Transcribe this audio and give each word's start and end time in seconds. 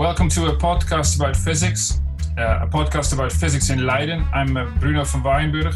Welcome 0.00 0.30
to 0.30 0.46
a 0.46 0.56
podcast 0.56 1.16
about 1.16 1.36
physics, 1.36 2.00
uh, 2.38 2.60
a 2.62 2.66
podcast 2.66 3.12
about 3.12 3.30
physics 3.30 3.68
in 3.68 3.84
Leiden. 3.84 4.24
I'm 4.32 4.56
uh, 4.56 4.64
Bruno 4.80 5.04
van 5.04 5.22
Waaienburg, 5.22 5.74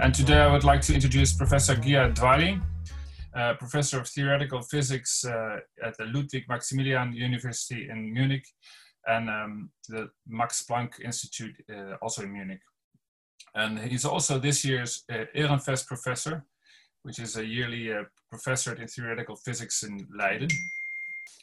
and 0.00 0.14
today 0.14 0.38
I 0.38 0.50
would 0.50 0.64
like 0.64 0.80
to 0.86 0.94
introduce 0.94 1.34
Professor 1.34 1.74
Gia 1.74 2.10
Dvali, 2.10 2.58
uh, 3.36 3.52
Professor 3.58 4.00
of 4.00 4.08
Theoretical 4.08 4.62
Physics 4.62 5.26
uh, 5.26 5.58
at 5.84 5.94
the 5.98 6.06
Ludwig 6.06 6.48
Maximilian 6.48 7.12
University 7.12 7.90
in 7.90 8.14
Munich 8.14 8.46
and 9.06 9.28
um, 9.28 9.70
the 9.90 10.08
Max 10.26 10.64
Planck 10.64 10.98
Institute, 11.04 11.54
uh, 11.70 11.96
also 12.00 12.22
in 12.22 12.32
Munich. 12.32 12.62
And 13.54 13.78
he's 13.78 14.06
also 14.06 14.38
this 14.38 14.64
year's 14.64 15.04
uh, 15.12 15.26
Ehrenfest 15.36 15.86
Professor, 15.86 16.46
which 17.02 17.18
is 17.18 17.36
a 17.36 17.44
yearly 17.44 17.92
professorate 18.30 18.80
in 18.80 18.88
theoretical 18.88 19.36
physics 19.36 19.82
in 19.82 20.08
Leiden. 20.18 20.48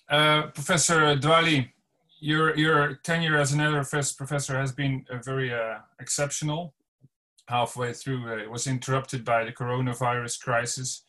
Uh, 0.10 0.44
professor 0.54 1.16
Dvali, 1.18 1.68
your, 2.26 2.58
your 2.58 2.96
tenure 3.04 3.38
as 3.38 3.54
an 3.54 3.60
Ehrenfest 3.60 4.18
Professor 4.18 4.58
has 4.58 4.72
been 4.72 5.06
uh, 5.12 5.18
very 5.18 5.54
uh, 5.54 5.78
exceptional. 6.00 6.74
Halfway 7.48 7.94
through, 7.94 8.28
uh, 8.28 8.38
it 8.38 8.50
was 8.50 8.66
interrupted 8.66 9.24
by 9.24 9.44
the 9.46 9.52
coronavirus 9.52 10.42
crisis. 10.42 11.04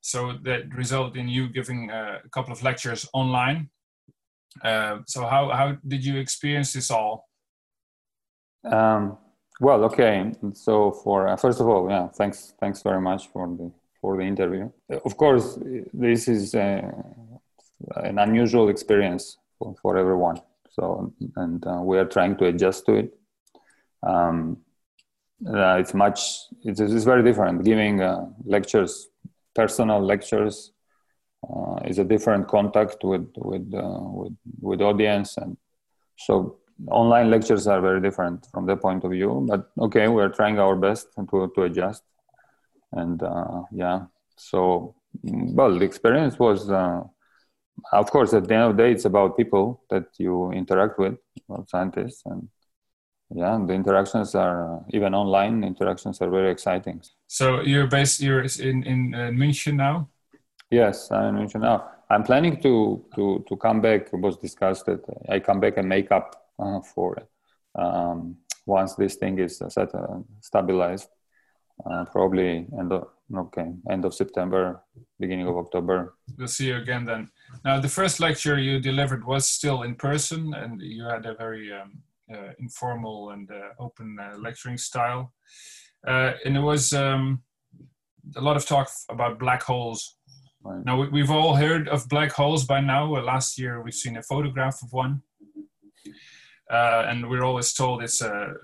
So 0.00 0.38
that 0.44 0.74
resulted 0.74 1.18
in 1.20 1.28
you 1.28 1.48
giving 1.48 1.90
uh, 1.90 2.20
a 2.24 2.28
couple 2.30 2.52
of 2.52 2.62
lectures 2.62 3.06
online. 3.12 3.68
so 4.64 5.26
how, 5.34 5.50
how 5.50 5.76
did 5.86 6.02
you 6.02 6.16
experience 6.16 6.72
this 6.72 6.90
all? 6.90 7.28
Um, 8.64 9.18
well, 9.60 9.84
okay. 9.84 10.32
So 10.54 10.90
for 10.90 11.28
uh, 11.28 11.36
first 11.36 11.60
of 11.60 11.68
all, 11.68 11.90
yeah, 11.90 12.08
thanks, 12.08 12.54
thanks 12.60 12.80
very 12.82 13.00
much 13.00 13.28
for 13.32 13.46
the 13.46 13.70
for 14.00 14.16
the 14.16 14.22
interview. 14.22 14.70
Of 15.04 15.16
course, 15.16 15.58
this 15.92 16.28
is 16.28 16.54
uh, 16.54 16.92
an 17.96 18.18
unusual 18.18 18.68
experience 18.68 19.38
for, 19.58 19.74
for 19.80 19.96
everyone. 19.96 20.40
So, 20.70 21.12
and 21.36 21.66
uh, 21.66 21.80
we 21.82 21.98
are 21.98 22.04
trying 22.04 22.36
to 22.38 22.46
adjust 22.46 22.86
to 22.86 22.94
it. 22.94 23.18
Um, 24.02 24.58
uh, 25.46 25.76
it's 25.76 25.94
much. 25.94 26.20
It's, 26.64 26.80
it's, 26.80 27.04
very 27.04 27.22
different. 27.22 27.64
Giving 27.64 28.00
uh, 28.00 28.26
lectures, 28.44 29.08
personal 29.54 30.00
lectures, 30.00 30.72
uh, 31.48 31.76
is 31.84 31.98
a 31.98 32.04
different 32.04 32.48
contact 32.48 33.04
with 33.04 33.30
with 33.36 33.68
with 33.72 34.36
with 34.60 34.80
audience, 34.80 35.36
and 35.36 35.56
so 36.16 36.58
online 36.88 37.30
lectures 37.30 37.66
are 37.66 37.80
very 37.80 38.00
different 38.00 38.46
from 38.52 38.66
that 38.66 38.80
point 38.80 39.04
of 39.04 39.10
view 39.10 39.44
but 39.48 39.70
okay 39.80 40.08
we're 40.08 40.28
trying 40.28 40.58
our 40.58 40.76
best 40.76 41.08
to, 41.30 41.50
to 41.54 41.62
adjust 41.62 42.02
and 42.92 43.22
uh, 43.22 43.62
yeah 43.72 44.04
so 44.36 44.94
well 45.22 45.78
the 45.78 45.84
experience 45.84 46.38
was 46.38 46.70
uh, 46.70 47.02
of 47.92 48.10
course 48.10 48.32
at 48.32 48.46
the 48.48 48.54
end 48.54 48.64
of 48.64 48.76
the 48.76 48.82
day 48.82 48.92
it's 48.92 49.04
about 49.04 49.36
people 49.36 49.82
that 49.90 50.06
you 50.18 50.50
interact 50.52 50.98
with 50.98 51.16
scientists 51.66 52.22
and 52.26 52.48
yeah 53.34 53.58
the 53.66 53.72
interactions 53.72 54.34
are 54.34 54.84
even 54.90 55.14
online 55.14 55.64
interactions 55.64 56.20
are 56.20 56.30
very 56.30 56.50
exciting. 56.50 57.00
So 57.26 57.60
you're 57.60 57.86
based 57.86 58.20
you're 58.20 58.44
in 58.60 58.82
in 58.84 59.14
uh, 59.14 59.30
münchen 59.30 59.74
now? 59.74 60.08
Yes 60.70 61.10
i'm 61.10 61.36
in 61.36 61.46
münchen 61.46 61.60
now. 61.60 61.90
I'm 62.08 62.22
planning 62.22 62.60
to 62.62 63.04
to 63.14 63.44
to 63.48 63.56
come 63.56 63.80
back. 63.80 64.12
It 64.12 64.20
was 64.20 64.36
discussed 64.36 64.86
that 64.86 65.02
i 65.28 65.40
come 65.40 65.60
back 65.60 65.76
and 65.76 65.88
make 65.88 66.10
up 66.12 66.26
uh, 66.58 66.80
for 66.80 67.16
um, 67.74 68.36
once 68.64 68.94
this 68.94 69.16
thing 69.16 69.38
is 69.38 69.62
set 69.68 69.94
uh, 69.94 70.18
stabilized 70.40 71.08
uh, 71.84 72.04
probably 72.06 72.66
end 72.78 72.92
of 72.92 73.08
okay 73.34 73.68
end 73.90 74.04
of 74.04 74.14
september 74.14 74.82
beginning 75.18 75.46
of 75.46 75.56
october. 75.56 76.14
We'll 76.38 76.48
see 76.48 76.68
you 76.68 76.76
again 76.76 77.04
then 77.04 77.28
now 77.64 77.80
the 77.80 77.88
first 77.88 78.20
lecture 78.20 78.58
you 78.58 78.78
delivered 78.80 79.24
was 79.24 79.48
still 79.48 79.82
in 79.82 79.94
person 79.94 80.54
and 80.54 80.80
you 80.80 81.04
had 81.04 81.26
a 81.26 81.34
very 81.34 81.72
um, 81.72 82.02
uh, 82.32 82.52
informal 82.58 83.30
and 83.30 83.50
uh, 83.50 83.68
open 83.78 84.16
uh, 84.20 84.36
lecturing 84.38 84.78
style 84.78 85.32
and 86.04 86.56
it 86.56 86.60
was 86.60 86.92
um, 86.92 87.42
a 88.36 88.40
lot 88.40 88.56
of 88.56 88.66
talk 88.66 88.88
about 89.10 89.38
black 89.38 89.62
holes 89.62 90.16
right. 90.62 90.84
now 90.84 91.04
we've 91.10 91.30
all 91.30 91.54
heard 91.56 91.88
of 91.88 92.08
black 92.08 92.32
holes 92.32 92.64
by 92.64 92.80
now 92.80 93.04
last 93.22 93.58
year 93.58 93.82
we've 93.82 93.94
seen 93.94 94.16
a 94.16 94.22
photograph 94.22 94.82
of 94.82 94.92
one 94.92 95.22
uh, 96.70 97.04
and 97.08 97.28
we're 97.28 97.44
always 97.44 97.72
told 97.72 98.02
it's 98.02 98.20
a 98.20 98.54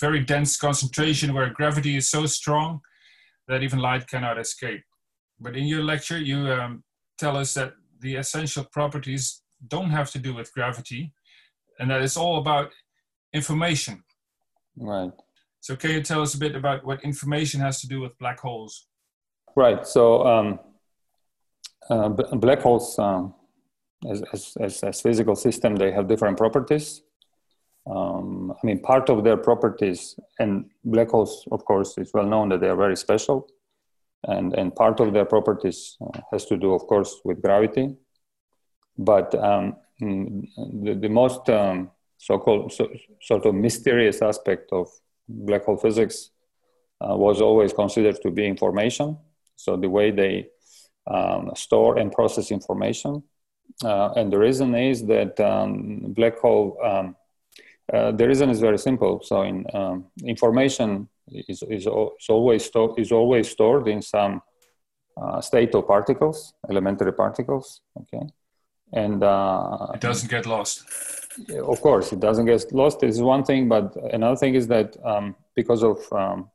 very 0.00 0.20
dense 0.20 0.56
concentration 0.56 1.34
where 1.34 1.50
gravity 1.50 1.96
is 1.96 2.08
so 2.08 2.24
strong 2.24 2.80
that 3.48 3.62
even 3.62 3.78
light 3.78 4.06
cannot 4.06 4.38
escape. 4.38 4.82
But 5.38 5.56
in 5.56 5.64
your 5.64 5.82
lecture, 5.82 6.18
you 6.18 6.50
um, 6.50 6.82
tell 7.18 7.36
us 7.36 7.52
that 7.54 7.74
the 8.04 8.14
essential 8.16 8.64
properties 8.78 9.42
don't 9.66 9.90
have 9.90 10.10
to 10.12 10.18
do 10.18 10.32
with 10.38 10.52
gravity, 10.52 11.12
and 11.78 11.90
that 11.90 12.02
it's 12.02 12.16
all 12.16 12.36
about 12.38 12.70
information. 13.32 14.04
Right. 14.76 15.12
So, 15.60 15.74
can 15.76 15.90
you 15.90 16.02
tell 16.02 16.22
us 16.22 16.34
a 16.34 16.38
bit 16.38 16.54
about 16.54 16.84
what 16.84 17.02
information 17.02 17.60
has 17.60 17.80
to 17.80 17.88
do 17.88 18.00
with 18.00 18.16
black 18.18 18.38
holes? 18.38 18.86
Right. 19.56 19.86
So, 19.86 20.26
um, 20.32 20.60
uh, 21.90 22.08
black 22.46 22.60
holes, 22.60 22.98
um, 22.98 23.34
as, 24.10 24.22
as, 24.32 24.56
as, 24.60 24.82
as 24.82 25.00
physical 25.00 25.34
system, 25.34 25.76
they 25.76 25.90
have 25.90 26.06
different 26.06 26.36
properties 26.36 27.02
um, 27.86 28.52
I 28.52 28.66
mean, 28.66 28.80
part 28.80 29.10
of 29.10 29.24
their 29.24 29.36
properties, 29.36 30.18
and 30.38 30.70
black 30.84 31.10
holes, 31.10 31.46
of 31.52 31.64
course, 31.64 31.98
it's 31.98 32.14
well 32.14 32.26
known 32.26 32.48
that 32.48 32.60
they 32.60 32.68
are 32.68 32.76
very 32.76 32.96
special. 32.96 33.46
And, 34.26 34.54
and 34.54 34.74
part 34.74 35.00
of 35.00 35.12
their 35.12 35.24
properties 35.24 35.96
uh, 36.00 36.20
has 36.32 36.46
to 36.46 36.56
do, 36.56 36.72
of 36.74 36.82
course, 36.86 37.20
with 37.24 37.42
gravity. 37.42 37.94
But 38.96 39.34
um, 39.34 39.76
mm, 40.00 40.46
the, 40.56 40.94
the 40.94 41.08
most 41.08 41.48
um, 41.50 41.90
so 42.18 42.38
called 42.38 42.72
so, 42.72 42.88
sort 43.20 43.44
of 43.44 43.54
mysterious 43.54 44.22
aspect 44.22 44.72
of 44.72 44.88
black 45.28 45.64
hole 45.64 45.76
physics 45.76 46.30
uh, 47.00 47.16
was 47.16 47.40
always 47.40 47.72
considered 47.72 48.20
to 48.22 48.30
be 48.30 48.46
information. 48.46 49.18
So 49.56 49.76
the 49.76 49.88
way 49.88 50.10
they 50.10 50.48
um, 51.06 51.50
store 51.54 51.98
and 51.98 52.10
process 52.10 52.50
information. 52.50 53.22
Uh, 53.84 54.10
and 54.16 54.32
the 54.32 54.38
reason 54.38 54.74
is 54.74 55.04
that 55.06 55.38
um, 55.40 56.12
black 56.14 56.38
hole 56.38 56.78
um, 56.82 57.16
uh, 57.92 58.12
the 58.12 58.26
reason 58.26 58.50
is 58.50 58.60
very 58.60 58.78
simple. 58.78 59.20
So, 59.22 59.42
in 59.42 59.66
um, 59.74 60.06
information 60.24 61.08
is, 61.30 61.62
is, 61.62 61.86
is 61.86 62.28
always 62.28 62.64
sto- 62.64 62.94
is 62.96 63.12
always 63.12 63.50
stored 63.50 63.88
in 63.88 64.02
some 64.02 64.42
uh, 65.20 65.40
state 65.40 65.74
of 65.74 65.86
particles, 65.86 66.54
elementary 66.70 67.12
particles. 67.12 67.80
Okay, 68.00 68.26
and 68.92 69.22
uh, 69.22 69.88
it 69.94 70.00
doesn't 70.00 70.30
get 70.30 70.46
lost. 70.46 70.84
Of 71.50 71.80
course, 71.80 72.12
it 72.12 72.20
doesn't 72.20 72.46
get 72.46 72.72
lost. 72.72 73.02
Is 73.02 73.20
one 73.20 73.44
thing, 73.44 73.68
but 73.68 73.96
another 74.12 74.36
thing 74.36 74.54
is 74.54 74.66
that 74.68 74.96
um, 75.04 75.34
because 75.54 75.82
of 75.82 75.98
um, 76.12 76.50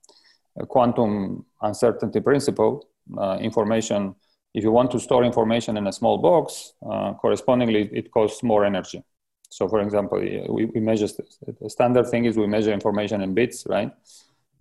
quantum 0.67 1.45
uncertainty 1.61 2.19
principle, 2.21 2.89
uh, 3.17 3.37
information. 3.41 4.15
If 4.53 4.63
you 4.63 4.71
want 4.71 4.91
to 4.91 4.99
store 4.99 5.23
information 5.23 5.77
in 5.77 5.87
a 5.87 5.91
small 5.91 6.17
box, 6.17 6.73
uh, 6.89 7.13
correspondingly, 7.13 7.89
it 7.93 8.11
costs 8.11 8.43
more 8.43 8.65
energy. 8.65 9.03
So, 9.49 9.67
for 9.67 9.79
example, 9.81 10.19
we, 10.19 10.65
we 10.65 10.79
measure 10.79 11.07
the 11.07 11.69
standard 11.69 12.07
thing 12.07 12.25
is 12.25 12.37
we 12.37 12.47
measure 12.47 12.71
information 12.71 13.21
in 13.21 13.33
bits, 13.33 13.65
right? 13.67 13.91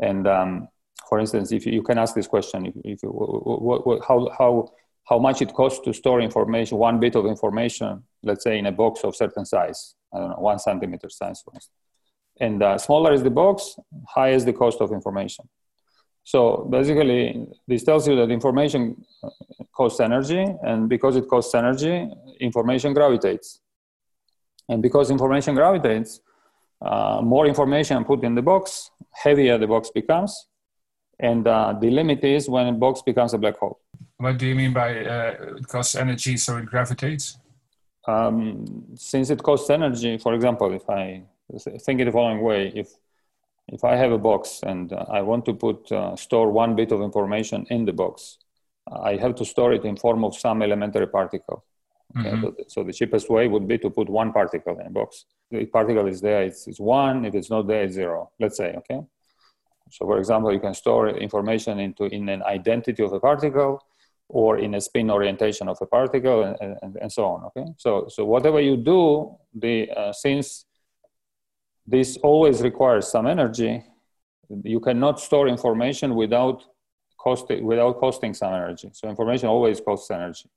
And 0.01 0.27
um, 0.27 0.69
for 1.09 1.19
instance, 1.19 1.53
if 1.53 1.67
you, 1.67 1.73
you, 1.73 1.83
can 1.83 1.99
ask 1.99 2.15
this 2.15 2.27
question, 2.27 2.67
if, 2.67 2.75
if 2.85 3.03
you, 3.03 3.09
what, 3.09 3.87
what, 3.87 4.05
how, 4.07 4.31
how, 4.39 4.69
how 5.09 5.19
much 5.19 5.43
it 5.43 5.53
costs 5.55 5.81
to 5.85 5.93
store 5.93 6.21
information, 6.21 6.79
one 6.79 7.01
bit 7.01 7.17
of 7.17 7.27
information, 7.27 8.03
let's 8.23 8.45
say 8.45 8.59
in 8.59 8.67
a 8.67 8.73
box 8.73 9.05
of 9.05 9.17
certain 9.17 9.45
size, 9.45 9.95
I 10.15 10.19
don't 10.19 10.31
know, 10.31 10.37
one 10.37 10.59
centimeter 10.59 11.09
size, 11.09 11.41
for 11.43 11.55
instance. 11.55 11.75
And 12.41 12.63
uh, 12.63 12.79
smaller 12.79 13.13
is 13.13 13.23
the 13.23 13.31
box, 13.31 13.77
higher 14.07 14.35
is 14.35 14.45
the 14.45 14.53
cost 14.53 14.81
of 14.81 14.93
information. 14.93 15.49
So 16.25 16.69
basically, 16.71 17.47
this 17.67 17.85
tells 17.85 18.07
you 18.07 18.15
that 18.17 18.31
information 18.31 19.03
uh, 19.25 19.31
costs 19.73 19.99
energy, 19.99 20.45
and 20.63 20.89
because 20.89 21.17
it 21.17 21.27
costs 21.27 21.55
energy, 21.55 22.07
information 22.39 22.93
gravitates. 22.93 23.61
And 24.69 24.83
because 24.83 25.11
information 25.11 25.55
gravitates, 25.55 26.21
uh, 26.81 27.21
more 27.23 27.47
information 27.47 28.05
put 28.05 28.23
in 28.25 28.35
the 28.35 28.43
box, 28.43 28.91
heavier 29.13 29.59
the 29.59 29.67
box 29.67 29.91
becomes. 29.91 30.47
And 31.21 31.47
uh, 31.47 31.75
the 31.81 31.91
limit 31.91 32.23
is 32.23 32.49
when 32.49 32.69
a 32.69 32.73
box 32.73 33.03
becomes 33.03 33.35
a 33.35 33.39
black 33.39 33.59
hole. 33.59 33.81
What 34.19 34.39
do 34.39 34.47
you 34.47 34.55
mean 34.55 34.73
by 34.73 35.05
uh, 35.05 35.57
it 35.59 35.67
costs 35.67 35.95
energy, 35.97 36.37
so 36.37 36.57
it 36.59 36.67
gravitates? 36.67 37.39
Um, 38.07 38.85
since 38.95 39.31
it 39.31 39.43
costs 39.43 39.69
energy, 39.71 40.19
for 40.19 40.35
example, 40.35 40.73
if 40.73 40.89
I 40.89 41.25
think 41.85 42.01
it 42.01 42.05
the 42.05 42.13
following 42.13 42.41
way, 42.43 42.73
if 42.75 42.89
if 43.69 43.85
I 43.85 43.97
have 43.97 44.13
a 44.13 44.19
box 44.19 44.61
and 44.63 44.93
uh, 44.93 45.05
I 45.11 45.21
want 45.23 45.45
to 45.45 45.55
put 45.55 45.93
uh, 45.93 46.17
store 46.17 46.51
one 46.51 46.75
bit 46.75 46.91
of 46.91 47.03
information 47.03 47.67
in 47.69 47.85
the 47.85 47.93
box, 47.93 48.39
I 48.91 49.17
have 49.17 49.35
to 49.37 49.45
store 49.45 49.73
it 49.73 49.85
in 49.85 49.97
form 49.97 50.25
of 50.25 50.35
some 50.35 50.63
elementary 50.63 51.07
particle. 51.07 51.65
Mm-hmm. 52.17 52.43
so, 52.43 52.55
so, 52.69 52.85
the 52.85 52.93
cheapest 52.93 53.29
way 53.29 53.49
would 53.49 53.69
be 53.69 53.79
to 53.79 53.91
put 53.91 54.09
one 54.09 54.33
particle 54.33 54.79
in 54.81 54.87
a 54.87 54.91
box. 54.91 55.27
The 55.51 55.67
particle 55.67 56.07
is 56.07 56.21
there, 56.23 56.43
it's, 56.43 56.67
it's 56.67 56.81
one. 56.81 57.27
If 57.27 57.35
it's 57.35 57.51
not 57.51 57.67
there, 57.67 57.83
it's 57.83 57.95
zero. 57.95 58.31
Let's 58.41 58.57
say, 58.57 58.75
okay. 58.79 59.01
So, 59.91 60.07
for 60.07 60.19
example, 60.19 60.53
you 60.53 60.61
can 60.61 60.73
store 60.73 61.11
information 61.11 61.79
into 61.79 62.05
in 62.05 62.29
an 62.31 62.43
identity 62.43 63.03
of 63.03 63.13
a 63.13 63.21
particle. 63.21 63.83
or 64.29 64.59
in 64.59 64.75
a 64.75 64.81
spin 64.81 65.11
orientation 65.11 65.69
of 65.69 65.79
a 65.81 65.87
particle 65.87 66.45
and, 66.45 66.77
and, 66.83 66.97
and 67.01 67.11
so 67.11 67.25
on 67.25 67.45
okay 67.45 67.65
so 67.77 68.07
so 68.09 68.25
whatever 68.25 68.61
you 68.61 68.77
do 68.77 69.35
the 69.55 69.91
uh, 69.91 70.13
since 70.13 70.67
this 71.87 72.19
always 72.19 72.61
requires 72.63 73.11
some 73.11 73.27
energy 73.27 73.83
you 74.65 74.81
cannot 74.81 75.19
store 75.19 75.49
information 75.49 76.15
without 76.15 76.63
costing 77.19 77.65
without 77.65 77.99
costing 77.99 78.35
some 78.35 78.53
energy 78.53 78.91
so 78.93 79.09
information 79.09 79.49
always 79.49 79.81
costs 79.81 80.11
energy 80.11 80.49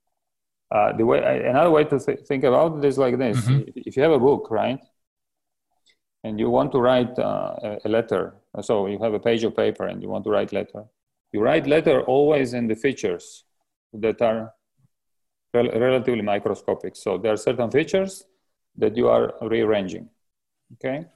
uh, 0.74 0.90
the 0.98 1.04
way 1.04 1.18
another 1.54 1.70
way 1.70 1.84
to 1.84 1.98
th- 1.98 2.20
think 2.28 2.44
about 2.44 2.78
it 2.78 2.84
is 2.84 2.98
like 2.98 3.16
this 3.18 3.38
mm-hmm. 3.40 3.70
if 3.76 3.96
you 3.96 4.02
have 4.02 4.12
a 4.12 4.18
book 4.18 4.48
right 4.50 4.82
and 6.24 6.38
you 6.40 6.48
want 6.50 6.70
to 6.72 6.80
write 6.80 7.18
uh, 7.18 7.54
a, 7.68 7.78
a 7.84 7.88
letter 7.88 8.34
so 8.60 8.86
you 8.86 8.98
have 8.98 9.14
a 9.14 9.20
page 9.28 9.42
of 9.44 9.56
paper 9.56 9.86
and 9.86 10.02
you 10.02 10.08
want 10.08 10.24
to 10.24 10.30
write 10.30 10.52
letter 10.52 10.84
you 11.32 11.40
write 11.40 11.66
letter 11.66 12.02
always 12.02 12.52
in 12.52 12.66
the 12.66 12.76
features 12.76 13.44
that 13.92 14.20
are 14.22 14.52
rel- 15.54 15.70
relatively 15.70 16.22
microscopic. 16.22 16.96
So 16.96 17.18
there 17.18 17.32
are 17.32 17.36
certain 17.36 17.70
features 17.70 18.24
that 18.76 18.96
you 18.96 19.08
are 19.08 19.34
rearranging. 19.42 20.08
Okay, 20.74 21.06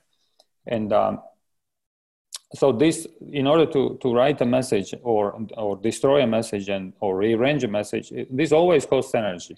and 0.67 0.93
um, 0.93 1.21
so 2.55 2.73
this, 2.73 3.07
in 3.33 3.47
order 3.47 3.67
to, 3.67 3.99
to 4.01 4.15
write 4.15 4.41
a 4.41 4.47
message 4.47 4.95
or 5.03 5.39
or 5.57 5.77
destroy 5.77 6.23
a 6.23 6.27
message 6.27 6.69
and 6.69 6.93
or 7.01 7.17
rearrange 7.17 7.65
a 7.65 7.69
message, 7.69 8.13
this 8.31 8.53
always 8.53 8.87
costs 8.87 9.15
energy. 9.15 9.57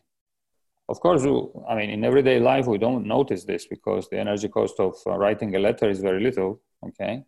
Of 0.89 1.01
course, 1.01 1.23
I 1.69 1.75
mean, 1.75 1.91
in 1.91 2.03
everyday 2.05 2.41
life, 2.41 2.67
we 2.67 2.79
don't 2.79 3.07
notice 3.07 3.45
this 3.45 3.67
because 3.67 4.09
the 4.09 4.19
energy 4.19 4.49
cost 4.49 4.81
of 4.81 4.95
uh, 5.07 5.19
writing 5.19 5.55
a 5.55 5.59
letter 5.59 5.91
is 5.91 6.01
very 6.01 6.23
little. 6.23 6.61
Okay, 6.87 7.25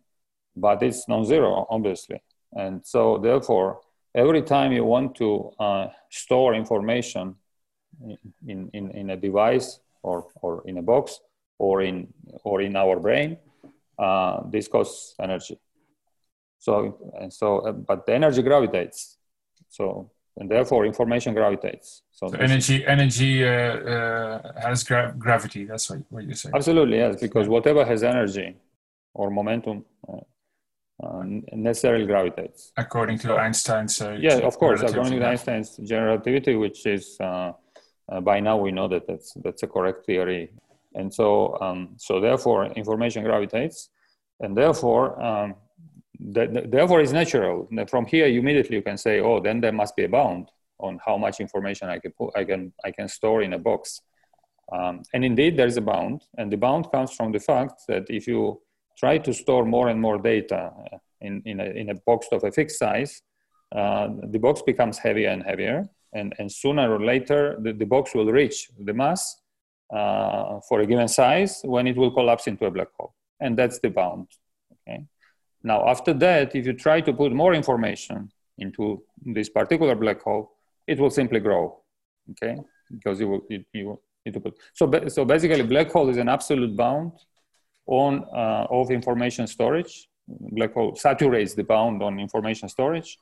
but 0.55 0.81
it's 0.81 1.07
non-zero, 1.07 1.67
obviously, 1.69 2.21
and 2.53 2.81
so 2.83 3.19
therefore 3.19 3.81
every 4.15 4.41
time 4.41 4.71
you 4.71 4.83
want 4.83 5.15
to 5.15 5.51
uh, 5.59 5.87
store 6.09 6.53
information 6.53 7.35
in, 8.47 8.69
in, 8.73 8.91
in 8.91 9.09
a 9.11 9.17
device 9.17 9.79
or, 10.03 10.27
or 10.41 10.63
in 10.65 10.77
a 10.77 10.81
box 10.81 11.19
or 11.59 11.81
in, 11.81 12.07
or 12.43 12.61
in 12.61 12.75
our 12.75 12.99
brain, 12.99 13.37
uh, 13.97 14.41
this 14.49 14.67
costs 14.67 15.15
energy. 15.19 15.59
So, 16.59 17.11
and 17.19 17.31
so, 17.33 17.59
uh, 17.59 17.71
but 17.71 18.05
the 18.05 18.13
energy 18.13 18.41
gravitates. 18.41 19.17
So, 19.69 20.11
and 20.37 20.49
therefore 20.49 20.85
information 20.85 21.33
gravitates. 21.33 22.03
So, 22.11 22.27
so 22.27 22.37
energy, 22.37 22.85
energy 22.85 23.43
uh, 23.43 23.49
uh, 23.49 24.61
has 24.61 24.83
gra- 24.83 25.13
gravity. 25.17 25.65
That's 25.65 25.89
what, 25.89 25.99
what 26.09 26.23
you 26.23 26.35
say. 26.35 26.51
Absolutely, 26.53 26.97
yes, 26.97 27.19
because 27.19 27.47
whatever 27.47 27.83
has 27.85 28.03
energy 28.03 28.55
or 29.13 29.29
momentum 29.29 29.85
uh, 30.07 30.17
uh, 31.03 31.23
necessarily 31.53 32.05
gravitates. 32.05 32.71
According 32.77 33.17
to 33.19 33.35
Einstein's. 33.35 34.01
Uh, 34.01 34.17
yeah, 34.19 34.37
of 34.37 34.57
course, 34.57 34.81
according 34.81 35.19
to 35.19 35.27
Einstein's 35.27 35.77
general 35.77 36.11
relativity, 36.11 36.55
which 36.55 36.85
is 36.85 37.17
uh, 37.19 37.53
uh, 38.09 38.21
by 38.21 38.39
now 38.39 38.57
we 38.57 38.71
know 38.71 38.87
that 38.87 39.07
that's 39.07 39.33
that's 39.43 39.63
a 39.63 39.67
correct 39.67 40.05
theory, 40.05 40.51
and 40.93 41.13
so 41.13 41.59
um, 41.61 41.95
so 41.97 42.19
therefore 42.19 42.65
information 42.67 43.23
gravitates, 43.23 43.89
and 44.39 44.55
therefore. 44.55 45.21
Um, 45.21 45.55
that, 46.23 46.69
therefore, 46.69 47.01
it's 47.01 47.11
natural. 47.11 47.67
From 47.89 48.05
here, 48.05 48.27
immediately 48.27 48.75
you 48.75 48.83
can 48.83 48.95
say, 48.95 49.21
"Oh, 49.21 49.39
then 49.39 49.59
there 49.59 49.71
must 49.71 49.95
be 49.95 50.03
a 50.03 50.09
bound 50.09 50.51
on 50.79 50.99
how 51.03 51.17
much 51.17 51.39
information 51.39 51.89
I 51.89 51.97
can 51.97 52.11
put, 52.11 52.29
I 52.35 52.43
can, 52.43 52.71
I 52.85 52.91
can 52.91 53.07
store 53.07 53.41
in 53.41 53.53
a 53.53 53.57
box." 53.57 54.01
Um, 54.71 55.01
and 55.13 55.25
indeed, 55.25 55.57
there 55.57 55.67
is 55.67 55.77
a 55.77 55.81
bound, 55.81 56.21
and 56.37 56.51
the 56.51 56.57
bound 56.57 56.91
comes 56.91 57.11
from 57.11 57.31
the 57.31 57.39
fact 57.39 57.81
that 57.87 58.05
if 58.07 58.27
you 58.27 58.61
try 58.97 59.17
to 59.17 59.33
store 59.33 59.65
more 59.65 59.89
and 59.89 59.99
more 59.99 60.17
data 60.17 60.71
in, 61.19 61.41
in, 61.45 61.59
a, 61.59 61.65
in 61.65 61.89
a 61.89 61.95
box 61.95 62.27
of 62.31 62.43
a 62.43 62.51
fixed 62.51 62.79
size, 62.79 63.21
uh, 63.75 64.09
the 64.29 64.39
box 64.39 64.61
becomes 64.61 64.97
heavier 64.97 65.29
and 65.29 65.43
heavier. 65.43 65.89
And, 66.13 66.33
and 66.39 66.51
sooner 66.51 66.93
or 66.93 67.03
later, 67.03 67.57
the, 67.61 67.73
the 67.73 67.85
box 67.85 68.13
will 68.13 68.31
reach 68.31 68.69
the 68.77 68.93
mass 68.93 69.40
uh, 69.91 70.59
for 70.67 70.79
a 70.79 70.85
given 70.85 71.07
size 71.07 71.61
when 71.63 71.87
it 71.87 71.97
will 71.97 72.11
collapse 72.11 72.47
into 72.47 72.65
a 72.65 72.71
black 72.71 72.87
hole. 72.97 73.13
And 73.39 73.57
that's 73.57 73.79
the 73.79 73.89
bound. 73.89 74.27
Okay? 74.87 75.05
Now, 75.63 75.87
after 75.87 76.13
that, 76.13 76.55
if 76.55 76.65
you 76.65 76.73
try 76.73 77.01
to 77.01 77.13
put 77.13 77.31
more 77.31 77.53
information 77.53 78.31
into 78.57 79.03
this 79.23 79.49
particular 79.49 79.95
black 79.95 80.21
hole, 80.21 80.51
it 80.87 80.99
will 80.99 81.09
simply 81.09 81.39
grow. 81.39 81.81
Okay? 82.31 82.57
Because 82.91 83.19
you 83.19 83.27
will, 83.27 83.41
you, 83.49 83.63
you 83.73 83.99
need 84.25 84.33
to 84.33 84.39
put. 84.39 84.57
So, 84.73 84.89
so 85.07 85.25
basically, 85.25 85.63
black 85.63 85.91
hole 85.91 86.09
is 86.09 86.17
an 86.17 86.29
absolute 86.29 86.75
bound 86.75 87.13
on 87.85 88.23
uh, 88.33 88.67
of 88.69 88.91
information 88.91 89.47
storage. 89.47 90.07
Black 90.27 90.73
hole 90.73 90.95
saturates 90.95 91.53
the 91.53 91.63
bound 91.63 92.01
on 92.01 92.19
information 92.19 92.69
storage 92.69 93.17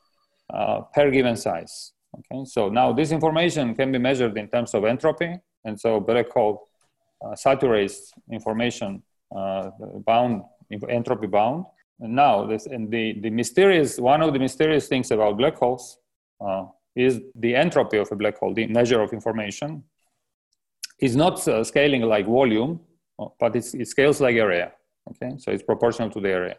uh, 0.53 0.81
per 0.93 1.09
given 1.09 1.35
size. 1.35 1.93
Okay, 2.17 2.43
so 2.45 2.69
now 2.69 2.91
this 2.91 3.11
information 3.11 3.75
can 3.75 3.91
be 3.91 3.99
measured 3.99 4.37
in 4.37 4.47
terms 4.47 4.73
of 4.73 4.83
entropy, 4.83 5.39
and 5.65 5.79
so 5.79 5.99
black 5.99 6.29
hole 6.29 6.69
uh, 7.25 7.35
saturates 7.35 8.13
information 8.31 9.03
uh, 9.35 9.69
bound, 10.05 10.43
entropy 10.89 11.27
bound. 11.27 11.65
And 11.99 12.15
now 12.15 12.45
this 12.45 12.65
and 12.65 12.89
the 12.89 13.19
the 13.19 13.29
mysterious 13.29 13.99
one 13.99 14.21
of 14.21 14.31
the 14.33 14.39
mysterious 14.39 14.87
things 14.87 15.11
about 15.11 15.37
black 15.37 15.57
holes 15.57 15.97
uh, 16.39 16.65
is 16.95 17.21
the 17.35 17.55
entropy 17.55 17.97
of 17.97 18.11
a 18.11 18.15
black 18.15 18.37
hole, 18.37 18.53
the 18.53 18.67
measure 18.67 19.01
of 19.01 19.11
information, 19.13 19.83
is 20.99 21.15
not 21.15 21.45
uh, 21.47 21.63
scaling 21.63 22.01
like 22.03 22.25
volume, 22.25 22.79
but 23.39 23.55
it 23.55 23.87
scales 23.87 24.21
like 24.21 24.35
area. 24.35 24.71
Okay, 25.09 25.35
so 25.37 25.51
it's 25.51 25.63
proportional 25.63 26.09
to 26.11 26.19
the 26.19 26.29
area. 26.29 26.57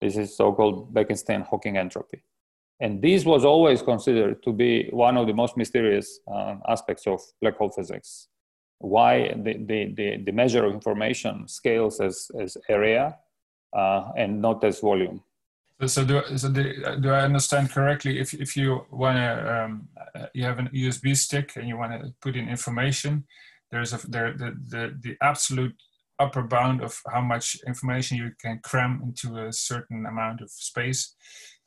This 0.00 0.16
is 0.16 0.36
so-called 0.36 0.94
Bekenstein-Hawking 0.94 1.76
entropy. 1.76 2.22
And 2.80 3.02
this 3.02 3.24
was 3.24 3.44
always 3.44 3.82
considered 3.82 4.42
to 4.44 4.52
be 4.52 4.88
one 4.90 5.16
of 5.16 5.26
the 5.26 5.34
most 5.34 5.56
mysterious 5.56 6.20
uh, 6.32 6.56
aspects 6.68 7.06
of 7.06 7.20
black 7.40 7.56
hole 7.56 7.70
physics. 7.70 8.28
Why 8.78 9.32
the, 9.34 9.54
the, 9.54 9.92
the, 9.96 10.22
the, 10.24 10.32
measure 10.32 10.64
of 10.64 10.72
information 10.72 11.48
scales 11.48 12.00
as, 12.00 12.30
as 12.40 12.56
area 12.68 13.16
uh, 13.76 14.12
and 14.16 14.40
not 14.40 14.62
as 14.62 14.78
volume. 14.78 15.24
So, 15.86 16.04
do, 16.04 16.22
so 16.36 16.48
do, 16.48 16.74
do, 17.00 17.10
I 17.10 17.22
understand 17.22 17.70
correctly? 17.70 18.20
If, 18.20 18.34
if 18.34 18.56
you 18.56 18.86
want 18.92 19.16
to, 19.16 19.64
um, 19.64 19.88
you 20.32 20.44
have 20.44 20.60
an 20.60 20.68
USB 20.72 21.16
stick 21.16 21.56
and 21.56 21.68
you 21.68 21.76
want 21.76 21.92
to 21.92 22.12
put 22.20 22.36
in 22.36 22.48
information, 22.48 23.24
there's 23.70 23.92
a 23.92 24.00
there 24.08 24.32
the, 24.32 24.56
the 24.68 24.96
the 25.00 25.16
absolute 25.22 25.74
upper 26.18 26.42
bound 26.42 26.82
of 26.82 27.00
how 27.12 27.20
much 27.20 27.56
information 27.66 28.16
you 28.16 28.32
can 28.40 28.58
cram 28.64 29.00
into 29.04 29.38
a 29.38 29.52
certain 29.52 30.06
amount 30.06 30.40
of 30.40 30.50
space 30.50 31.14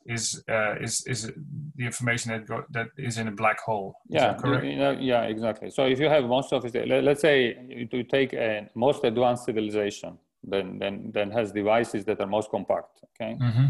is 0.06 0.42
uh, 0.48 0.74
is 0.80 1.04
is 1.06 1.30
the 1.76 1.86
information 1.86 2.32
that 2.32 2.46
go, 2.46 2.64
that 2.70 2.88
is 2.96 3.18
in 3.18 3.28
a 3.28 3.32
black 3.32 3.60
hole. 3.60 3.94
Yeah, 4.08 4.36
you 4.62 4.76
know, 4.76 4.92
yeah, 4.92 5.22
exactly. 5.22 5.70
So 5.70 5.86
if 5.86 5.98
you 5.98 6.08
have 6.08 6.24
most 6.24 6.52
of 6.52 6.64
it, 6.64 6.88
let, 6.88 7.06
us 7.06 7.20
say 7.20 7.56
you 7.68 8.02
take 8.04 8.32
a 8.32 8.68
most 8.74 9.04
advanced 9.04 9.44
civilization, 9.44 10.18
then 10.42 10.78
then 10.78 11.10
then 11.12 11.30
has 11.30 11.52
devices 11.52 12.04
that 12.06 12.20
are 12.20 12.26
most 12.26 12.50
compact. 12.50 13.00
Okay, 13.14 13.36
mm-hmm. 13.40 13.66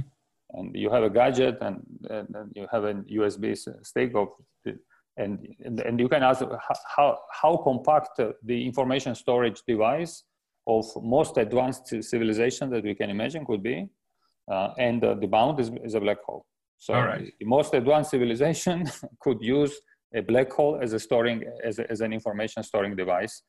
and 0.50 0.74
you 0.74 0.90
have 0.90 1.02
a 1.02 1.10
gadget 1.10 1.58
and, 1.60 1.82
and, 2.10 2.28
and 2.34 2.52
you 2.54 2.66
have 2.70 2.84
a 2.84 2.94
USB 2.94 3.56
stick 3.82 4.12
of 4.14 4.28
and, 5.16 5.56
and 5.84 6.00
you 6.00 6.08
can 6.08 6.22
ask 6.22 6.42
how, 6.96 7.18
how 7.30 7.56
compact 7.58 8.20
the 8.42 8.66
information 8.66 9.14
storage 9.14 9.62
device 9.66 10.24
of 10.66 10.86
most 11.02 11.36
advanced 11.36 11.88
civilization 12.02 12.70
that 12.70 12.84
we 12.84 12.94
can 12.94 13.10
imagine 13.10 13.44
could 13.44 13.62
be. 13.62 13.88
Uh, 14.50 14.70
and 14.78 15.04
uh, 15.04 15.14
the 15.14 15.26
bound 15.26 15.60
is, 15.60 15.70
is, 15.84 15.94
a 15.94 16.00
black 16.00 16.18
hole. 16.24 16.44
So 16.78 16.94
right. 16.94 17.32
the 17.38 17.46
most 17.46 17.74
advanced 17.74 18.10
civilization 18.10 18.90
could 19.20 19.40
use 19.40 19.74
a 20.14 20.20
black 20.20 20.52
hole 20.52 20.78
as 20.82 20.92
a 20.92 20.98
storing, 20.98 21.44
as, 21.64 21.78
a, 21.78 21.90
as 21.90 22.00
an 22.00 22.12
information 22.12 22.62
storing 22.62 22.96
device. 22.96 23.42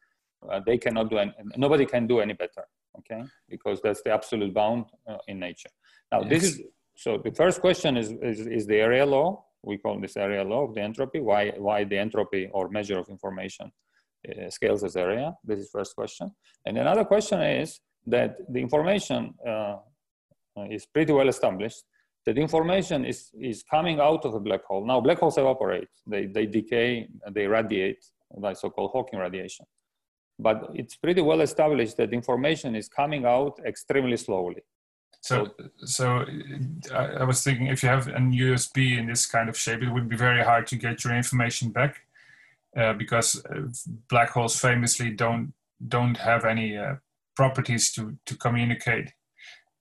Uh, 0.49 0.59
they 0.65 0.77
cannot 0.77 1.09
do, 1.09 1.17
any, 1.17 1.33
nobody 1.57 1.85
can 1.85 2.05
do 2.05 2.19
any 2.19 2.33
better, 2.33 2.65
okay? 2.99 3.23
Because 3.49 3.81
that's 3.81 4.01
the 4.03 4.11
absolute 4.11 4.53
bound 4.53 4.85
uh, 5.09 5.17
in 5.27 5.39
nature. 5.39 5.69
Now 6.11 6.21
yes. 6.21 6.29
this 6.29 6.43
is, 6.43 6.61
so 6.95 7.17
the 7.23 7.31
first 7.31 7.59
question 7.59 7.97
is, 7.97 8.11
is, 8.21 8.45
is 8.45 8.67
the 8.67 8.75
area 8.75 9.05
law 9.05 9.45
we 9.63 9.77
call 9.77 9.99
this 9.99 10.17
area 10.17 10.43
law 10.43 10.65
of 10.67 10.75
the 10.75 10.81
entropy, 10.81 11.19
why, 11.19 11.51
why 11.57 11.83
the 11.83 11.97
entropy 11.97 12.49
or 12.51 12.69
measure 12.69 12.99
of 12.99 13.07
information 13.09 13.71
uh, 14.29 14.49
scales 14.49 14.83
as 14.83 14.95
area. 14.95 15.33
This 15.43 15.59
is 15.59 15.69
first 15.71 15.95
question. 15.95 16.31
And 16.65 16.77
another 16.77 17.05
question 17.05 17.41
is 17.41 17.79
that 18.07 18.35
the 18.49 18.59
information 18.59 19.33
uh, 19.47 19.77
is 20.69 20.85
pretty 20.85 21.13
well 21.13 21.29
established 21.29 21.83
that 22.25 22.37
information 22.37 23.05
is, 23.05 23.29
is 23.39 23.63
coming 23.63 23.99
out 23.99 24.25
of 24.25 24.33
a 24.33 24.39
black 24.39 24.63
hole. 24.63 24.85
Now, 24.85 25.01
black 25.01 25.19
holes 25.19 25.37
evaporate, 25.37 25.89
they, 26.07 26.25
they 26.25 26.45
decay, 26.45 27.07
they 27.31 27.47
radiate 27.47 28.03
by 28.37 28.53
so-called 28.53 28.91
Hawking 28.91 29.19
radiation. 29.19 29.65
But 30.39 30.69
it's 30.73 30.95
pretty 30.95 31.21
well 31.21 31.41
established 31.41 31.97
that 31.97 32.13
information 32.13 32.75
is 32.75 32.87
coming 32.87 33.25
out 33.25 33.59
extremely 33.65 34.17
slowly. 34.17 34.63
So, 35.21 35.47
so 35.85 36.25
I, 36.93 37.05
I 37.05 37.23
was 37.23 37.43
thinking 37.43 37.67
if 37.67 37.83
you 37.83 37.89
have 37.89 38.07
an 38.07 38.33
USB 38.33 38.97
in 38.97 39.07
this 39.07 39.25
kind 39.25 39.47
of 39.47 39.57
shape, 39.57 39.81
it 39.81 39.91
would 39.91 40.09
be 40.09 40.17
very 40.17 40.43
hard 40.43 40.67
to 40.67 40.75
get 40.75 41.03
your 41.03 41.15
information 41.15 41.69
back 41.69 42.01
uh, 42.75 42.93
because 42.93 43.41
uh, 43.45 43.61
black 44.09 44.31
holes 44.31 44.59
famously 44.59 45.11
don't 45.11 45.53
don't 45.87 46.17
have 46.17 46.43
any 46.45 46.75
uh, 46.77 46.95
properties 47.35 47.91
to 47.93 48.17
to 48.25 48.35
communicate 48.35 49.13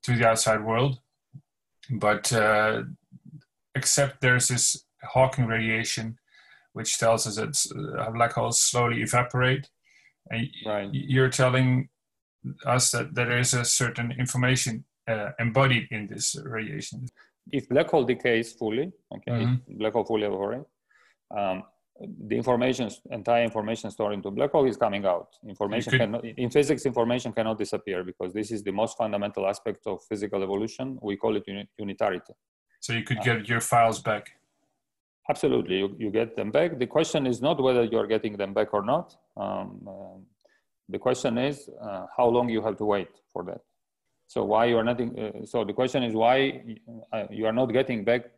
to 0.03 0.15
the 0.15 0.27
outside 0.27 0.63
world. 0.63 0.99
But 1.89 2.31
uh, 2.31 2.83
except 3.75 4.21
there's 4.21 4.47
this 4.47 4.85
Hawking 5.03 5.47
radiation, 5.47 6.17
which 6.71 6.97
tells 6.97 7.27
us 7.27 7.35
that 7.35 7.99
uh, 7.99 8.09
black 8.11 8.33
holes 8.33 8.61
slowly 8.61 9.01
evaporate. 9.01 9.69
And 10.29 10.47
right. 10.65 10.89
you're 10.91 11.29
telling 11.29 11.89
us 12.65 12.91
that 12.91 13.13
there 13.13 13.37
is 13.37 13.53
a 13.53 13.65
certain 13.65 14.13
information 14.17 14.85
uh, 15.07 15.31
embodied 15.39 15.87
in 15.91 16.07
this 16.07 16.35
radiation. 16.43 17.07
If 17.51 17.67
black 17.67 17.89
hole 17.89 18.05
decays 18.05 18.53
fully, 18.53 18.93
okay, 19.13 19.31
mm-hmm. 19.31 19.77
black 19.77 19.93
hole 19.93 20.05
fully 20.05 20.23
evaporates, 20.23 20.69
um, 21.37 21.63
the 21.99 22.35
information, 22.35 22.89
entire 23.11 23.43
information 23.43 23.91
stored 23.91 24.13
into 24.13 24.31
black 24.31 24.51
hole 24.51 24.65
is 24.65 24.77
coming 24.77 25.05
out. 25.05 25.29
Information 25.47 25.91
could, 25.91 25.99
cannot, 25.99 26.25
in 26.25 26.49
physics, 26.49 26.85
information 26.85 27.31
cannot 27.31 27.57
disappear 27.57 28.03
because 28.03 28.33
this 28.33 28.51
is 28.51 28.63
the 28.63 28.71
most 28.71 28.97
fundamental 28.97 29.47
aspect 29.47 29.85
of 29.85 30.03
physical 30.03 30.41
evolution. 30.41 30.97
We 31.01 31.17
call 31.17 31.35
it 31.35 31.43
unitarity. 31.77 32.33
So 32.79 32.93
you 32.93 33.03
could 33.03 33.19
uh, 33.19 33.23
get 33.23 33.47
your 33.47 33.61
files 33.61 34.01
back. 34.01 34.31
Absolutely, 35.29 35.77
you, 35.77 35.95
you 35.97 36.09
get 36.09 36.35
them 36.35 36.51
back. 36.51 36.79
The 36.79 36.87
question 36.87 37.25
is 37.25 37.41
not 37.41 37.61
whether 37.61 37.83
you're 37.83 38.07
getting 38.07 38.35
them 38.35 38.53
back 38.53 38.73
or 38.73 38.83
not. 38.83 39.15
Um, 39.37 39.87
uh, 39.87 40.19
the 40.89 40.99
question 40.99 41.37
is 41.37 41.69
uh, 41.81 42.07
how 42.17 42.27
long 42.27 42.49
you 42.49 42.61
have 42.61 42.75
to 42.77 42.85
wait 42.85 43.07
for 43.31 43.43
that. 43.45 43.61
So 44.27 44.43
why 44.43 44.65
you 44.65 44.77
are 44.77 44.83
not? 44.83 44.99
Uh, 44.99 45.45
so 45.45 45.63
the 45.63 45.73
question 45.73 46.03
is 46.03 46.13
why 46.13 46.63
uh, 47.13 47.25
you 47.29 47.45
are 47.45 47.53
not 47.53 47.67
getting 47.67 48.03
back 48.03 48.31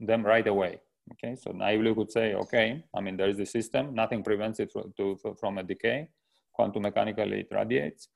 them 0.00 0.24
right 0.24 0.46
away. 0.46 0.80
Okay, 1.12 1.34
so 1.36 1.50
naively 1.52 1.94
could 1.94 2.10
say, 2.10 2.34
okay, 2.34 2.84
I 2.94 3.00
mean 3.00 3.16
there 3.16 3.28
is 3.28 3.38
a 3.40 3.46
system, 3.46 3.94
nothing 3.94 4.22
prevents 4.22 4.60
it 4.60 4.70
from, 4.72 4.92
to, 4.96 5.18
from 5.38 5.58
a 5.58 5.62
decay. 5.62 6.08
Quantum 6.52 6.82
mechanically 6.82 7.40
it 7.40 7.48
radiates, 7.50 8.08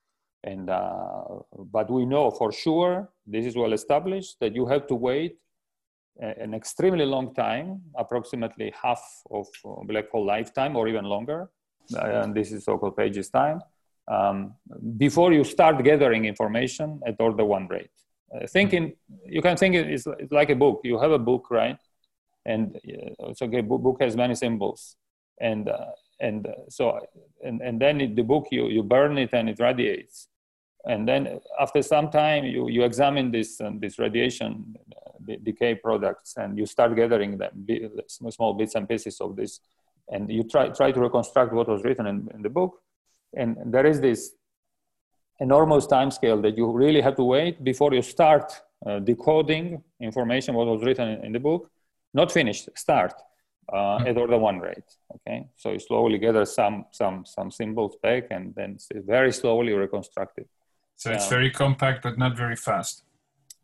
and 0.43 0.69
uh, 0.69 1.23
but 1.71 1.89
we 1.89 2.05
know 2.05 2.31
for 2.31 2.51
sure 2.51 3.09
this 3.25 3.45
is 3.45 3.55
well 3.55 3.73
established 3.73 4.37
that 4.39 4.53
you 4.55 4.65
have 4.67 4.87
to 4.87 4.95
wait 4.95 5.37
an 6.19 6.53
extremely 6.53 7.05
long 7.05 7.33
time, 7.33 7.81
approximately 7.97 8.73
half 8.81 9.01
of 9.31 9.47
black 9.83 10.09
hole 10.11 10.25
lifetime 10.25 10.75
or 10.75 10.87
even 10.87 11.05
longer, 11.05 11.49
and 12.01 12.33
this 12.33 12.51
is 12.51 12.63
so-called 12.63 12.95
Page's 12.95 13.29
time, 13.29 13.59
um, 14.07 14.53
before 14.97 15.33
you 15.33 15.43
start 15.43 15.83
gathering 15.83 16.25
information 16.25 17.01
at 17.05 17.15
order 17.19 17.43
one 17.43 17.67
rate. 17.67 17.89
Uh, 18.33 18.47
thinking, 18.47 18.93
you 19.27 19.41
can 19.41 19.57
think 19.57 19.75
it's 19.75 20.07
like 20.31 20.49
a 20.49 20.55
book. 20.55 20.81
You 20.83 20.99
have 20.99 21.11
a 21.11 21.19
book, 21.19 21.51
right? 21.51 21.77
And 22.45 22.75
uh, 22.75 23.29
it's 23.29 23.41
okay, 23.41 23.61
book 23.61 23.97
has 24.01 24.15
many 24.15 24.35
symbols. 24.35 24.95
And, 25.41 25.69
uh, 25.69 25.91
and 26.19 26.47
uh, 26.47 26.69
so, 26.69 26.99
and, 27.43 27.61
and 27.61 27.81
then 27.81 28.01
it, 28.01 28.15
the 28.15 28.23
book, 28.23 28.47
you, 28.51 28.67
you 28.67 28.83
burn 28.83 29.17
it 29.17 29.31
and 29.33 29.49
it 29.49 29.59
radiates. 29.59 30.27
And 30.85 31.07
then 31.07 31.39
after 31.59 31.81
some 31.81 32.11
time, 32.11 32.45
you, 32.45 32.69
you 32.69 32.83
examine 32.83 33.31
this, 33.31 33.59
uh, 33.59 33.71
this 33.79 33.97
radiation 33.97 34.75
uh, 34.95 35.35
decay 35.43 35.75
products 35.75 36.35
and 36.37 36.57
you 36.57 36.65
start 36.67 36.95
gathering 36.95 37.37
them, 37.37 37.65
small 38.07 38.53
bits 38.53 38.75
and 38.75 38.87
pieces 38.87 39.19
of 39.19 39.35
this 39.35 39.59
and 40.09 40.31
you 40.31 40.43
try, 40.43 40.69
try 40.69 40.91
to 40.91 40.99
reconstruct 40.99 41.53
what 41.53 41.67
was 41.67 41.83
written 41.83 42.05
in, 42.05 42.29
in 42.33 42.41
the 42.41 42.49
book. 42.49 42.81
And 43.35 43.57
there 43.65 43.85
is 43.85 43.99
this 43.99 44.31
enormous 45.39 45.87
time 45.87 46.11
scale 46.11 46.41
that 46.41 46.57
you 46.57 46.71
really 46.71 47.01
have 47.01 47.15
to 47.17 47.23
wait 47.23 47.63
before 47.63 47.93
you 47.93 48.01
start 48.01 48.53
uh, 48.85 48.99
decoding 48.99 49.83
information 49.99 50.55
what 50.55 50.67
was 50.67 50.83
written 50.83 51.23
in, 51.23 51.31
the 51.31 51.39
book. 51.39 51.69
Not 52.15 52.31
finished, 52.31 52.69
start 52.75 53.13
uh, 53.71 53.75
mm-hmm. 53.75 54.07
at 54.07 54.17
order 54.17 54.37
one 54.37 54.59
rate. 54.59 54.89
Okay, 55.15 55.47
so 55.57 55.71
you 55.73 55.79
slowly 55.79 56.17
gather 56.17 56.45
some 56.45 56.85
some 56.91 57.25
some 57.25 57.51
symbols 57.51 57.97
back, 58.01 58.27
and 58.31 58.55
then 58.55 58.77
very 59.05 59.31
slowly 59.33 59.73
reconstruct 59.73 60.37
it. 60.37 60.47
So 60.95 61.11
it's 61.11 61.27
uh, 61.27 61.35
very 61.37 61.51
compact, 61.51 62.03
but 62.03 62.17
not 62.17 62.37
very 62.37 62.55
fast. 62.55 63.03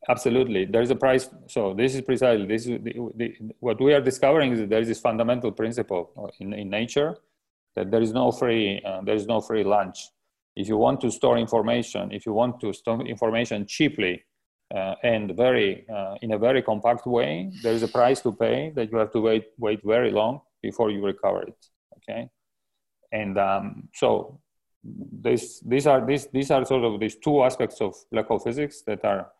Absolutely, 0.09 0.65
there 0.65 0.81
is 0.81 0.91
a 0.91 0.95
price. 0.95 1.29
So 1.47 1.73
this 1.73 1.95
is 1.95 2.01
precisely 2.01 2.45
this 2.45 2.63
is 2.67 2.79
the, 2.83 2.93
the, 3.15 3.27
what 3.59 3.79
we 3.79 3.93
are 3.93 4.01
discovering 4.01 4.51
is 4.51 4.59
that 4.59 4.69
there 4.69 4.81
is 4.81 4.89
this 4.89 4.99
fundamental 4.99 5.51
principle 5.53 6.03
in, 6.39 6.53
in 6.53 6.69
nature 6.69 7.15
that 7.75 7.89
there 7.89 8.01
is 8.01 8.11
no 8.11 8.31
free 8.31 8.81
uh, 8.83 8.99
there 9.05 9.15
is 9.15 9.27
no 9.27 9.39
free 9.39 9.63
lunch. 9.63 10.09
If 10.57 10.67
you 10.67 10.75
want 10.75 10.99
to 11.01 11.09
store 11.09 11.37
information, 11.37 12.11
if 12.11 12.25
you 12.25 12.33
want 12.33 12.59
to 12.59 12.73
store 12.73 12.99
information 13.05 13.65
cheaply 13.65 14.23
uh, 14.73 14.95
and 15.03 15.35
very 15.35 15.85
uh, 15.89 16.15
in 16.21 16.33
a 16.33 16.37
very 16.37 16.61
compact 16.61 17.05
way, 17.05 17.51
there 17.63 17.73
is 17.73 17.83
a 17.83 17.87
price 17.87 18.21
to 18.21 18.31
pay 18.31 18.71
that 18.75 18.91
you 18.91 18.97
have 18.97 19.11
to 19.11 19.21
wait 19.21 19.45
wait 19.57 19.81
very 19.83 20.11
long 20.11 20.41
before 20.61 20.89
you 20.91 21.03
recover 21.05 21.43
it. 21.43 21.65
Okay, 21.97 22.29
and 23.11 23.37
um, 23.37 23.89
so 23.93 24.39
this 24.83 25.59
these 25.59 25.87
are 25.87 26.05
these 26.05 26.27
these 26.27 26.51
are 26.51 26.65
sort 26.65 26.83
of 26.83 26.99
these 26.99 27.15
two 27.15 27.43
aspects 27.43 27.81
of 27.81 27.95
black 28.11 28.27
hole 28.27 28.39
physics 28.39 28.81
that 28.83 29.03
are 29.05 29.31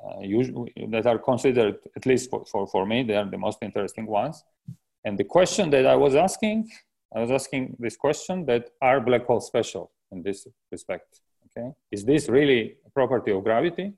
uh, 0.00 0.20
usually, 0.20 0.72
that 0.88 1.06
are 1.06 1.18
considered, 1.18 1.76
at 1.96 2.06
least 2.06 2.30
for, 2.30 2.44
for, 2.46 2.66
for 2.66 2.86
me, 2.86 3.02
they 3.02 3.14
are 3.14 3.28
the 3.28 3.38
most 3.38 3.58
interesting 3.62 4.06
ones. 4.06 4.42
And 5.04 5.18
the 5.18 5.24
question 5.24 5.70
that 5.70 5.86
I 5.86 5.96
was 5.96 6.14
asking, 6.14 6.70
I 7.14 7.20
was 7.20 7.30
asking 7.30 7.76
this 7.78 7.96
question 7.96 8.46
that 8.46 8.70
are 8.80 9.00
black 9.00 9.26
holes 9.26 9.46
special 9.46 9.90
in 10.10 10.22
this 10.22 10.46
respect? 10.70 11.20
Okay, 11.46 11.70
is 11.90 12.04
this 12.04 12.28
really 12.28 12.76
a 12.86 12.90
property 12.90 13.32
of 13.32 13.44
gravity? 13.44 13.92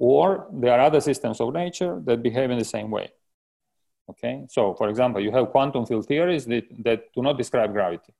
Or 0.00 0.48
there 0.50 0.72
are 0.72 0.80
other 0.80 1.00
systems 1.00 1.42
of 1.42 1.52
nature 1.52 2.00
that 2.06 2.22
behave 2.22 2.50
in 2.50 2.58
the 2.58 2.64
same 2.64 2.90
way? 2.90 3.12
Okay, 4.08 4.46
so 4.48 4.74
for 4.74 4.88
example, 4.88 5.20
you 5.20 5.30
have 5.30 5.50
quantum 5.50 5.84
field 5.84 6.06
theories 6.06 6.46
that, 6.46 6.64
that 6.84 7.12
do 7.14 7.20
not 7.22 7.36
describe 7.36 7.72
gravity. 7.72 8.14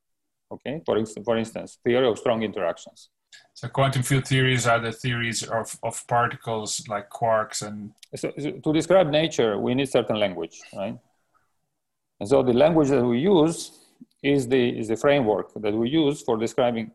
Okay, 0.53 0.83
for, 0.85 1.03
for 1.25 1.39
instance, 1.39 1.79
theory 1.83 2.07
of 2.07 2.19
strong 2.19 2.43
interactions. 2.43 3.09
So 3.55 3.69
quantum 3.69 4.03
field 4.03 4.27
theories 4.27 4.67
are 4.67 4.79
the 4.79 4.93
theories 4.93 5.43
of, 5.43 5.79
of 5.83 6.07
particles 6.07 6.87
like 6.87 7.09
quarks 7.09 7.67
and. 7.67 7.93
So, 8.15 8.31
so 8.39 8.51
to 8.51 8.73
describe 8.73 9.09
nature, 9.09 9.59
we 9.59 9.75
need 9.75 9.89
certain 9.89 10.17
language, 10.17 10.61
right? 10.77 10.99
And 12.19 12.29
so 12.29 12.43
the 12.43 12.53
language 12.53 12.89
that 12.89 13.03
we 13.03 13.21
use 13.21 13.57
is 14.23 14.47
the, 14.49 14.79
is 14.79 14.89
the 14.89 14.97
framework 14.97 15.55
that 15.55 15.73
we 15.73 15.89
use 15.89 16.21
for 16.21 16.37
describing 16.37 16.91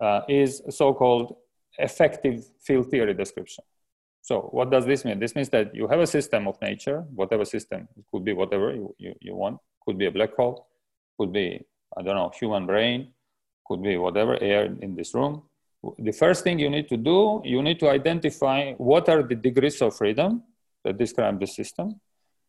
uh, 0.00 0.20
is 0.28 0.62
so-called 0.70 1.34
effective 1.78 2.44
field 2.60 2.88
theory 2.88 3.14
description. 3.14 3.64
So 4.22 4.40
what 4.52 4.70
does 4.70 4.84
this 4.84 5.04
mean? 5.04 5.18
This 5.18 5.34
means 5.34 5.48
that 5.50 5.74
you 5.74 5.88
have 5.88 6.00
a 6.00 6.06
system 6.06 6.46
of 6.48 6.60
nature, 6.60 7.04
whatever 7.14 7.44
system, 7.44 7.88
it 7.96 8.04
could 8.12 8.24
be 8.24 8.32
whatever 8.32 8.74
you, 8.74 8.94
you, 8.98 9.14
you 9.20 9.34
want, 9.34 9.58
could 9.84 9.96
be 9.96 10.06
a 10.06 10.10
black 10.10 10.34
hole, 10.34 10.66
could 11.18 11.32
be, 11.32 11.64
I 11.96 12.02
don't 12.02 12.16
know, 12.16 12.30
human 12.38 12.66
brain, 12.66 13.12
could 13.66 13.82
be 13.82 13.96
whatever, 13.96 14.36
air 14.42 14.64
in 14.80 14.94
this 14.94 15.14
room, 15.14 15.42
the 15.98 16.12
first 16.12 16.44
thing 16.44 16.58
you 16.58 16.70
need 16.70 16.88
to 16.88 16.96
do, 16.96 17.40
you 17.44 17.62
need 17.62 17.78
to 17.80 17.88
identify 17.88 18.72
what 18.74 19.08
are 19.08 19.22
the 19.22 19.34
degrees 19.34 19.80
of 19.80 19.96
freedom 19.96 20.42
that 20.84 20.98
describe 20.98 21.38
the 21.38 21.46
system 21.46 22.00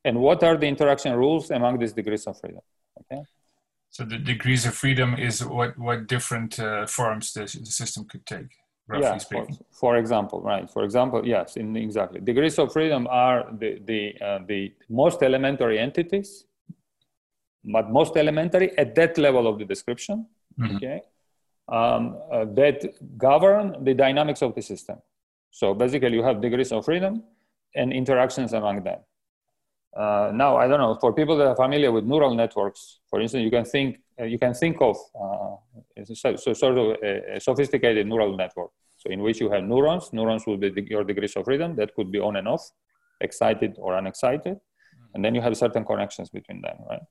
and 0.03 0.19
what 0.19 0.43
are 0.43 0.57
the 0.57 0.65
interaction 0.65 1.13
rules 1.13 1.51
among 1.51 1.77
these 1.79 1.93
degrees 1.93 2.25
of 2.25 2.39
freedom. 2.39 2.61
Okay. 3.01 3.21
So 3.91 4.03
the 4.03 4.17
degrees 4.17 4.65
of 4.65 4.75
freedom 4.75 5.15
is 5.15 5.43
what, 5.45 5.77
what 5.77 6.07
different 6.07 6.59
uh, 6.59 6.85
forms 6.85 7.33
the, 7.33 7.41
the 7.41 7.71
system 7.71 8.05
could 8.05 8.25
take, 8.25 8.49
yeah. 8.97 9.17
For, 9.17 9.47
for, 9.71 9.97
example, 9.97 10.41
right. 10.41 10.69
For 10.69 10.83
example, 10.83 11.25
yes, 11.25 11.57
in, 11.57 11.75
exactly. 11.75 12.19
Degrees 12.21 12.57
of 12.57 12.71
freedom 12.73 13.07
are 13.09 13.47
the, 13.51 13.79
the, 13.85 14.15
uh, 14.21 14.39
the 14.47 14.73
most 14.89 15.21
elementary 15.21 15.77
entities, 15.79 16.45
but 17.63 17.89
most 17.89 18.17
elementary 18.17 18.77
at 18.77 18.95
that 18.95 19.17
level 19.17 19.47
of 19.47 19.59
the 19.59 19.65
description. 19.65 20.25
Mm-hmm. 20.59 20.75
Okay 20.77 21.01
um, 21.71 22.17
uh, 22.31 22.45
that 22.45 22.83
govern 23.17 23.83
the 23.83 23.93
dynamics 23.93 24.41
of 24.41 24.55
the 24.55 24.61
system. 24.61 24.97
So 25.51 25.73
basically, 25.73 26.13
you 26.13 26.23
have 26.23 26.41
degrees 26.41 26.71
of 26.71 26.85
freedom 26.85 27.23
and 27.75 27.93
interactions 27.93 28.53
among 28.53 28.83
them. 28.83 28.99
Uh, 29.95 30.31
now, 30.33 30.57
I 30.57 30.67
don't 30.67 30.79
know 30.79 30.97
for 31.01 31.13
people 31.13 31.35
that 31.37 31.47
are 31.47 31.55
familiar 31.55 31.91
with 31.91 32.05
neural 32.05 32.35
networks. 32.35 32.99
For 33.09 33.19
instance, 33.21 33.43
you 33.43 33.51
can 33.51 33.65
think 33.65 33.99
uh, 34.19 34.25
you 34.25 34.37
can 34.37 34.53
think 34.53 34.77
of 34.81 34.97
uh, 35.19 35.55
so, 36.13 36.35
so, 36.35 36.53
sort 36.53 36.77
of 36.77 36.97
a, 37.01 37.35
a, 37.35 37.39
sophisticated 37.39 38.05
neural 38.05 38.35
network. 38.35 38.71
So 38.97 39.09
in 39.09 39.21
which 39.21 39.39
you 39.39 39.49
have 39.49 39.63
neurons. 39.63 40.11
Neurons 40.13 40.45
will 40.45 40.57
be 40.57 40.71
your 40.89 41.03
degrees 41.03 41.35
of 41.35 41.45
freedom 41.45 41.75
that 41.77 41.95
could 41.95 42.11
be 42.11 42.19
on 42.19 42.35
and 42.35 42.47
off, 42.47 42.69
excited 43.21 43.75
or 43.77 43.97
unexcited, 43.97 44.59
and 45.13 45.23
then 45.23 45.33
you 45.33 45.41
have 45.41 45.55
certain 45.57 45.85
connections 45.85 46.29
between 46.29 46.61
them, 46.61 46.77
right? 46.89 47.01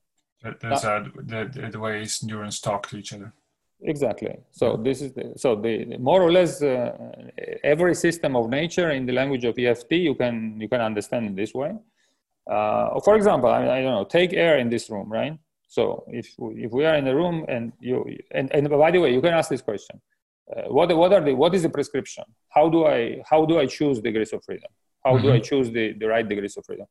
That's 0.61 0.85
now, 0.85 1.03
the, 1.03 1.69
the 1.73 1.81
ways 1.81 2.23
neurons 2.23 2.61
talk 2.61 2.89
to 2.91 2.97
each 2.97 3.13
other. 3.13 3.33
Exactly. 3.83 4.37
So 4.51 4.77
this 4.77 5.01
is 5.03 5.13
the, 5.13 5.33
so 5.37 5.55
the 5.55 5.97
more 5.99 6.23
or 6.23 6.33
less 6.33 6.63
uh, 6.63 6.93
every 7.63 7.95
system 7.95 8.37
of 8.37 8.51
nature 8.51 8.91
in 8.91 9.07
the 9.07 9.13
language 9.13 9.45
of 9.45 9.59
EFT 9.59 9.93
you 9.93 10.15
can 10.15 10.61
you 10.61 10.69
can 10.69 10.81
understand 10.81 11.27
in 11.27 11.35
this 11.35 11.55
way. 11.55 11.73
Uh, 12.49 12.99
for 13.01 13.15
example, 13.17 13.51
I, 13.51 13.63
I, 13.63 13.83
don't 13.83 13.95
know, 13.95 14.05
take 14.05 14.33
air 14.33 14.59
in 14.59 14.71
this 14.71 14.89
room, 14.89 15.11
right? 15.13 15.39
So 15.69 16.05
if 16.09 16.35
if 16.39 16.73
we 16.73 16.87
are 16.87 16.97
in 16.97 17.07
a 17.07 17.15
room 17.15 17.45
and 17.47 17.73
you 17.79 18.05
and, 18.31 18.51
and 18.55 18.69
by 18.71 18.91
the 18.91 18.99
way, 18.99 19.13
you 19.13 19.21
can 19.21 19.35
ask 19.35 19.51
this 19.51 19.61
question: 19.61 20.01
uh, 20.57 20.63
What 20.73 20.97
what 20.97 21.13
are 21.13 21.21
the 21.21 21.35
what 21.35 21.55
is 21.55 21.63
the 21.63 21.69
prescription? 21.69 22.25
How 22.49 22.71
do 22.71 22.87
I 22.87 23.23
how 23.29 23.45
do 23.45 23.59
I 23.59 23.67
choose 23.67 24.01
degrees 24.01 24.33
of 24.33 24.43
freedom? 24.45 24.71
How 25.05 25.15
mm-hmm. 25.15 25.27
do 25.27 25.33
I 25.33 25.41
choose 25.41 25.71
the 25.71 25.93
the 25.93 26.07
right 26.07 26.27
degrees 26.27 26.57
of 26.57 26.65
freedom? 26.65 26.87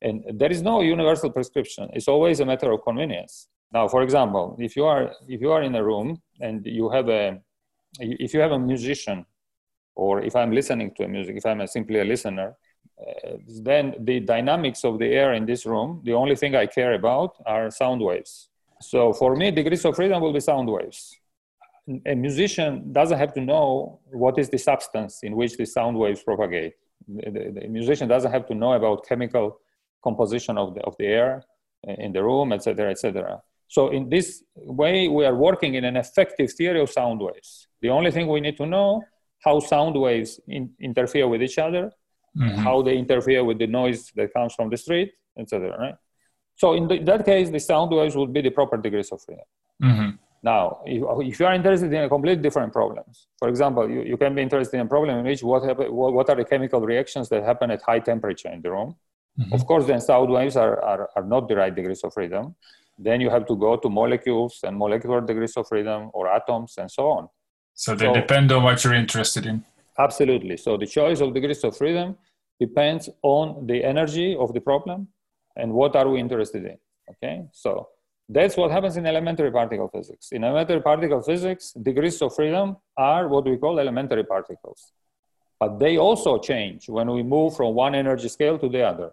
And 0.00 0.24
there 0.40 0.50
is 0.50 0.62
no 0.62 0.80
universal 0.80 1.30
prescription. 1.30 1.90
It's 1.92 2.08
always 2.08 2.40
a 2.40 2.46
matter 2.46 2.72
of 2.72 2.82
convenience. 2.82 3.48
Now, 3.72 3.86
for 3.88 4.02
example, 4.02 4.56
if 4.58 4.76
you 4.76 4.84
are 4.86 5.12
if 5.28 5.40
you 5.42 5.52
are 5.52 5.62
in 5.62 5.74
a 5.74 5.84
room 5.84 6.20
and 6.40 6.64
you 6.64 6.88
have 6.90 7.08
a 7.10 7.38
if 8.00 8.32
you 8.32 8.40
have 8.40 8.52
a 8.52 8.58
musician, 8.58 9.26
or 9.94 10.22
if 10.22 10.34
I'm 10.34 10.52
listening 10.52 10.92
to 10.96 11.04
a 11.04 11.08
music, 11.08 11.36
if 11.36 11.44
I'm 11.44 11.60
a, 11.60 11.68
simply 11.68 12.00
a 12.00 12.04
listener, 12.04 12.56
uh, 13.00 13.36
then 13.62 13.94
the 14.00 14.20
dynamics 14.20 14.84
of 14.84 14.98
the 14.98 15.06
air 15.06 15.32
in 15.34 15.46
this 15.46 15.66
room, 15.66 16.00
the 16.04 16.12
only 16.12 16.36
thing 16.36 16.54
I 16.54 16.66
care 16.66 16.94
about 16.94 17.36
are 17.46 17.70
sound 17.70 18.00
waves. 18.00 18.48
So 18.80 19.12
for 19.12 19.36
me, 19.36 19.50
degrees 19.50 19.84
of 19.84 19.96
freedom 19.96 20.20
will 20.22 20.32
be 20.32 20.40
sound 20.40 20.68
waves. 20.68 21.16
A 22.06 22.14
musician 22.14 22.92
doesn't 22.92 23.18
have 23.18 23.32
to 23.34 23.40
know 23.40 24.00
what 24.12 24.38
is 24.38 24.48
the 24.50 24.58
substance 24.58 25.20
in 25.22 25.34
which 25.34 25.56
the 25.56 25.64
sound 25.64 25.98
waves 25.98 26.22
propagate. 26.22 26.74
The, 27.08 27.30
the, 27.30 27.60
the 27.60 27.68
musician 27.68 28.08
doesn't 28.08 28.30
have 28.30 28.46
to 28.46 28.54
know 28.54 28.74
about 28.74 29.06
chemical 29.06 29.58
composition 30.04 30.58
of 30.58 30.74
the, 30.74 30.80
of 30.82 30.96
the 30.98 31.06
air 31.06 31.44
in 31.84 32.12
the 32.12 32.22
room, 32.22 32.52
etc., 32.52 32.90
etc. 32.90 33.42
So 33.66 33.88
in 33.88 34.08
this 34.08 34.44
way, 34.56 35.08
we 35.08 35.24
are 35.24 35.34
working 35.34 35.74
in 35.74 35.84
an 35.84 35.96
effective 35.96 36.52
theory 36.52 36.80
of 36.80 36.90
sound 36.90 37.20
waves. 37.20 37.66
The 37.80 37.88
only 37.88 38.10
thing 38.10 38.28
we 38.28 38.40
need 38.40 38.56
to 38.58 38.66
know 38.66 39.02
how 39.44 39.58
sound 39.58 39.98
waves 40.00 40.38
in, 40.46 40.70
interfere 40.80 41.26
with 41.26 41.42
each 41.42 41.58
other 41.58 41.90
mm-hmm. 42.36 42.56
how 42.56 42.82
they 42.82 42.96
interfere 42.96 43.44
with 43.44 43.58
the 43.58 43.66
noise 43.66 44.10
that 44.16 44.32
comes 44.32 44.54
from 44.54 44.70
the 44.70 44.76
street, 44.76 45.12
etc. 45.38 45.76
Right? 45.78 45.94
So 46.56 46.74
in, 46.74 46.88
the, 46.88 46.94
in, 46.94 47.04
that 47.06 47.24
case, 47.24 47.50
the 47.50 47.60
sound 47.60 47.90
waves 47.90 48.16
would 48.16 48.32
be 48.32 48.40
the 48.40 48.50
proper 48.50 48.76
degrees 48.76 49.10
of 49.10 49.22
freedom. 49.22 49.44
Mm-hmm. 49.82 50.10
Now, 50.44 50.80
if, 50.84 51.02
if, 51.28 51.40
you 51.40 51.46
are 51.46 51.54
interested 51.54 51.92
in 51.92 52.02
a 52.02 52.08
completely 52.08 52.42
different 52.42 52.72
problems, 52.72 53.28
for 53.38 53.48
example, 53.48 53.88
you, 53.88 54.02
you 54.02 54.16
can 54.16 54.34
be 54.34 54.42
interested 54.42 54.76
in 54.76 54.86
a 54.86 54.88
problem 54.88 55.18
in 55.18 55.24
which 55.24 55.42
what, 55.42 55.62
happen, 55.62 55.92
what, 55.94 56.12
what, 56.12 56.28
are 56.30 56.36
the 56.36 56.44
chemical 56.44 56.80
reactions 56.80 57.28
that 57.28 57.44
happen 57.44 57.70
at 57.70 57.80
high 57.82 58.00
temperature 58.00 58.48
in 58.48 58.60
the 58.60 58.70
room. 58.70 58.96
Mm-hmm. 59.38 59.54
Of 59.54 59.66
course, 59.66 59.86
then 59.86 60.00
sound 60.00 60.30
waves 60.30 60.56
are, 60.56 60.82
are, 60.82 61.08
are 61.16 61.24
not 61.24 61.48
the 61.48 61.56
right 61.56 61.74
degrees 61.74 62.02
of 62.02 62.12
freedom. 62.12 62.56
Then 62.98 63.20
you 63.20 63.30
have 63.30 63.46
to 63.46 63.56
go 63.56 63.76
to 63.76 63.88
molecules 63.88 64.60
and 64.64 64.76
molecular 64.76 65.20
degrees 65.20 65.56
of 65.56 65.66
freedom 65.68 66.10
or 66.12 66.28
atoms 66.28 66.74
and 66.76 66.90
so 66.90 67.08
on. 67.08 67.28
So 67.74 67.94
they 67.94 68.06
so, 68.06 68.14
depend 68.14 68.52
on 68.52 68.64
what 68.64 68.84
you're 68.84 68.94
interested 68.94 69.46
in. 69.46 69.64
Absolutely. 69.98 70.56
So 70.56 70.76
the 70.76 70.86
choice 70.86 71.20
of 71.20 71.34
degrees 71.34 71.62
of 71.64 71.76
freedom 71.76 72.16
depends 72.58 73.08
on 73.22 73.66
the 73.66 73.84
energy 73.84 74.36
of 74.38 74.52
the 74.54 74.60
problem 74.60 75.08
and 75.56 75.72
what 75.72 75.96
are 75.96 76.08
we 76.08 76.20
interested 76.20 76.64
in. 76.64 76.78
Okay, 77.10 77.44
so 77.52 77.88
that's 78.28 78.56
what 78.56 78.70
happens 78.70 78.96
in 78.96 79.06
elementary 79.06 79.50
particle 79.50 79.88
physics. 79.88 80.32
In 80.32 80.44
elementary 80.44 80.80
particle 80.80 81.20
physics, 81.20 81.72
degrees 81.72 82.22
of 82.22 82.34
freedom 82.34 82.76
are 82.96 83.28
what 83.28 83.44
we 83.44 83.56
call 83.56 83.78
elementary 83.78 84.24
particles. 84.24 84.92
But 85.60 85.78
they 85.78 85.98
also 85.98 86.38
change 86.38 86.88
when 86.88 87.10
we 87.10 87.22
move 87.22 87.56
from 87.56 87.74
one 87.74 87.94
energy 87.94 88.28
scale 88.28 88.58
to 88.58 88.68
the 88.68 88.82
other. 88.82 89.10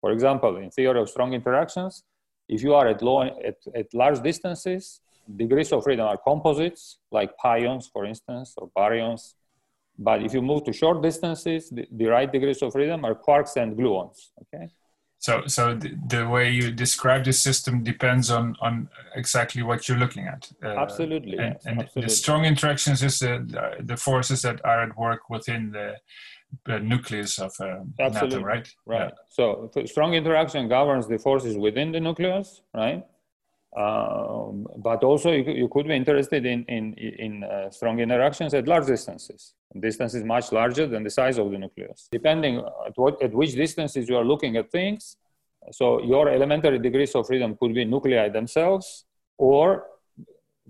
For 0.00 0.10
example, 0.12 0.56
in 0.58 0.70
theory 0.70 1.00
of 1.00 1.08
strong 1.08 1.32
interactions, 1.32 2.04
if 2.48 2.62
you 2.62 2.74
are 2.74 2.86
at, 2.88 3.00
low, 3.02 3.22
at, 3.22 3.56
at 3.74 3.94
large 3.94 4.20
distances, 4.22 5.00
degrees 5.34 5.72
of 5.72 5.82
freedom 5.82 6.06
are 6.06 6.18
composites, 6.18 6.98
like 7.10 7.36
pions, 7.38 7.88
for 7.90 8.04
instance, 8.04 8.54
or 8.58 8.70
baryons, 8.76 9.34
but 9.98 10.22
if 10.22 10.34
you 10.34 10.42
move 10.42 10.64
to 10.64 10.72
short 10.72 11.02
distances, 11.02 11.70
the, 11.70 11.86
the 11.90 12.06
right 12.06 12.30
degrees 12.30 12.62
of 12.62 12.72
freedom 12.72 13.04
are 13.04 13.14
quarks 13.14 13.56
and 13.56 13.76
gluons. 13.76 14.30
Okay. 14.42 14.68
So, 15.18 15.46
so 15.46 15.74
the, 15.74 15.96
the, 16.08 16.28
way 16.28 16.50
you 16.50 16.70
describe 16.70 17.24
the 17.24 17.32
system 17.32 17.82
depends 17.82 18.30
on 18.30 18.56
on 18.60 18.90
exactly 19.14 19.62
what 19.62 19.88
you're 19.88 19.96
looking 19.96 20.26
at. 20.26 20.52
Uh, 20.62 20.76
absolutely. 20.76 21.38
And, 21.38 21.54
yes, 21.54 21.64
and 21.64 21.80
absolutely. 21.80 22.02
the 22.02 22.14
strong 22.14 22.44
interactions 22.44 23.02
is 23.02 23.20
the 23.20 23.78
the 23.82 23.96
forces 23.96 24.42
that 24.42 24.62
are 24.66 24.82
at 24.82 24.98
work 24.98 25.30
within 25.30 25.70
the, 25.70 25.94
the 26.66 26.78
nucleus 26.80 27.38
of 27.38 27.52
a 27.60 27.84
absolutely. 28.00 28.36
atom, 28.36 28.44
right? 28.44 28.68
Right. 28.84 29.00
Yeah. 29.00 29.10
So, 29.30 29.70
strong 29.86 30.12
interaction 30.12 30.68
governs 30.68 31.08
the 31.08 31.18
forces 31.18 31.56
within 31.56 31.92
the 31.92 32.00
nucleus, 32.00 32.60
right? 32.74 33.02
Um, 33.76 34.68
but 34.76 35.02
also 35.02 35.32
you, 35.32 35.42
you, 35.52 35.68
could 35.68 35.88
be 35.88 35.96
interested 35.96 36.46
in, 36.46 36.64
in, 36.66 36.94
in 36.94 37.42
uh, 37.42 37.70
strong 37.70 37.98
interactions 37.98 38.54
at 38.54 38.68
large 38.68 38.86
distances. 38.86 39.54
Distances 39.80 40.22
much 40.22 40.52
larger 40.52 40.86
than 40.86 41.02
the 41.02 41.10
size 41.10 41.38
of 41.38 41.50
the 41.50 41.58
nucleus. 41.58 42.08
Depending 42.12 42.58
at, 42.58 42.92
what, 42.94 43.20
at 43.20 43.32
which 43.34 43.54
distances 43.54 44.08
you 44.08 44.16
are 44.16 44.24
looking 44.24 44.56
at 44.56 44.70
things, 44.70 45.16
so 45.72 46.00
your 46.02 46.28
elementary 46.28 46.78
degrees 46.78 47.14
of 47.16 47.26
freedom 47.26 47.56
could 47.58 47.74
be 47.74 47.84
nuclei 47.84 48.28
themselves 48.28 49.06
or 49.38 49.86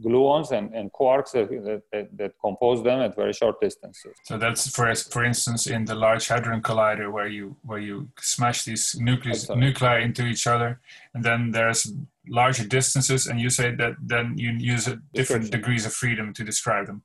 gluons 0.02 0.50
and, 0.50 0.74
and 0.74 0.92
quarks 0.92 1.32
that, 1.32 1.82
that, 1.92 2.08
that, 2.16 2.32
compose 2.40 2.82
them 2.82 3.00
at 3.00 3.14
very 3.14 3.32
short 3.32 3.60
distances. 3.60 4.12
So 4.24 4.36
that's 4.36 4.68
for 4.68 4.92
for 4.94 5.24
instance 5.24 5.66
in 5.66 5.84
the 5.84 5.94
Large 5.94 6.28
Hadron 6.28 6.62
Collider 6.62 7.12
where 7.12 7.28
you 7.28 7.56
where 7.62 7.78
you 7.78 8.08
smash 8.18 8.64
these 8.64 8.96
nucleus, 8.98 9.48
nuclei 9.50 10.00
into 10.00 10.26
each 10.26 10.46
other, 10.46 10.80
and 11.14 11.22
then 11.22 11.52
there's 11.52 11.92
larger 12.28 12.64
distances, 12.64 13.26
and 13.26 13.40
you 13.40 13.50
say 13.50 13.74
that 13.74 13.94
then 14.00 14.34
you 14.36 14.52
use 14.58 14.88
different 15.12 15.50
degrees 15.50 15.86
of 15.86 15.92
freedom 15.92 16.32
to 16.34 16.44
describe 16.44 16.86
them. 16.86 17.02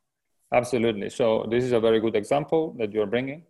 Absolutely. 0.53 1.09
So 1.09 1.45
this 1.49 1.63
is 1.63 1.71
a 1.71 1.79
very 1.79 1.99
good 1.99 2.15
example 2.15 2.75
that 2.79 2.91
you're 2.91 3.05
bringing. 3.05 3.43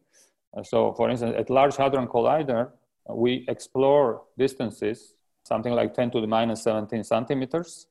So 0.63 0.93
for 0.93 1.09
instance, 1.09 1.35
at 1.37 1.49
Large 1.49 1.77
Hadron 1.77 2.07
Collider, 2.07 2.71
we 3.09 3.45
explore 3.47 4.23
distances 4.37 5.13
something 5.43 5.73
like 5.73 5.93
10 5.93 6.11
to 6.11 6.21
the 6.21 6.27
minus 6.27 6.63
17 6.63 7.03
centimeters 7.03 7.87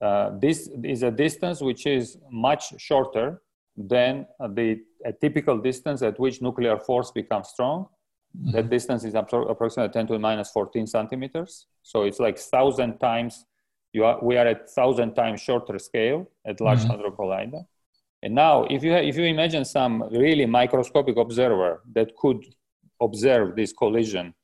uh, 0.00 0.30
this 0.38 0.68
is 0.84 1.02
a 1.02 1.10
distance 1.10 1.60
which 1.60 1.86
is 1.86 2.18
much 2.30 2.78
shorter 2.80 3.42
than 3.76 4.26
the 4.50 4.80
typical 5.20 5.58
distance 5.58 6.02
at 6.02 6.18
which 6.18 6.42
nuclear 6.42 6.78
force 6.78 7.10
becomes 7.10 7.48
strong. 7.48 7.86
That 8.52 8.70
distance 8.70 9.04
is 9.04 9.14
approximately 9.14 9.92
10 9.92 10.06
to 10.08 10.12
the 10.14 10.18
minus 10.18 10.50
14 10.50 10.86
centimeters. 10.86 11.66
So 11.82 12.02
it's 12.02 12.20
like 12.20 12.38
thousand 12.38 12.98
times. 12.98 13.46
You 13.92 14.04
are, 14.04 14.18
we 14.22 14.36
are 14.36 14.46
at 14.46 14.70
thousand 14.70 15.14
times 15.14 15.40
shorter 15.40 15.78
scale 15.78 16.28
at 16.44 16.60
Large 16.60 16.80
mm-hmm. 16.80 16.90
Hadron 16.90 17.12
Collider. 17.12 17.66
And 18.22 18.34
now, 18.34 18.64
if 18.64 18.82
you, 18.82 18.92
if 18.92 19.16
you 19.16 19.24
imagine 19.24 19.64
some 19.64 20.02
really 20.10 20.46
microscopic 20.46 21.16
observer 21.16 21.82
that 21.94 22.16
could 22.16 22.44
observe 23.00 23.56
this 23.56 23.72
collision 23.72 24.34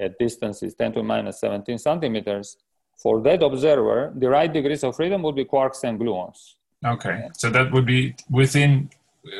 at 0.00 0.18
distances 0.18 0.74
10 0.74 0.92
to 0.92 0.98
the 1.00 1.02
minus 1.02 1.40
17 1.40 1.78
centimeters, 1.78 2.56
for 2.96 3.20
that 3.22 3.42
observer, 3.42 4.12
the 4.16 4.28
right 4.28 4.52
degrees 4.52 4.82
of 4.84 4.96
freedom 4.96 5.22
would 5.22 5.36
be 5.36 5.44
quarks 5.44 5.84
and 5.84 5.98
gluons. 6.00 6.54
Okay, 6.84 7.28
so 7.34 7.50
that 7.50 7.72
would 7.72 7.86
be 7.86 8.14
within 8.30 8.90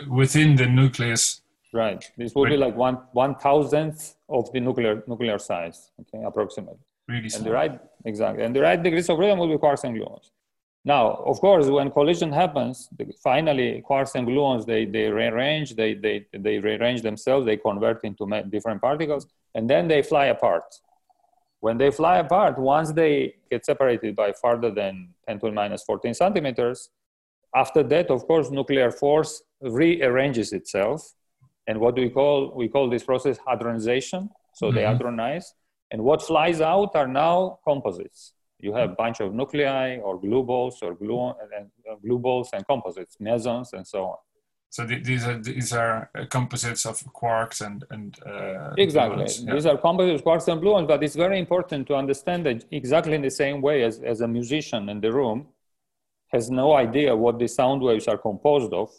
within 0.09 0.57
the 0.57 0.67
nucleus. 0.67 1.41
Right. 1.73 2.03
This 2.17 2.35
would 2.35 2.49
be 2.49 2.57
like 2.57 2.77
one 2.77 2.97
one 3.13 3.35
thousandth 3.35 4.15
of 4.29 4.51
the 4.53 4.61
nuclear 4.61 5.03
nuclear 5.07 5.39
size. 5.39 5.91
Okay, 6.01 6.25
approximately. 6.25 6.79
Really 7.07 7.29
small. 7.29 7.39
And 7.39 7.47
the 7.47 7.53
right 7.53 7.81
exactly, 8.05 8.45
and 8.45 8.55
the 8.57 8.63
right 8.63 8.83
degrees 8.83 9.09
of 9.09 9.17
freedom 9.19 9.39
would 9.39 9.51
be 9.51 9.57
quarks 9.57 9.85
and 9.85 9.95
gluons. 9.97 10.31
Now, 10.85 11.23
of 11.27 11.41
course, 11.41 11.67
when 11.67 11.91
collision 11.91 12.33
happens, 12.33 12.89
finally 13.23 13.83
quarks 13.89 14.15
and 14.15 14.27
gluons 14.27 14.65
they 14.65 14.87
they 14.87 15.11
rearrange, 15.11 15.75
they 15.75 15.93
they 15.95 16.27
they 16.33 16.59
rearrange 16.59 17.03
themselves, 17.03 17.45
they 17.45 17.59
convert 17.59 18.03
into 18.05 18.25
different 18.49 18.81
particles, 18.81 19.27
and 19.55 19.69
then 19.69 19.89
they 19.89 20.03
fly 20.03 20.27
apart. 20.27 20.65
When 21.61 21.77
they 21.77 21.91
fly 21.91 22.19
apart, 22.19 22.59
once 22.59 22.93
they 22.93 23.35
get 23.51 23.67
separated 23.67 24.15
by 24.15 24.33
farther 24.33 24.71
than 24.71 25.09
10 25.27 25.41
to 25.41 25.47
the 25.47 25.53
minus 25.53 25.83
14 25.83 26.15
centimeters, 26.15 26.91
after 27.55 27.83
that, 27.83 28.11
of 28.11 28.27
course, 28.27 28.51
nuclear 28.51 28.91
force 28.91 29.43
rearranges 29.61 30.53
itself. 30.53 31.15
And 31.69 31.79
what 31.79 31.95
do 31.95 32.03
we 32.03 32.09
call, 32.09 32.53
we 32.57 32.67
call 32.67 32.91
this 32.91 33.05
process 33.05 33.39
hadronization. 33.47 34.29
So 34.55 34.67
mm-hmm. 34.67 34.77
they 34.77 34.83
hadronize. 34.83 35.45
And 35.93 36.03
what 36.03 36.21
flies 36.23 36.61
out 36.61 36.97
are 36.97 37.07
now 37.07 37.61
composites. 37.65 38.33
You 38.59 38.75
have 38.75 38.91
a 38.91 38.95
bunch 38.95 39.21
of 39.21 39.33
nuclei 39.35 39.99
or 39.99 40.21
glue 40.21 40.43
balls 40.43 40.79
or 40.83 40.95
glue, 40.95 41.29
and, 41.57 41.71
uh, 41.89 41.95
glue 42.05 42.19
balls 42.19 42.51
and 42.53 42.67
composites, 42.67 43.17
mesons 43.21 43.73
and 43.73 43.87
so 43.87 44.05
on. 44.07 44.17
So 44.71 44.87
th- 44.87 45.05
these 45.05 45.25
are 45.25 45.39
these 45.39 45.73
are 45.73 46.11
uh, 46.15 46.27
composites 46.27 46.85
of 46.85 46.97
quarks 47.15 47.65
and 47.67 47.85
and 47.91 48.19
uh, 48.27 48.75
exactly. 48.77 49.27
Yeah. 49.27 49.55
These 49.55 49.67
are 49.67 49.79
composites 49.79 50.21
of 50.21 50.27
quarks 50.27 50.49
and 50.53 50.61
gluons, 50.61 50.87
but 50.87 51.03
it's 51.03 51.17
very 51.17 51.39
important 51.39 51.87
to 51.87 51.95
understand 51.95 52.45
that 52.47 52.65
exactly 52.71 53.15
in 53.15 53.23
the 53.23 53.31
same 53.31 53.63
way 53.63 53.85
as, 53.85 54.01
as 54.01 54.21
a 54.21 54.29
musician 54.29 54.89
in 54.91 55.01
the 55.01 55.13
room 55.13 55.47
has 56.35 56.51
no 56.51 56.75
idea 56.75 57.17
what 57.17 57.39
the 57.39 57.49
sound 57.49 57.81
waves 57.81 58.07
are 58.09 58.19
composed 58.19 58.73
of. 58.75 58.91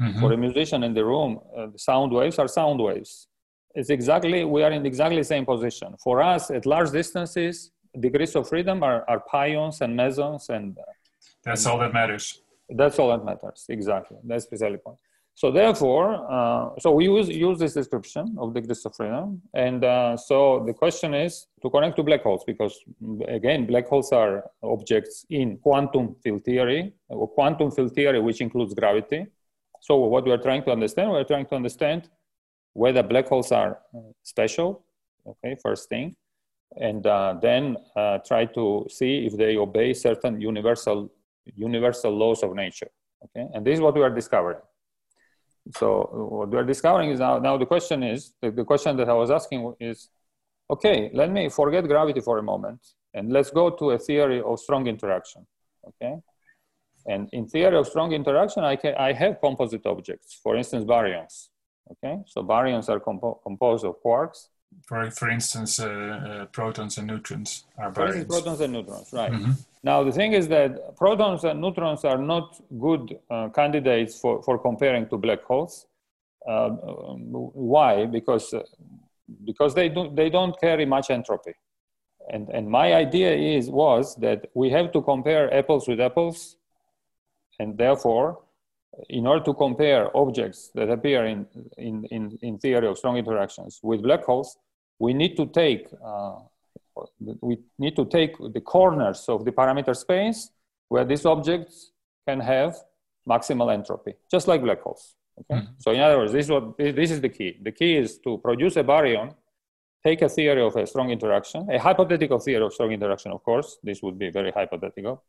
Mm-hmm. 0.00 0.20
For 0.20 0.32
a 0.32 0.36
musician 0.36 0.82
in 0.84 0.94
the 0.94 1.04
room, 1.04 1.40
uh, 1.56 1.66
the 1.66 1.78
sound 1.78 2.12
waves 2.12 2.38
are 2.38 2.48
sound 2.48 2.80
waves. 2.80 3.26
It's 3.74 3.90
exactly 3.90 4.44
we 4.44 4.62
are 4.62 4.70
in 4.70 4.86
exactly 4.86 5.18
the 5.18 5.24
same 5.24 5.44
position. 5.44 5.94
For 6.02 6.22
us, 6.22 6.50
at 6.50 6.66
large 6.66 6.90
distances, 6.90 7.70
degrees 7.98 8.36
of 8.36 8.48
freedom 8.48 8.82
are, 8.82 9.04
are 9.08 9.20
pions 9.20 9.80
and 9.80 9.96
mesons, 9.96 10.48
and 10.50 10.78
uh, 10.78 10.82
that's 11.44 11.64
and, 11.64 11.72
all 11.72 11.78
that 11.80 11.92
matters. 11.92 12.42
That's 12.70 12.98
all 12.98 13.08
that 13.08 13.24
matters. 13.24 13.64
Exactly. 13.68 14.18
That's 14.24 14.46
precisely 14.46 14.78
point. 14.78 14.98
So 15.34 15.52
therefore, 15.52 16.26
uh, 16.28 16.70
so 16.80 16.90
we 16.90 17.04
use, 17.04 17.28
use 17.28 17.60
this 17.60 17.74
description 17.74 18.36
of 18.40 18.54
degrees 18.54 18.84
of 18.84 18.96
freedom. 18.96 19.40
And 19.54 19.84
uh, 19.84 20.16
so 20.16 20.64
the 20.66 20.74
question 20.74 21.14
is 21.14 21.46
to 21.62 21.70
connect 21.70 21.94
to 21.96 22.02
black 22.02 22.24
holes, 22.24 22.42
because 22.44 22.76
again, 23.28 23.64
black 23.64 23.86
holes 23.86 24.10
are 24.10 24.44
objects 24.64 25.24
in 25.30 25.56
quantum 25.58 26.16
field 26.24 26.44
theory, 26.44 26.92
or 27.08 27.28
quantum 27.28 27.70
field 27.70 27.94
theory, 27.94 28.20
which 28.20 28.40
includes 28.40 28.74
gravity. 28.74 29.26
So 29.88 29.96
what 29.96 30.26
we 30.26 30.32
are 30.32 30.42
trying 30.48 30.64
to 30.64 30.70
understand, 30.70 31.10
we're 31.10 31.24
trying 31.24 31.46
to 31.46 31.54
understand 31.54 32.10
whether 32.74 33.02
black 33.02 33.26
holes 33.26 33.50
are 33.52 33.78
uh, 33.96 34.00
special, 34.22 34.84
okay, 35.26 35.56
first 35.62 35.88
thing. 35.88 36.14
And 36.76 37.06
uh, 37.06 37.36
then 37.40 37.78
uh, 37.96 38.18
try 38.18 38.44
to 38.44 38.86
see 38.90 39.24
if 39.24 39.38
they 39.38 39.56
obey 39.56 39.94
certain 39.94 40.42
universal, 40.42 41.10
universal 41.56 42.12
laws 42.14 42.42
of 42.42 42.54
nature, 42.54 42.90
okay? 43.24 43.48
And 43.54 43.66
this 43.66 43.76
is 43.76 43.80
what 43.80 43.94
we 43.94 44.02
are 44.02 44.10
discovering. 44.10 44.58
So 45.78 45.88
what 46.32 46.50
we're 46.50 46.64
discovering 46.64 47.08
is 47.08 47.20
now, 47.20 47.38
now 47.38 47.56
the 47.56 47.64
question 47.64 48.02
is, 48.02 48.34
the, 48.42 48.50
the 48.50 48.64
question 48.64 48.94
that 48.98 49.08
I 49.08 49.14
was 49.14 49.30
asking 49.30 49.74
is, 49.80 50.10
okay, 50.70 51.10
let 51.14 51.30
me 51.30 51.48
forget 51.48 51.88
gravity 51.88 52.20
for 52.20 52.36
a 52.36 52.42
moment 52.42 52.80
and 53.14 53.32
let's 53.32 53.50
go 53.50 53.70
to 53.70 53.92
a 53.92 53.98
theory 53.98 54.42
of 54.42 54.60
strong 54.60 54.86
interaction, 54.86 55.46
okay? 55.88 56.16
And 57.08 57.28
in 57.32 57.48
theory 57.48 57.76
of 57.76 57.86
strong 57.86 58.12
interaction, 58.12 58.64
I, 58.64 58.76
can, 58.76 58.94
I 58.94 59.12
have 59.12 59.40
composite 59.40 59.84
objects, 59.86 60.38
for 60.42 60.56
instance, 60.56 60.84
baryons, 60.84 61.48
okay? 61.92 62.18
So 62.26 62.42
baryons 62.42 62.88
are 62.90 63.00
compo 63.00 63.40
composed 63.42 63.84
of 63.84 63.94
quarks. 64.04 64.48
For, 64.86 65.10
for 65.10 65.30
instance, 65.30 65.80
uh, 65.80 65.86
uh, 65.86 66.44
protons 66.46 66.98
and 66.98 67.06
neutrons 67.06 67.64
are 67.78 67.90
baryons. 67.90 68.06
Instance, 68.06 68.34
protons 68.34 68.60
and 68.60 68.72
neutrons, 68.74 69.12
right. 69.12 69.32
Mm 69.32 69.44
-hmm. 69.44 69.54
Now, 69.82 70.04
the 70.04 70.12
thing 70.12 70.32
is 70.34 70.48
that 70.48 70.96
protons 70.96 71.44
and 71.44 71.60
neutrons 71.60 72.04
are 72.04 72.18
not 72.18 72.60
good 72.86 73.18
uh, 73.30 73.48
candidates 73.58 74.20
for, 74.20 74.42
for 74.42 74.58
comparing 74.58 75.08
to 75.08 75.16
black 75.16 75.42
holes. 75.44 75.86
Uh, 76.46 76.70
why? 77.72 78.06
Because, 78.06 78.52
uh, 78.52 78.62
because 79.44 79.74
they, 79.74 79.88
do, 79.88 80.10
they 80.14 80.30
don't 80.30 80.54
carry 80.60 80.84
much 80.86 81.10
entropy. 81.10 81.54
And, 82.30 82.48
and 82.50 82.68
my 82.68 82.94
idea 82.94 83.34
is, 83.34 83.70
was 83.70 84.16
that 84.16 84.50
we 84.54 84.68
have 84.70 84.92
to 84.92 85.00
compare 85.02 85.52
apples 85.60 85.88
with 85.88 86.00
apples. 86.00 86.57
And 87.58 87.76
therefore, 87.76 88.40
in 89.08 89.26
order 89.26 89.44
to 89.44 89.54
compare 89.54 90.16
objects 90.16 90.70
that 90.74 90.90
appear 90.90 91.26
in, 91.26 91.46
in, 91.76 92.04
in, 92.06 92.38
in 92.42 92.58
theory 92.58 92.86
of 92.86 92.98
strong 92.98 93.16
interactions 93.16 93.80
with 93.82 94.02
black 94.02 94.24
holes, 94.24 94.56
we 94.98 95.12
need 95.14 95.36
to 95.36 95.46
take 95.46 95.88
uh, 96.04 96.36
we 97.40 97.58
need 97.78 97.94
to 97.96 98.04
take 98.04 98.36
the 98.38 98.60
corners 98.60 99.24
of 99.28 99.44
the 99.44 99.52
parameter 99.52 99.94
space 99.94 100.50
where 100.88 101.04
these 101.04 101.24
objects 101.24 101.92
can 102.26 102.40
have 102.40 102.76
maximal 103.28 103.72
entropy, 103.72 104.14
just 104.30 104.48
like 104.48 104.62
black 104.62 104.80
holes. 104.80 105.14
Okay? 105.40 105.60
Mm-hmm. 105.60 105.72
So 105.78 105.92
in 105.92 106.00
other 106.00 106.18
words, 106.18 106.32
this 106.32 106.46
is, 106.46 106.50
what, 106.50 106.76
this 106.78 107.10
is 107.10 107.20
the 107.20 107.28
key. 107.28 107.58
The 107.62 107.72
key 107.72 107.96
is 107.96 108.18
to 108.20 108.38
produce 108.38 108.76
a 108.76 108.84
baryon, 108.84 109.34
take 110.04 110.22
a 110.22 110.28
theory 110.28 110.62
of 110.62 110.76
a 110.76 110.86
strong 110.86 111.10
interaction, 111.10 111.68
a 111.70 111.78
hypothetical 111.78 112.38
theory 112.38 112.64
of 112.64 112.72
strong 112.72 112.92
interaction, 112.92 113.32
of 113.32 113.42
course. 113.42 113.78
This 113.82 114.02
would 114.02 114.18
be 114.18 114.30
very 114.30 114.50
hypothetical, 114.50 115.22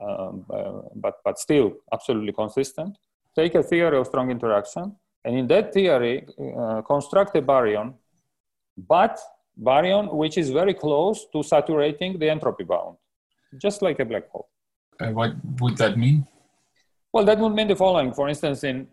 um, 0.00 0.44
but, 0.96 1.14
but 1.24 1.38
still 1.38 1.74
absolutely 1.92 2.32
consistent. 2.32 2.96
Take 3.34 3.54
a 3.54 3.62
theory 3.62 3.98
of 3.98 4.06
strong 4.06 4.30
interaction, 4.30 4.96
and 5.24 5.36
in 5.36 5.46
that 5.48 5.72
theory, 5.72 6.26
uh, 6.58 6.82
construct 6.82 7.36
a 7.36 7.42
baryon, 7.42 7.94
but 8.76 9.18
baryon 9.60 10.12
which 10.14 10.38
is 10.38 10.50
very 10.50 10.74
close 10.74 11.26
to 11.32 11.42
saturating 11.42 12.18
the 12.18 12.28
entropy 12.28 12.64
bound, 12.64 12.96
just 13.58 13.82
like 13.82 13.98
a 14.00 14.04
black 14.04 14.28
hole. 14.28 14.48
Uh, 15.00 15.08
what 15.08 15.32
would 15.60 15.76
that 15.78 15.96
mean? 15.96 16.26
Well, 17.12 17.24
that 17.24 17.38
would 17.38 17.54
mean 17.54 17.68
the 17.68 17.76
following. 17.76 18.12
For 18.12 18.28
instance, 18.28 18.64
in 18.64 18.88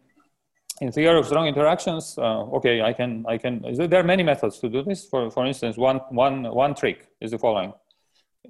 in 0.81 0.91
theory 0.91 1.17
of 1.19 1.25
strong 1.25 1.47
interactions, 1.47 2.17
uh, 2.17 2.43
okay, 2.57 2.81
I 2.81 2.93
can, 2.93 3.25
I 3.27 3.37
can, 3.37 3.61
there 3.89 3.99
are 3.99 4.03
many 4.03 4.23
methods 4.23 4.59
to 4.59 4.69
do 4.69 4.81
this. 4.81 5.05
For, 5.05 5.29
for 5.29 5.45
instance, 5.45 5.75
one, 5.75 5.97
one, 6.09 6.43
one 6.43 6.73
trick 6.73 7.07
is 7.19 7.31
the 7.31 7.37
following. 7.37 7.73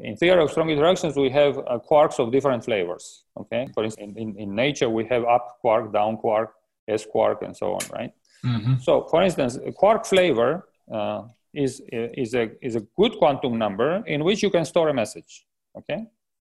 In 0.01 0.15
theory 0.15 0.41
of 0.41 0.49
strong 0.51 0.69
interactions, 0.69 1.15
we 1.17 1.29
have 1.29 1.57
uh, 1.57 1.79
quarks 1.89 2.19
of 2.19 2.31
different 2.31 2.63
flavors, 2.63 3.25
okay? 3.37 3.67
For 3.73 3.83
instance, 3.83 4.13
in, 4.17 4.37
in, 4.37 4.55
nature, 4.55 4.89
we 4.89 5.05
have 5.05 5.25
up 5.25 5.57
quark, 5.61 5.91
down 5.91 6.17
quark, 6.17 6.53
S 6.87 7.05
quark, 7.05 7.41
and 7.41 7.55
so 7.55 7.73
on, 7.73 7.81
right? 7.93 8.11
Mm-hmm. 8.45 8.75
So, 8.81 9.07
for 9.11 9.21
instance, 9.21 9.57
a 9.57 9.71
quark 9.73 10.05
flavor 10.05 10.69
uh, 10.93 11.23
is, 11.53 11.81
is, 11.91 12.33
a, 12.33 12.49
is 12.65 12.75
a 12.75 12.81
good 12.97 13.17
quantum 13.17 13.57
number 13.57 14.01
in 14.07 14.23
which 14.23 14.41
you 14.41 14.49
can 14.49 14.63
store 14.63 14.87
a 14.87 14.93
message, 14.93 15.45
okay? 15.77 16.05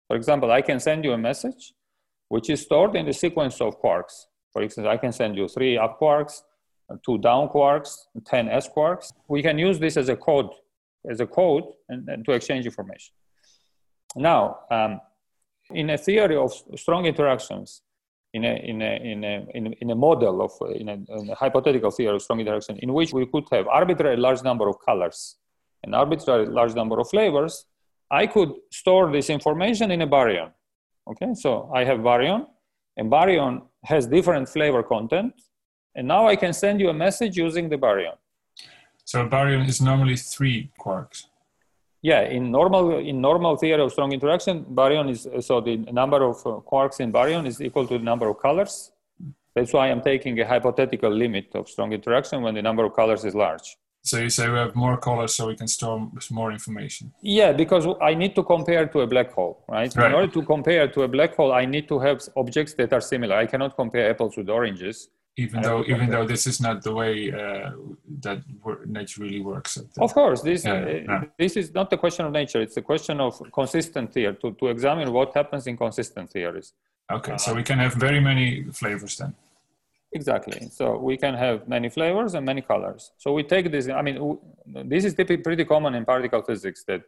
For 0.08 0.16
example, 0.16 0.52
I 0.52 0.62
can 0.62 0.80
send 0.80 1.04
you 1.04 1.14
a 1.14 1.18
message 1.18 1.74
which 2.30 2.50
is 2.50 2.62
stored 2.62 2.96
in 2.96 3.06
the 3.06 3.14
sequence 3.14 3.62
of 3.62 3.80
quarks. 3.80 4.26
For 4.54 4.64
instance, 4.64 4.88
I 4.88 4.98
can 4.98 5.12
send 5.12 5.38
you 5.38 5.48
three 5.48 5.78
up 5.78 6.00
quarks, 6.00 6.42
two 7.06 7.20
down 7.20 7.50
quarks, 7.50 7.96
10 8.26 8.50
S 8.50 8.68
quarks. 8.70 9.12
We 9.28 9.44
can 9.44 9.60
use 9.60 9.78
this 9.78 9.98
as 9.98 10.10
a 10.10 10.16
code, 10.16 10.50
as 11.10 11.20
a 11.20 11.28
code 11.28 11.66
and, 11.90 12.08
and 12.10 12.26
to 12.26 12.32
exchange 12.32 12.66
information. 12.66 13.14
Now, 14.16 14.60
um, 14.72 15.02
in 15.72 15.90
a 15.90 15.98
theory 15.98 16.38
of 16.38 16.52
strong 16.76 17.06
interactions, 17.06 17.82
in 18.34 18.44
a, 18.44 18.56
in 18.72 18.82
a, 18.82 18.96
in 19.12 19.24
a, 19.24 19.48
in 19.54 19.68
a, 19.68 19.70
in 19.82 19.90
a 19.92 19.96
model 19.96 20.42
of, 20.42 20.52
in 20.76 20.90
a, 20.90 20.94
in 20.94 21.30
a 21.30 21.36
hypothetical 21.36 21.90
theory 21.90 22.16
of 22.16 22.22
strong 22.22 22.40
interaction, 22.40 22.78
in 22.78 22.94
which 22.94 23.14
we 23.14 23.26
could 23.26 23.46
have 23.52 23.68
arbitrary 23.68 24.18
large 24.18 24.44
number 24.44 24.68
of 24.68 24.76
colors 24.86 25.38
and 25.84 25.96
arbitrary 25.96 26.46
large 26.46 26.74
number 26.76 27.00
of 27.00 27.10
flavors, 27.10 27.66
I 28.12 28.28
could 28.28 28.52
store 28.72 29.12
this 29.12 29.30
information 29.30 29.92
in 29.92 30.02
a 30.02 30.08
baryon. 30.08 30.52
Okay, 31.10 31.34
so 31.34 31.72
I 31.74 31.84
have 31.84 32.00
baryon, 32.00 32.48
and 32.98 33.12
baryon 33.12 33.64
has 33.84 34.08
different 34.08 34.50
flavor 34.50 34.84
content. 34.84 35.34
And 35.96 36.08
now 36.08 36.28
I 36.28 36.36
can 36.36 36.52
send 36.52 36.82
you 36.82 36.90
a 36.90 36.94
message 36.94 37.38
using 37.38 37.70
the 37.70 37.78
baryon. 37.78 38.18
So 39.06 39.26
a 39.26 39.30
baryon 39.30 39.68
is 39.68 39.82
normally 39.82 40.18
three 40.18 40.72
quarks. 40.80 41.26
Yeah, 42.06 42.22
in 42.38 42.52
normal 42.52 43.00
in 43.00 43.20
normal 43.20 43.56
theory 43.58 43.82
of 43.82 43.92
strong 43.92 44.12
interaction, 44.12 44.64
baryon 44.80 45.10
is 45.10 45.22
so 45.48 45.60
the 45.60 45.78
number 46.02 46.22
of 46.32 46.36
uh, 46.46 46.50
quarks 46.72 47.00
in 47.00 47.12
baryon 47.12 47.48
is 47.48 47.60
equal 47.68 47.88
to 47.88 47.98
the 47.98 48.04
number 48.12 48.28
of 48.32 48.36
colors. 48.40 48.92
That's 49.56 49.74
why 49.74 49.90
I'm 49.90 50.02
taking 50.02 50.40
a 50.40 50.46
hypothetical 50.54 51.12
limit 51.24 51.48
of 51.56 51.68
strong 51.68 51.94
interaction 51.94 52.44
when 52.44 52.54
the 52.54 52.62
number 52.62 52.84
of 52.86 52.94
colors 52.94 53.26
is 53.26 53.34
large. 53.34 53.68
So 54.04 54.20
you 54.20 54.30
say 54.30 54.48
we 54.48 54.58
have 54.60 54.76
more 54.76 54.98
colors 54.98 55.34
so 55.34 55.48
we 55.48 55.56
can 55.56 55.68
store 55.68 56.12
more 56.30 56.52
information. 56.52 57.12
Yeah, 57.24 57.52
because 57.54 57.88
I 58.00 58.14
need 58.14 58.36
to 58.36 58.44
compare 58.44 58.86
to 58.86 59.00
a 59.02 59.08
black 59.08 59.32
hole, 59.32 59.66
right? 59.68 59.92
right? 59.96 60.06
In 60.06 60.14
order 60.14 60.32
to 60.32 60.44
compare 60.44 60.88
to 60.88 61.02
a 61.02 61.08
black 61.08 61.36
hole, 61.36 61.52
I 61.54 61.66
need 61.66 61.88
to 61.88 61.98
have 61.98 62.22
objects 62.38 62.76
that 62.76 62.94
are 62.94 63.02
similar. 63.02 63.36
I 63.36 63.48
cannot 63.48 63.76
compare 63.76 64.12
apples 64.12 64.38
with 64.38 64.48
oranges. 64.48 65.10
Even 65.38 65.62
though, 65.62 65.84
even 65.84 66.10
though 66.10 66.26
this 66.26 66.48
is 66.48 66.62
not 66.62 66.82
the 66.82 66.94
way 66.94 67.30
uh, 67.30 67.72
that 68.22 68.40
nature 68.86 69.22
really 69.22 69.42
works. 69.42 69.78
Of 70.00 70.14
course, 70.14 70.42
this 70.42 70.64
yeah, 70.64 70.74
uh, 70.74 70.88
yeah. 70.88 71.24
this 71.38 71.58
is 71.58 71.74
not 71.74 71.90
the 71.90 71.98
question 71.98 72.26
of 72.26 72.32
nature. 72.32 72.62
It's 72.62 72.78
a 72.78 72.82
question 72.82 73.20
of 73.20 73.42
consistent 73.52 74.14
theory 74.14 74.36
to 74.42 74.52
to 74.54 74.68
examine 74.68 75.12
what 75.12 75.34
happens 75.34 75.68
in 75.68 75.76
consistent 75.76 76.32
theories. 76.32 76.74
Okay, 77.12 77.34
uh, 77.34 77.38
so 77.38 77.54
we 77.54 77.64
can 77.64 77.80
have 77.80 77.94
very 77.96 78.22
many 78.22 78.64
flavors 78.72 79.18
then. 79.18 79.34
Exactly. 80.16 80.70
So 80.72 80.98
we 80.98 81.18
can 81.18 81.34
have 81.34 81.68
many 81.68 81.90
flavors 81.90 82.36
and 82.36 82.46
many 82.46 82.62
colors. 82.62 83.12
So 83.18 83.34
we 83.34 83.44
take 83.44 83.70
this, 83.70 83.90
I 83.90 84.02
mean, 84.02 84.38
this 84.66 85.04
is 85.04 85.14
typically 85.14 85.44
pretty 85.44 85.66
common 85.66 85.94
in 85.94 86.06
particle 86.06 86.42
physics 86.42 86.86
that 86.86 87.02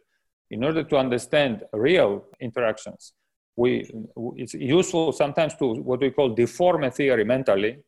in 0.50 0.62
order 0.62 0.82
to 0.82 0.96
understand 0.96 1.64
real 1.72 2.24
interactions, 2.38 3.14
we, 3.56 3.90
it's 4.36 4.52
useful 4.54 5.12
sometimes 5.12 5.54
to 5.56 5.66
what 5.88 6.00
we 6.00 6.10
call 6.10 6.28
deform 6.28 6.84
a 6.84 6.90
theory 6.90 7.24
mentally, 7.24 7.78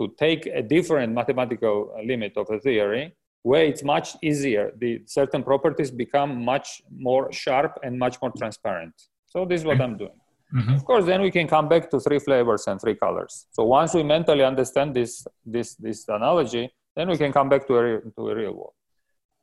to 0.00 0.14
take 0.18 0.46
a 0.46 0.62
different 0.62 1.12
mathematical 1.12 1.94
limit 2.04 2.36
of 2.36 2.50
a 2.50 2.58
theory 2.58 3.14
where 3.42 3.64
it's 3.64 3.82
much 3.82 4.16
easier. 4.22 4.72
The 4.78 5.02
certain 5.06 5.42
properties 5.42 5.90
become 5.90 6.44
much 6.44 6.82
more 6.96 7.32
sharp 7.32 7.78
and 7.82 7.98
much 7.98 8.20
more 8.22 8.32
transparent. 8.36 8.94
So 9.26 9.44
this 9.44 9.62
is 9.62 9.66
what 9.66 9.80
I'm 9.80 9.96
doing. 9.96 10.18
Mm-hmm. 10.54 10.74
Of 10.74 10.84
course, 10.84 11.06
then 11.06 11.22
we 11.22 11.30
can 11.30 11.48
come 11.48 11.68
back 11.68 11.90
to 11.90 11.98
three 11.98 12.18
flavors 12.18 12.66
and 12.66 12.80
three 12.80 12.94
colors. 12.94 13.46
So 13.52 13.64
once 13.64 13.94
we 13.94 14.02
mentally 14.02 14.44
understand 14.44 14.94
this, 14.94 15.26
this, 15.46 15.74
this 15.76 16.06
analogy, 16.08 16.70
then 16.94 17.08
we 17.08 17.16
can 17.16 17.32
come 17.32 17.48
back 17.48 17.66
to 17.68 17.78
a, 17.78 18.00
to 18.00 18.28
a 18.30 18.34
real 18.34 18.52
world. 18.52 18.74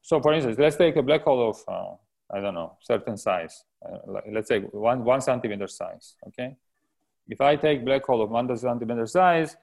So 0.01 0.21
for 0.21 0.33
instance, 0.33 0.57
let's 0.59 0.75
take 0.75 0.95
a 0.95 1.03
black 1.03 1.23
hole 1.23 1.49
of, 1.49 1.57
uh, 1.67 1.95
I 2.35 2.39
don't 2.41 2.53
know, 2.53 2.77
certain 2.81 3.17
size. 3.17 3.63
Uh, 3.83 4.21
let's 4.31 4.47
say 4.47 4.59
one, 4.59 5.03
one 5.03 5.19
centimeter 5.19 5.67
size, 5.67 6.15
okay? 6.27 6.55
If 7.27 7.41
I 7.41 7.55
take 7.55 7.83
black 7.83 8.05
hole 8.05 8.21
of 8.21 8.29
one 8.29 8.55
centimeter 8.55 9.07
size, 9.07 9.57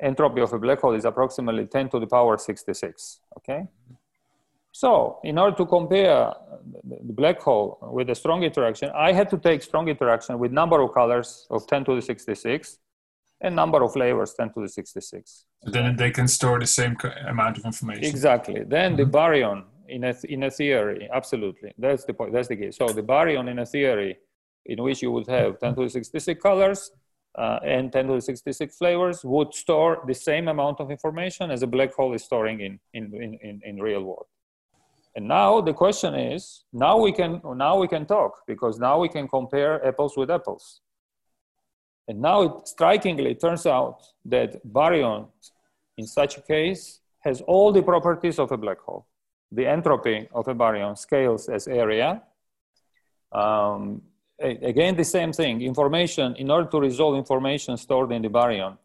entropy 0.00 0.40
of 0.40 0.52
a 0.52 0.58
black 0.58 0.80
hole 0.80 0.94
is 0.94 1.04
approximately 1.04 1.66
10 1.66 1.90
to 1.90 2.00
the 2.00 2.06
power 2.06 2.38
66, 2.38 3.20
okay? 3.36 3.66
So 4.72 5.18
in 5.24 5.38
order 5.38 5.56
to 5.56 5.66
compare 5.66 6.32
the 6.84 7.12
black 7.12 7.40
hole 7.40 7.78
with 7.82 8.10
a 8.10 8.14
strong 8.14 8.42
interaction, 8.42 8.90
I 8.94 9.12
had 9.12 9.28
to 9.30 9.38
take 9.38 9.62
strong 9.62 9.88
interaction 9.88 10.38
with 10.38 10.52
number 10.52 10.80
of 10.80 10.92
colors 10.94 11.46
of 11.50 11.66
10 11.66 11.84
to 11.86 11.94
the 11.96 12.02
66 12.02 12.78
and 13.40 13.56
number 13.56 13.82
of 13.82 13.92
flavors 13.92 14.34
10 14.34 14.52
to 14.54 14.60
the 14.62 14.68
66. 14.68 15.44
Then 15.64 15.96
they 15.96 16.10
can 16.10 16.28
store 16.28 16.58
the 16.60 16.66
same 16.66 16.96
amount 17.26 17.58
of 17.58 17.64
information. 17.64 18.04
Exactly. 18.04 18.62
Then 18.64 18.96
mm-hmm. 18.96 19.10
the 19.10 19.18
baryon 19.18 19.64
in 19.88 20.04
a, 20.04 20.14
in 20.28 20.44
a 20.44 20.50
theory, 20.50 21.08
absolutely. 21.12 21.72
That's 21.78 22.04
the 22.04 22.14
point. 22.14 22.32
That's 22.32 22.48
the 22.48 22.56
case. 22.56 22.76
So 22.76 22.88
the 22.88 23.02
baryon 23.02 23.50
in 23.50 23.58
a 23.60 23.66
theory 23.66 24.18
in 24.66 24.82
which 24.82 25.02
you 25.02 25.10
would 25.10 25.26
have 25.26 25.58
10 25.58 25.74
to 25.76 25.82
the 25.84 25.90
66 25.90 26.42
colors 26.42 26.90
uh, 27.38 27.60
and 27.64 27.92
10 27.92 28.08
to 28.08 28.14
the 28.14 28.20
66 28.20 28.76
flavors 28.76 29.24
would 29.24 29.54
store 29.54 30.02
the 30.06 30.14
same 30.14 30.48
amount 30.48 30.80
of 30.80 30.90
information 30.90 31.50
as 31.50 31.62
a 31.62 31.66
black 31.66 31.94
hole 31.94 32.12
is 32.12 32.24
storing 32.24 32.60
in, 32.60 32.80
in, 32.94 33.38
in, 33.42 33.60
in 33.64 33.80
real 33.80 34.02
world. 34.02 34.26
And 35.14 35.28
now 35.28 35.60
the 35.60 35.72
question 35.72 36.14
is, 36.14 36.64
now 36.72 36.96
we 36.98 37.12
can 37.12 37.40
now 37.56 37.78
we 37.78 37.88
can 37.88 38.06
talk 38.06 38.42
because 38.46 38.78
now 38.78 39.00
we 39.00 39.08
can 39.08 39.26
compare 39.26 39.84
apples 39.86 40.16
with 40.16 40.30
apples. 40.30 40.80
And 42.06 42.20
now 42.20 42.42
it 42.42 42.68
strikingly 42.68 43.34
turns 43.34 43.66
out 43.66 43.98
that 44.24 44.64
baryon 44.64 45.28
in 45.96 46.06
such 46.06 46.38
a 46.38 46.40
case 46.42 47.00
has 47.20 47.40
all 47.42 47.72
the 47.72 47.82
properties 47.82 48.38
of 48.38 48.52
a 48.52 48.56
black 48.56 48.80
hole. 48.80 49.06
The 49.50 49.66
entropy 49.66 50.28
of 50.32 50.46
a 50.48 50.54
baryon 50.54 50.96
scales 50.96 51.48
as 51.48 51.66
area. 51.66 52.22
Um, 53.32 54.02
again, 54.40 54.96
the 54.96 55.04
same 55.04 55.32
thing, 55.32 55.62
information, 55.62 56.36
in 56.36 56.50
order 56.50 56.68
to 56.70 56.80
resolve 56.80 57.16
information 57.16 57.76
stored 57.76 58.12
in 58.12 58.22
the 58.22 58.28
baryon, 58.28 58.76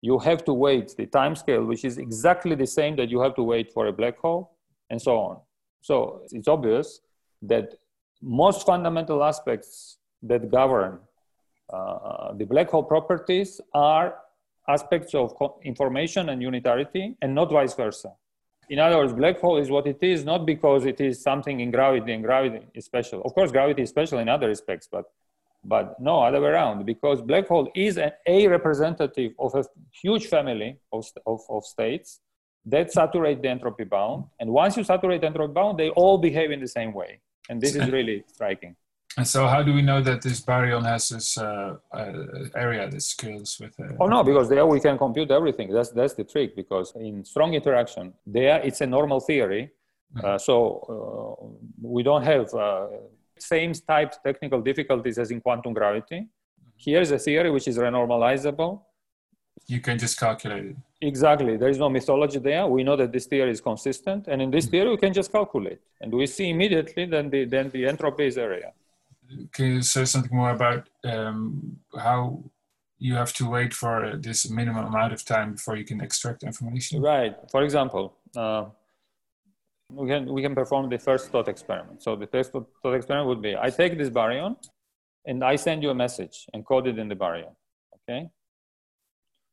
you 0.00 0.18
have 0.18 0.44
to 0.44 0.52
wait 0.52 0.94
the 0.96 1.06
time 1.06 1.34
scale, 1.34 1.64
which 1.64 1.84
is 1.84 1.98
exactly 1.98 2.54
the 2.54 2.66
same 2.66 2.96
that 2.96 3.08
you 3.08 3.20
have 3.20 3.34
to 3.34 3.42
wait 3.42 3.72
for 3.72 3.86
a 3.86 3.92
black 3.92 4.18
hole, 4.18 4.56
and 4.90 5.00
so 5.00 5.18
on. 5.18 5.38
So 5.80 6.22
it's 6.30 6.48
obvious 6.48 7.00
that 7.42 7.74
most 8.22 8.66
fundamental 8.66 9.22
aspects 9.22 9.98
that 10.22 10.50
govern 10.50 10.98
uh, 11.72 12.32
the 12.34 12.44
black 12.44 12.70
hole 12.70 12.82
properties 12.82 13.60
are 13.72 14.16
aspects 14.68 15.14
of 15.14 15.34
information 15.62 16.28
and 16.28 16.42
unitarity 16.42 17.16
and 17.22 17.34
not 17.34 17.50
vice 17.50 17.74
versa. 17.74 18.12
In 18.70 18.78
other 18.78 18.96
words, 18.96 19.12
black 19.12 19.40
hole 19.40 19.58
is 19.58 19.70
what 19.70 19.86
it 19.86 19.98
is, 20.02 20.24
not 20.24 20.46
because 20.46 20.84
it 20.86 21.00
is 21.00 21.22
something 21.22 21.60
in 21.60 21.70
gravity 21.70 22.12
and 22.12 22.22
gravity 22.22 22.64
is 22.74 22.84
special. 22.84 23.22
Of 23.22 23.34
course, 23.34 23.52
gravity 23.52 23.82
is 23.82 23.90
special 23.90 24.18
in 24.18 24.28
other 24.28 24.48
respects, 24.48 24.88
but, 24.90 25.04
but 25.64 26.00
no, 26.00 26.22
other 26.22 26.40
way 26.40 26.48
around, 26.48 26.86
because 26.86 27.20
black 27.20 27.48
hole 27.48 27.70
is 27.74 27.98
an, 27.98 28.12
a 28.26 28.46
representative 28.48 29.32
of 29.38 29.54
a 29.54 29.64
huge 30.02 30.26
family 30.26 30.78
of, 30.92 31.06
of, 31.26 31.40
of 31.48 31.64
states 31.64 32.20
that 32.66 32.90
saturate 32.90 33.42
the 33.42 33.48
entropy 33.48 33.84
bound. 33.84 34.24
And 34.40 34.50
once 34.50 34.76
you 34.76 34.84
saturate 34.84 35.20
the 35.20 35.26
entropy 35.26 35.52
bound, 35.52 35.78
they 35.78 35.90
all 35.90 36.18
behave 36.18 36.50
in 36.50 36.60
the 36.60 36.68
same 36.68 36.92
way. 36.92 37.20
And 37.48 37.60
this 37.60 37.74
is 37.74 37.90
really 37.98 38.24
striking. 38.32 38.76
And 39.16 39.26
so, 39.26 39.46
how 39.46 39.62
do 39.62 39.72
we 39.72 39.82
know 39.82 40.00
that 40.02 40.22
this 40.22 40.40
baryon 40.40 40.84
has 40.84 41.08
this 41.08 41.38
uh, 41.38 41.76
uh, 41.92 42.12
area 42.56 42.88
that 42.88 43.00
scales 43.00 43.58
with? 43.60 43.78
Uh, 43.78 43.92
oh 44.00 44.06
no, 44.06 44.24
because 44.24 44.48
there 44.48 44.66
we 44.66 44.80
can 44.80 44.98
compute 44.98 45.30
everything. 45.30 45.72
That's 45.72 45.90
that's 45.90 46.14
the 46.14 46.24
trick. 46.24 46.56
Because 46.56 46.92
in 46.96 47.24
strong 47.24 47.54
interaction, 47.54 48.12
there 48.26 48.60
it's 48.60 48.80
a 48.80 48.86
normal 48.86 49.20
theory, 49.20 49.70
mm-hmm. 50.16 50.26
uh, 50.26 50.38
so 50.38 50.54
uh, 50.92 51.34
we 51.80 52.02
don't 52.02 52.24
have 52.24 52.52
uh, 52.54 52.86
same 53.38 53.72
type 53.72 54.14
technical 54.24 54.60
difficulties 54.60 55.16
as 55.18 55.30
in 55.30 55.40
quantum 55.40 55.72
gravity. 55.74 56.20
Mm-hmm. 56.20 56.70
Here's 56.76 57.12
a 57.12 57.18
theory 57.18 57.50
which 57.52 57.68
is 57.68 57.78
renormalizable. 57.78 58.82
You 59.68 59.80
can 59.80 59.96
just 59.96 60.18
calculate 60.18 60.64
it. 60.64 60.76
Exactly. 61.00 61.56
There 61.56 61.68
is 61.68 61.78
no 61.78 61.88
mythology 61.88 62.40
there. 62.40 62.66
We 62.66 62.82
know 62.82 62.96
that 62.96 63.12
this 63.12 63.26
theory 63.26 63.52
is 63.52 63.60
consistent, 63.60 64.26
and 64.26 64.42
in 64.42 64.50
this 64.50 64.64
mm-hmm. 64.64 64.72
theory 64.72 64.90
we 64.90 64.96
can 64.96 65.12
just 65.12 65.30
calculate, 65.30 65.82
and 66.00 66.12
we 66.12 66.26
see 66.26 66.50
immediately 66.50 67.06
then 67.06 67.30
the 67.30 67.44
then 67.44 67.70
the 67.70 67.86
entropy 67.86 68.26
is 68.26 68.38
area 68.38 68.72
can 69.52 69.66
you 69.66 69.82
say 69.82 70.04
something 70.04 70.36
more 70.36 70.50
about 70.50 70.88
um, 71.04 71.76
how 71.96 72.44
you 72.98 73.14
have 73.14 73.32
to 73.34 73.48
wait 73.48 73.74
for 73.74 74.16
this 74.16 74.48
minimum 74.50 74.86
amount 74.86 75.12
of 75.12 75.24
time 75.24 75.52
before 75.52 75.76
you 75.76 75.84
can 75.84 76.00
extract 76.00 76.42
information? 76.42 77.00
Right. 77.00 77.34
For 77.50 77.62
example, 77.62 78.16
uh, 78.36 78.66
we 79.90 80.08
can 80.08 80.32
we 80.32 80.42
can 80.42 80.54
perform 80.54 80.88
the 80.88 80.98
first 80.98 81.30
thought 81.30 81.48
experiment. 81.48 82.02
So 82.02 82.16
the 82.16 82.26
first 82.26 82.52
thought 82.52 82.94
experiment 82.94 83.28
would 83.28 83.42
be: 83.42 83.56
I 83.56 83.70
take 83.70 83.98
this 83.98 84.10
baryon, 84.10 84.56
and 85.26 85.44
I 85.44 85.56
send 85.56 85.82
you 85.82 85.90
a 85.90 85.94
message 85.94 86.46
encoded 86.54 86.98
in 86.98 87.08
the 87.08 87.16
baryon. 87.16 87.54
Okay. 87.96 88.30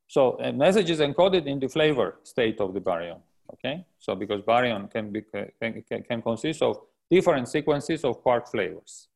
So 0.08 0.38
a 0.40 0.52
message 0.52 0.90
is 0.90 1.00
encoded 1.00 1.46
in 1.46 1.60
the 1.60 1.70
flavor 1.70 2.20
state 2.24 2.60
of 2.60 2.74
the 2.74 2.82
baryon. 2.82 3.20
Okay. 3.54 3.86
So 4.00 4.16
because 4.16 4.42
baryon 4.42 4.90
can 4.92 5.12
be 5.12 5.22
can, 5.62 5.84
can 6.08 6.22
consist 6.22 6.62
of 6.62 6.80
different 7.10 7.48
sequences 7.50 8.04
of 8.04 8.22
quark 8.22 8.48
flavors. 8.48 9.10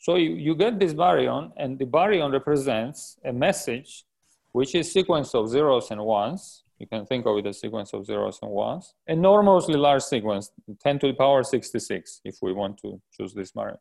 So 0.00 0.16
you, 0.16 0.30
you 0.30 0.54
get 0.54 0.80
this 0.80 0.94
baryon, 0.94 1.52
and 1.58 1.78
the 1.78 1.84
baryon 1.84 2.32
represents 2.32 3.18
a 3.22 3.34
message, 3.34 4.04
which 4.52 4.74
is 4.74 4.90
sequence 4.90 5.34
of 5.34 5.50
zeros 5.50 5.90
and 5.90 6.00
ones. 6.02 6.64
You 6.78 6.86
can 6.86 7.04
think 7.04 7.26
of 7.26 7.36
it 7.36 7.46
as 7.46 7.60
sequence 7.60 7.92
of 7.92 8.06
zeros 8.06 8.38
and 8.40 8.50
ones. 8.50 8.94
Enormously 9.06 9.76
large 9.76 10.02
sequence, 10.02 10.52
10 10.82 11.00
to 11.00 11.08
the 11.08 11.12
power 11.12 11.42
66, 11.42 12.22
if 12.24 12.36
we 12.40 12.54
want 12.54 12.78
to 12.78 12.98
choose 13.14 13.34
this 13.34 13.52
baryon. 13.52 13.76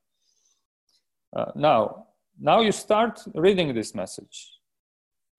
Uh, 1.34 1.52
now, 1.56 2.08
now 2.38 2.60
you 2.60 2.74
start 2.74 3.22
reading 3.34 3.74
this 3.74 3.96
message. 3.96 4.60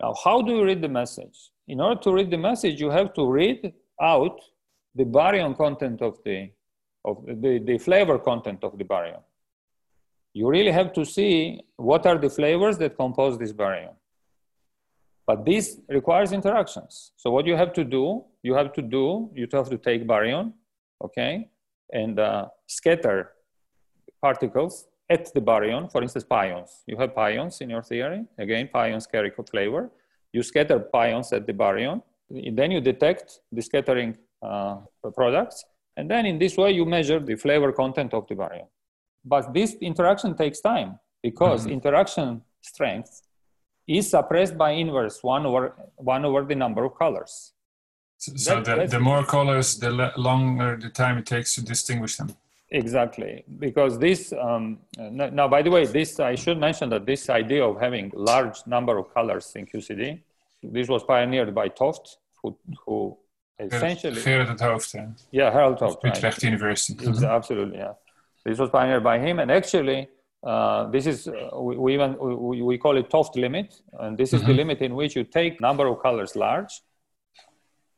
Now, 0.01 0.14
how 0.25 0.40
do 0.40 0.53
you 0.57 0.64
read 0.64 0.81
the 0.81 0.88
message? 0.88 1.51
In 1.69 1.83
order 1.83 2.01
to 2.01 2.12
read 2.14 2.31
the 2.31 2.38
message, 2.38 2.81
you 2.81 2.88
have 2.88 3.12
to 3.14 3.31
read 3.31 3.75
out 4.01 4.40
the 4.95 5.05
baryon 5.05 5.55
content 5.59 6.01
of 6.01 6.16
the, 6.25 6.51
of 7.05 7.23
the, 7.27 7.62
the 7.66 7.77
flavor 7.77 8.19
content 8.19 8.64
of 8.64 8.79
the 8.79 8.85
baryon 8.85 9.21
you 10.33 10.49
really 10.49 10.71
have 10.71 10.93
to 10.93 11.05
see 11.05 11.61
what 11.77 12.07
are 12.07 12.19
the 12.19 12.31
flavors 12.31 12.79
that 12.79 12.97
compose 12.97 13.38
this 13.38 13.53
baryon. 13.53 13.95
But 15.27 15.45
this 15.45 15.79
requires 15.88 16.33
interactions. 16.33 17.12
So 17.16 17.31
what 17.31 17.47
you 17.47 17.57
have 17.57 17.73
to 17.75 17.85
do, 17.85 18.25
you 18.43 18.55
have 18.55 18.73
to 18.75 18.83
do, 18.83 19.31
you 19.35 19.47
have 19.53 19.71
to 19.71 19.79
take 19.79 20.07
baryon, 20.07 20.53
okay, 21.05 21.49
and 21.93 22.19
uh, 22.19 22.47
scatter 22.66 23.33
particles 24.23 24.87
at 25.09 25.33
the 25.35 25.40
baryon, 25.40 25.90
for 25.90 26.03
instance, 26.03 26.25
pions. 26.25 26.83
You 26.87 26.97
have 26.99 27.14
pions 27.14 27.61
in 27.61 27.71
your 27.71 27.83
theory. 27.83 28.25
Again, 28.38 28.69
pions 28.73 29.07
carry 29.07 29.33
flavor. 29.51 29.90
You 30.33 30.43
scatter 30.43 30.79
pions 30.79 31.33
at 31.33 31.47
the 31.47 31.53
baryon. 31.53 32.03
Then 32.31 32.71
you 32.71 32.81
detect 32.81 33.40
the 33.51 33.62
scattering 33.62 34.16
uh, 34.43 34.79
products. 35.14 35.64
And 35.97 36.09
then 36.09 36.27
in 36.27 36.38
this 36.38 36.57
way, 36.57 36.71
you 36.71 36.85
measure 36.85 37.19
the 37.19 37.35
flavor 37.35 37.73
content 37.73 38.14
of 38.14 38.27
the 38.29 38.37
baryon. 38.37 38.69
But 39.24 39.52
this 39.52 39.74
interaction 39.80 40.37
takes 40.37 40.61
time 40.61 40.98
because 41.22 41.62
mm-hmm. 41.62 41.72
interaction 41.72 42.42
strength 42.62 43.22
is 43.87 44.11
suppressed 44.11 44.56
by 44.56 44.70
inverse 44.70 45.22
one 45.22 45.46
over 45.46 45.74
one 45.96 46.24
over 46.24 46.44
the 46.44 46.54
number 46.54 46.85
of 46.85 46.96
colors. 46.96 47.52
So, 48.18 48.33
so 48.37 48.61
that, 48.61 48.90
the, 48.90 48.98
the 48.98 49.00
more 49.00 49.24
colors, 49.24 49.78
the 49.78 49.90
le- 49.90 50.12
longer 50.16 50.76
the 50.76 50.90
time 50.90 51.18
it 51.18 51.26
takes 51.26 51.54
to 51.54 51.64
distinguish 51.64 52.16
them. 52.16 52.28
Exactly, 52.70 53.44
because 53.59 53.98
this. 53.98 54.33
Um, 54.33 54.78
now, 54.98 55.48
by 55.48 55.62
the 55.62 55.70
way, 55.70 55.87
this 55.87 56.20
I 56.20 56.37
should 56.37 56.59
mention 56.59 56.88
that 56.90 57.04
this 57.04 57.28
idea 57.28 57.64
of 57.64 57.80
having 57.80 58.12
large 58.14 58.59
number 58.66 58.96
of 58.96 59.12
colors 59.12 59.52
in 59.56 59.66
QCD, 59.66 60.20
this 60.62 60.88
was 60.88 61.02
pioneered 61.02 61.52
by 61.54 61.68
't 61.68 61.76
Hooft, 61.78 62.16
who, 62.40 62.56
who 62.87 63.16
essentially 63.59 64.20
Gerard 64.22 64.48
't 64.48 64.61
Hooft. 64.61 64.94
Yeah, 64.94 65.09
yeah 65.33 65.50
Harold 65.50 65.78
't 65.78 65.83
Hooft. 65.83 66.04
Utrecht 66.04 66.37
right. 66.37 66.42
University. 66.44 66.94
Mm-hmm. 66.94 67.24
Absolutely, 67.24 67.78
yeah. 67.78 67.94
This 68.44 68.59
was 68.59 68.70
pioneered 68.70 69.05
by 69.05 69.18
him, 69.18 69.38
and 69.38 69.50
actually, 69.50 70.09
uh, 70.42 70.87
this 70.90 71.07
is 71.07 71.29
uh, 71.29 71.61
we, 71.61 71.76
we, 71.76 71.94
even 71.94 72.16
we, 72.18 72.62
we, 72.62 72.79
call 72.79 72.96
it 72.96 73.11
't 73.11 73.12
Hooft 73.12 73.37
limit, 73.37 73.68
and 74.00 74.16
this 74.16 74.33
is 74.33 74.40
mm-hmm. 74.40 74.50
the 74.50 74.57
limit 74.57 74.81
in 74.81 74.94
which 74.94 75.14
you 75.14 75.24
take 75.24 75.61
number 75.61 75.87
of 75.87 76.00
colors 76.00 76.35
large, 76.35 76.72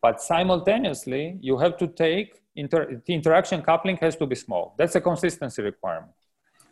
but 0.00 0.20
simultaneously 0.20 1.38
you 1.40 1.58
have 1.58 1.76
to 1.76 1.86
take 1.86 2.40
inter- 2.56 3.00
the 3.06 3.14
interaction 3.14 3.62
coupling 3.62 3.96
has 3.98 4.16
to 4.16 4.26
be 4.26 4.34
small. 4.34 4.74
That's 4.78 4.96
a 4.96 5.00
consistency 5.00 5.62
requirement 5.62 6.16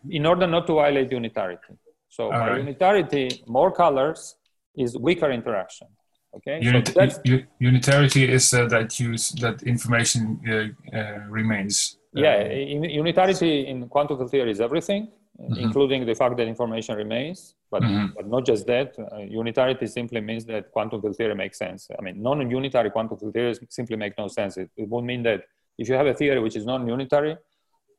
in 0.08 0.26
order 0.26 0.46
not 0.46 0.66
to 0.66 0.74
violate 0.74 1.10
unitarity. 1.10 1.74
So 2.08 2.24
All 2.24 2.30
by 2.30 2.50
right. 2.50 2.58
unitarity, 2.58 3.42
more 3.46 3.70
colors 3.70 4.36
is 4.76 4.96
weaker 4.96 5.30
interaction. 5.30 5.88
Okay. 6.36 6.60
Unit, 6.62 6.88
so 6.88 7.38
unitarity 7.58 8.28
is 8.28 8.54
uh, 8.54 8.66
that 8.66 9.00
use 9.00 9.30
that 9.40 9.62
information 9.64 10.40
uh, 10.48 10.96
uh, 10.96 11.18
remains 11.28 11.98
yeah, 12.12 12.36
um, 12.36 12.50
in, 12.50 12.82
unitarity 12.84 13.66
in 13.66 13.88
quantum 13.88 14.28
theory 14.28 14.50
is 14.50 14.60
everything, 14.60 15.08
mm-hmm. 15.40 15.54
including 15.54 16.06
the 16.06 16.14
fact 16.14 16.36
that 16.36 16.46
information 16.46 16.96
remains. 16.96 17.54
But, 17.70 17.82
mm-hmm. 17.82 18.06
but 18.16 18.26
not 18.26 18.44
just 18.44 18.66
that. 18.66 18.98
Uh, 18.98 19.18
unitarity 19.18 19.86
simply 19.86 20.20
means 20.20 20.44
that 20.46 20.72
quantum 20.72 21.00
theory 21.14 21.34
makes 21.36 21.58
sense. 21.58 21.88
I 21.96 22.02
mean, 22.02 22.20
non-unitary 22.20 22.90
quantum 22.90 23.32
theories 23.32 23.60
simply 23.68 23.96
make 23.96 24.18
no 24.18 24.26
sense. 24.26 24.56
It, 24.56 24.70
it 24.76 24.88
would 24.88 25.04
mean 25.04 25.22
that 25.22 25.44
if 25.78 25.88
you 25.88 25.94
have 25.94 26.06
a 26.06 26.14
theory 26.14 26.40
which 26.40 26.56
is 26.56 26.66
non-unitary, 26.66 27.36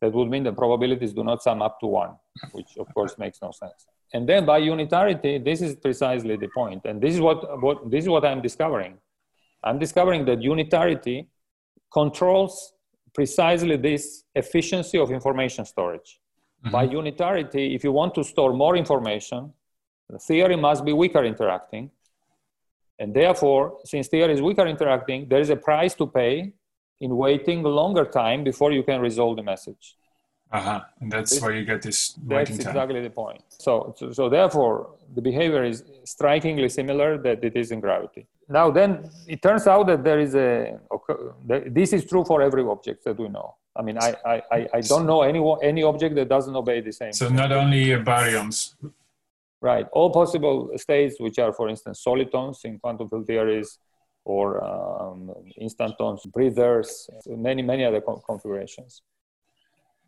that 0.02 0.12
would 0.12 0.30
mean 0.30 0.43
the 0.43 0.52
probabilities 0.52 1.13
do 1.13 1.24
not 1.24 1.41
sum 1.41 1.62
up 1.62 1.80
to 1.80 1.88
one, 1.88 2.15
which 2.52 2.78
of 2.78 2.88
course 2.93 3.17
makes 3.17 3.41
no 3.41 3.52
sense. 3.52 3.88
And 4.13 4.28
then 4.28 4.45
by 4.45 4.58
unitarity, 4.58 5.38
this 5.38 5.62
is 5.62 5.76
precisely 5.76 6.36
the. 6.36 6.50
And 6.86 7.00
this 7.00 7.13
is 7.13 7.21
what, 7.21 7.62
what 7.62 7.89
this 7.89 8.04
is 8.04 8.10
what 8.10 8.26
I'm 8.26 8.41
discovering. 8.41 8.97
I'm 9.63 9.80
discovering 9.80 10.26
that 10.26 10.41
unitarity 10.41 11.28
controls 11.93 12.74
precisely 13.13 13.78
this 13.78 14.24
efficiency 14.36 14.97
of 14.97 15.12
information 15.12 15.65
storage. 15.65 16.19
Mm-hmm. 16.63 16.71
By 16.71 16.84
unitarity, 16.88 17.76
if 17.76 17.84
you 17.84 17.91
want 17.91 18.15
to 18.15 18.24
store 18.24 18.54
more 18.54 18.76
information, 18.76 19.54
the 20.10 20.19
theory 20.19 20.56
must 20.56 20.86
be 20.86 20.93
weaker 20.93 21.24
interacting. 21.24 21.91
And 23.00 23.13
therefore, 23.13 23.80
since 23.84 24.08
theory 24.08 24.34
is 24.34 24.41
weaker 24.41 24.67
interacting, 24.67 25.28
there 25.28 25.39
is 25.39 25.50
a 25.50 25.56
price 25.56 25.95
to 25.95 26.06
pay 26.06 26.54
in 27.00 27.17
waiting 27.17 27.65
a 27.65 27.67
longer 27.67 28.06
time 28.06 28.43
before 28.43 28.71
you 28.71 28.84
can 28.84 29.02
resolve 29.02 29.38
the 29.38 29.43
message. 29.43 29.95
Uh-huh. 30.52 30.82
And 31.00 31.12
that's 31.12 31.32
this, 31.32 31.41
where 31.41 31.54
you 31.54 31.65
get 31.65 31.82
this 31.82 32.15
waiting 32.24 32.58
That's 32.58 32.67
exactly 32.67 33.02
the 33.02 33.10
point. 33.10 33.41
So, 33.47 33.95
so, 33.97 34.12
so, 34.12 34.30
therefore, 34.30 34.95
the 35.15 35.21
behavior 35.21 35.63
is 35.63 35.84
strikingly 36.04 36.69
similar 36.69 37.17
that 37.19 37.43
it 37.43 37.56
is 37.56 37.71
in 37.71 37.80
gravity. 37.80 38.28
Now, 38.51 38.69
then 38.69 39.09
it 39.27 39.41
turns 39.41 39.65
out 39.65 39.87
that 39.87 40.03
there 40.03 40.19
is 40.19 40.35
a, 40.35 40.79
this 41.47 41.93
is 41.93 42.05
true 42.05 42.25
for 42.25 42.41
every 42.41 42.63
object 42.63 43.03
that 43.05 43.17
we 43.17 43.29
know. 43.29 43.55
I 43.75 43.81
mean, 43.81 43.97
I, 43.97 44.41
I, 44.51 44.67
I 44.73 44.81
don't 44.81 45.05
know 45.05 45.21
any, 45.21 45.41
any 45.63 45.83
object 45.83 46.15
that 46.15 46.27
doesn't 46.27 46.55
obey 46.55 46.81
the 46.81 46.91
same. 46.91 47.13
So 47.13 47.29
not 47.29 47.51
only 47.51 47.85
baryons. 48.09 48.75
Right. 49.61 49.87
All 49.93 50.09
possible 50.11 50.71
states, 50.75 51.15
which 51.19 51.39
are, 51.39 51.53
for 51.53 51.69
instance, 51.69 52.01
solitons 52.03 52.61
in 52.65 52.79
quantum 52.79 53.09
field 53.09 53.27
theories, 53.27 53.77
or 54.25 54.63
um, 54.63 55.31
instantons, 55.59 56.29
breathers, 56.31 57.09
many, 57.27 57.61
many 57.61 57.85
other 57.85 58.01
configurations. 58.01 59.01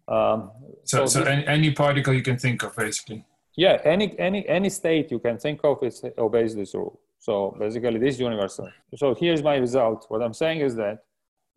Um, 0.08 0.52
so, 0.84 1.06
so, 1.06 1.22
so 1.22 1.24
any, 1.24 1.48
any, 1.48 1.72
particle 1.72 2.14
you 2.14 2.22
can 2.22 2.38
think 2.38 2.64
of, 2.64 2.76
basically. 2.76 3.26
Yeah, 3.56 3.80
any 3.86 4.18
any 4.20 4.48
any 4.50 4.70
state 4.70 5.12
you 5.12 5.20
can 5.20 5.38
think 5.38 5.62
of 5.64 5.82
is 5.84 6.04
obeys 6.18 6.56
this 6.56 6.74
rule. 6.74 7.00
So 7.26 7.56
basically, 7.58 8.00
this 8.00 8.16
is 8.16 8.20
universal. 8.20 8.68
So 8.98 9.16
here's 9.16 9.42
my 9.42 9.56
result. 9.56 10.00
What 10.10 10.22
I'm 10.22 10.34
saying 10.34 10.60
is 10.60 10.76
that 10.76 11.06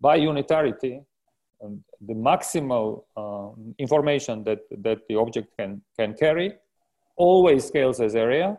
by 0.01 0.15
unitarity, 0.15 1.03
um, 1.61 1.83
the 2.01 2.15
maximal 2.15 3.03
uh, 3.17 3.49
information 3.77 4.45
that, 4.45 4.61
that 4.85 4.99
the 5.09 5.17
object 5.17 5.49
can, 5.59 5.83
can 5.99 6.15
carry 6.15 6.53
always 7.17 7.67
scales 7.67 8.01
as 8.01 8.15
area. 8.15 8.57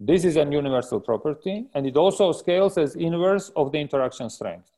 This 0.00 0.24
is 0.24 0.36
a 0.36 0.44
universal 0.62 1.00
property, 1.00 1.66
and 1.74 1.86
it 1.86 1.98
also 1.98 2.32
scales 2.32 2.78
as 2.78 2.96
inverse 2.96 3.50
of 3.54 3.70
the 3.70 3.78
interaction 3.78 4.30
strength. 4.30 4.70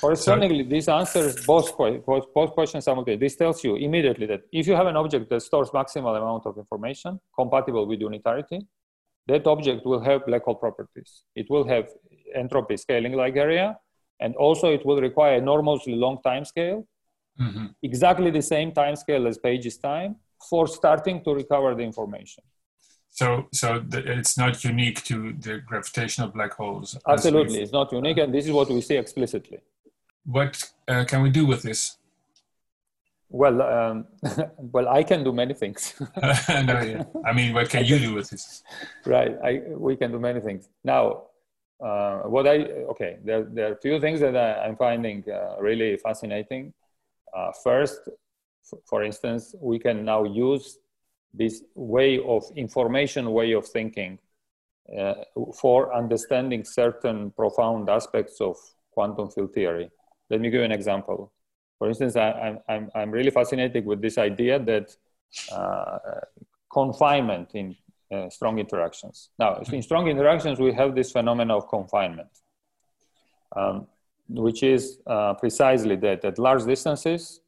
Correspondingly, 0.00 0.64
this 0.64 0.88
answers 0.88 1.46
both, 1.46 1.78
both, 1.78 2.34
both 2.34 2.50
questions 2.50 2.84
simultaneously. 2.84 3.26
This 3.26 3.36
tells 3.36 3.62
you 3.62 3.76
immediately 3.76 4.26
that 4.26 4.40
if 4.50 4.66
you 4.66 4.74
have 4.74 4.88
an 4.88 4.96
object 4.96 5.30
that 5.30 5.40
stores 5.42 5.70
maximal 5.70 6.16
amount 6.18 6.46
of 6.46 6.58
information 6.58 7.20
compatible 7.38 7.86
with 7.86 8.00
unitarity, 8.00 8.66
that 9.30 9.46
object 9.46 9.86
will 9.86 10.00
have 10.00 10.26
black 10.26 10.44
hole 10.44 10.54
properties. 10.54 11.22
It 11.34 11.46
will 11.50 11.66
have 11.74 11.86
entropy 12.34 12.76
scaling 12.76 13.12
like 13.12 13.36
area, 13.36 13.78
and 14.20 14.34
also 14.36 14.72
it 14.72 14.84
will 14.86 15.00
require 15.00 15.36
enormously 15.36 15.94
long 15.94 16.18
time 16.22 16.44
scale, 16.44 16.86
mm-hmm. 17.40 17.66
exactly 17.82 18.30
the 18.30 18.42
same 18.42 18.72
time 18.72 18.96
scale 18.96 19.26
as 19.26 19.38
Page's 19.38 19.78
time 19.78 20.16
for 20.48 20.66
starting 20.66 21.22
to 21.24 21.34
recover 21.34 21.74
the 21.74 21.82
information. 21.82 22.42
So, 23.10 23.48
so 23.52 23.82
the, 23.86 23.98
it's 24.18 24.38
not 24.38 24.62
unique 24.64 25.02
to 25.04 25.32
the 25.32 25.58
gravitational 25.58 26.28
black 26.28 26.52
holes. 26.52 26.96
Absolutely, 27.06 27.60
it's 27.60 27.72
not 27.72 27.92
unique, 27.92 28.18
and 28.18 28.32
this 28.32 28.46
is 28.46 28.52
what 28.52 28.68
we 28.70 28.80
see 28.80 28.96
explicitly. 28.96 29.58
What 30.24 30.70
uh, 30.86 31.04
can 31.04 31.22
we 31.22 31.30
do 31.30 31.44
with 31.46 31.62
this? 31.62 31.96
Well, 33.30 33.62
um, 33.62 34.06
well, 34.58 34.88
I 34.88 35.04
can 35.04 35.22
do 35.22 35.32
many 35.32 35.54
things. 35.54 35.94
no, 36.48 36.80
yeah. 36.80 37.04
I 37.24 37.32
mean, 37.32 37.54
what 37.54 37.70
can 37.70 37.84
you 37.84 37.98
do 37.98 38.14
with 38.14 38.30
this? 38.30 38.64
Right, 39.06 39.36
I, 39.42 39.62
we 39.68 39.96
can 39.96 40.10
do 40.10 40.18
many 40.18 40.40
things. 40.40 40.68
Now, 40.82 41.22
uh, 41.80 42.22
what 42.22 42.46
I 42.48 42.56
okay, 42.92 43.18
there, 43.24 43.44
there 43.44 43.68
are 43.70 43.72
a 43.74 43.80
few 43.80 44.00
things 44.00 44.20
that 44.20 44.36
I, 44.36 44.66
am 44.66 44.76
finding 44.76 45.24
uh, 45.30 45.56
really 45.60 45.96
fascinating. 45.96 46.74
Uh, 47.32 47.52
first, 47.62 48.00
for 48.84 49.04
instance, 49.04 49.54
we 49.60 49.78
can 49.78 50.04
now 50.04 50.24
use 50.24 50.78
this 51.32 51.62
way 51.76 52.18
of 52.18 52.42
information 52.56 53.30
way 53.30 53.52
of 53.52 53.64
thinking 53.66 54.18
uh, 54.98 55.14
for 55.56 55.94
understanding 55.94 56.64
certain 56.64 57.30
profound 57.30 57.88
aspects 57.88 58.40
of 58.40 58.56
quantum 58.90 59.30
field 59.30 59.54
theory. 59.54 59.88
Let 60.28 60.40
me 60.40 60.50
give 60.50 60.58
you 60.58 60.64
an 60.64 60.72
example. 60.72 61.32
For 61.80 61.88
instance, 61.88 62.14
I, 62.14 62.58
I'm, 62.68 62.90
I'm 62.94 63.10
really 63.10 63.30
fascinated 63.30 63.86
with 63.86 64.02
this 64.02 64.18
idea 64.18 64.58
that 64.58 64.94
uh, 65.50 65.98
confinement 66.70 67.52
in 67.54 67.74
uh, 68.12 68.28
strong 68.28 68.58
interactions. 68.58 69.30
Now, 69.38 69.62
in 69.72 69.80
strong 69.80 70.06
interactions, 70.06 70.60
we 70.60 70.74
have 70.74 70.94
this 70.94 71.10
phenomenon 71.10 71.56
of 71.56 71.70
confinement, 71.70 72.28
um, 73.56 73.86
which 74.28 74.62
is 74.62 74.98
uh, 75.06 75.32
precisely 75.34 75.96
that 75.96 76.22
at 76.22 76.38
large 76.38 76.66
distances, 76.66 77.40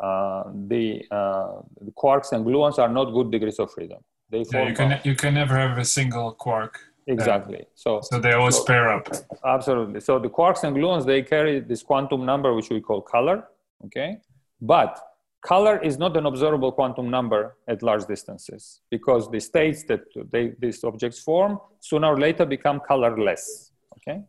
uh, 0.00 0.42
the, 0.66 1.04
uh, 1.12 1.60
the, 1.80 1.92
quarks 1.92 2.32
and 2.32 2.44
gluons 2.44 2.80
are 2.80 2.88
not 2.88 3.12
good 3.12 3.30
degrees 3.30 3.60
of 3.60 3.70
freedom. 3.70 3.98
They 4.28 4.44
yeah, 4.52 4.68
you 4.68 4.74
can 4.74 5.00
you 5.04 5.14
can 5.14 5.34
never 5.34 5.56
have 5.56 5.78
a 5.78 5.84
single 5.84 6.32
quark. 6.32 6.80
Exactly. 7.06 7.64
so 7.74 8.00
so 8.02 8.18
they 8.18 8.32
always 8.32 8.56
so, 8.56 8.64
pair 8.64 8.90
up. 8.90 9.08
Absolutely. 9.44 10.00
So 10.00 10.18
the 10.18 10.28
quarks 10.28 10.64
and 10.64 10.76
gluons 10.76 11.06
they 11.06 11.22
carry 11.22 11.60
this 11.60 11.82
quantum 11.82 12.26
number 12.26 12.54
which 12.54 12.70
we 12.70 12.80
call 12.80 13.00
color. 13.00 13.44
Okay, 13.84 14.18
but 14.60 14.98
color 15.42 15.80
is 15.82 15.98
not 15.98 16.16
an 16.16 16.26
observable 16.26 16.72
quantum 16.72 17.10
number 17.10 17.56
at 17.68 17.82
large 17.82 18.04
distances 18.06 18.80
because 18.90 19.30
the 19.30 19.40
states 19.40 19.84
that 19.84 20.00
they, 20.32 20.52
these 20.58 20.82
objects 20.84 21.20
form 21.20 21.58
sooner 21.80 22.08
or 22.08 22.18
later 22.18 22.44
become 22.44 22.80
colorless. 22.86 23.72
Okay. 23.98 24.22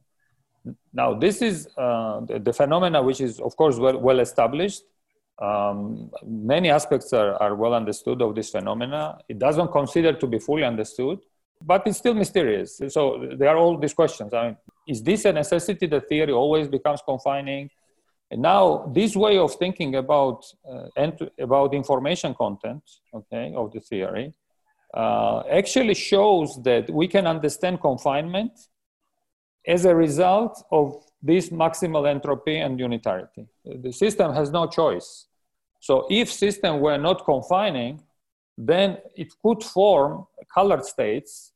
Now 0.93 1.13
this 1.13 1.41
is 1.41 1.67
uh, 1.77 2.21
the, 2.21 2.39
the, 2.39 2.53
phenomena 2.53 3.01
which 3.01 3.21
is 3.21 3.39
of 3.39 3.55
course 3.55 3.77
well, 3.77 3.97
well 3.97 4.19
established 4.19 4.83
um, 5.41 6.11
many 6.25 6.69
aspects 6.69 7.13
are, 7.13 7.35
are 7.41 7.55
well 7.55 7.73
understood 7.73 8.21
of 8.21 8.35
this 8.35 8.49
phenomena. 8.49 9.19
It 9.29 9.39
doesn't 9.39 9.71
consider 9.71 10.13
to 10.13 10.27
be 10.27 10.37
fully 10.37 10.63
understood, 10.63 11.19
but 11.61 11.87
it's 11.87 11.97
still 11.97 12.13
mysterious. 12.13 12.81
So 12.89 13.29
there 13.37 13.49
are 13.49 13.57
all 13.57 13.77
these 13.77 13.93
questions. 13.93 14.33
I 14.33 14.47
mean, 14.47 14.57
is 14.87 15.01
this 15.01 15.25
a 15.25 15.31
necessity 15.31 15.87
that 15.87 16.09
theory 16.09 16.33
always 16.33 16.67
becomes 16.67 17.01
confining? 17.05 17.69
And 18.31 18.41
now 18.41 18.91
this 18.93 19.15
way 19.15 19.37
of 19.37 19.55
thinking 19.55 19.95
about 19.95 20.45
uh, 20.69 20.87
ent- 20.95 21.31
about 21.39 21.73
information 21.73 22.35
content, 22.35 22.83
okay, 23.13 23.53
of 23.55 23.71
the 23.71 23.79
theory, 23.79 24.33
uh, 24.93 25.43
actually 25.49 25.95
shows 25.95 26.61
that 26.63 26.89
we 26.89 27.07
can 27.07 27.25
understand 27.25 27.81
confinement 27.81 28.51
as 29.67 29.85
a 29.85 29.95
result 29.95 30.63
of 30.71 30.95
this 31.21 31.49
maximal 31.49 32.07
entropy 32.07 32.57
and 32.57 32.79
unitarity. 32.79 33.47
The 33.65 33.91
system 33.91 34.33
has 34.33 34.51
no 34.51 34.67
choice. 34.67 35.27
So 35.79 36.05
if 36.09 36.31
system 36.31 36.79
were 36.79 36.97
not 36.97 37.25
confining, 37.25 38.01
then 38.57 38.97
it 39.15 39.33
could 39.43 39.63
form 39.63 40.25
colored 40.53 40.85
states. 40.85 41.53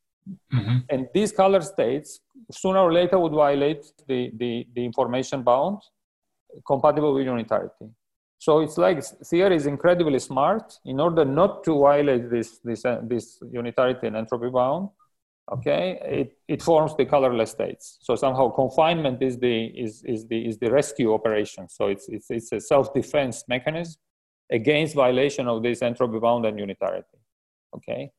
Mm-hmm. 0.52 0.78
And 0.90 1.08
these 1.14 1.32
colored 1.32 1.64
states 1.64 2.20
sooner 2.50 2.78
or 2.78 2.92
later 2.92 3.18
would 3.18 3.32
violate 3.32 3.84
the, 4.08 4.30
the, 4.36 4.66
the 4.74 4.84
information 4.84 5.42
bound 5.42 5.78
compatible 6.66 7.14
with 7.14 7.26
unitarity. 7.26 7.86
So 8.38 8.60
it's 8.60 8.76
like 8.76 9.02
theory 9.02 9.56
is 9.56 9.66
incredibly 9.66 10.18
smart 10.18 10.78
in 10.84 11.00
order 11.00 11.24
not 11.24 11.64
to 11.64 11.78
violate 11.78 12.30
this, 12.30 12.58
this, 12.62 12.84
uh, 12.84 13.00
this 13.02 13.38
unitarity 13.50 14.06
and 14.06 14.16
entropy 14.16 14.50
bound. 14.50 14.90
Okay, 15.52 15.98
it, 16.02 16.38
it 16.48 16.62
forms 16.62 16.96
the 16.96 17.04
colorless 17.04 17.50
states. 17.50 17.98
So 18.00 18.16
somehow 18.16 18.48
confinement 18.48 19.22
is 19.22 19.38
the, 19.38 19.66
is, 19.66 20.02
is 20.04 20.26
the, 20.26 20.46
is 20.46 20.58
the 20.58 20.70
rescue 20.70 21.12
operation. 21.12 21.68
So 21.68 21.88
it's, 21.88 22.08
it's, 22.08 22.30
it's 22.30 22.52
a 22.52 22.60
self-defense 22.60 23.44
mechanism 23.46 24.00
against 24.50 24.94
violation 24.94 25.46
of 25.46 25.62
this 25.62 25.82
entropy 25.82 26.18
bound 26.18 26.46
and 26.46 26.58
unitarity. 26.58 27.18
Okay. 27.76 28.10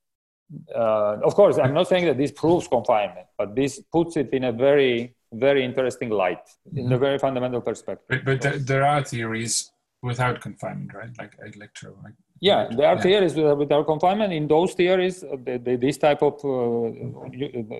Uh, 0.76 1.18
of 1.24 1.34
course, 1.34 1.58
I'm 1.58 1.74
not 1.74 1.88
saying 1.88 2.06
that 2.06 2.18
this 2.18 2.32
proves 2.32 2.68
confinement, 2.68 3.26
but 3.38 3.56
this 3.56 3.82
puts 3.92 4.18
it 4.18 4.32
in 4.32 4.44
a 4.44 4.52
very, 4.52 5.15
very 5.34 5.64
interesting 5.64 6.10
light, 6.10 6.40
in 6.74 6.86
a 6.86 6.90
mm-hmm. 6.90 7.00
very 7.00 7.18
fundamental 7.20 7.62
perspective. 7.62 8.06
But, 8.08 8.26
but 8.26 8.42
there, 8.42 8.58
there 8.60 8.86
are 8.86 9.04
theories 9.04 9.72
without 10.02 10.42
confinement, 10.42 10.94
right? 10.94 11.10
Like 11.18 11.34
electro. 11.56 11.98
Like 12.04 12.14
yeah, 12.40 12.68
there 12.70 12.88
are 12.88 12.96
yeah. 12.96 13.02
theories 13.02 13.36
without 13.36 13.86
confinement. 13.86 14.34
In 14.34 14.48
those 14.48 14.74
theories, 14.74 15.24
uh, 15.24 15.38
the, 15.44 15.58
the, 15.58 15.76
this 15.76 15.98
type 15.98 16.22
of 16.22 16.34
uh, 16.44 16.92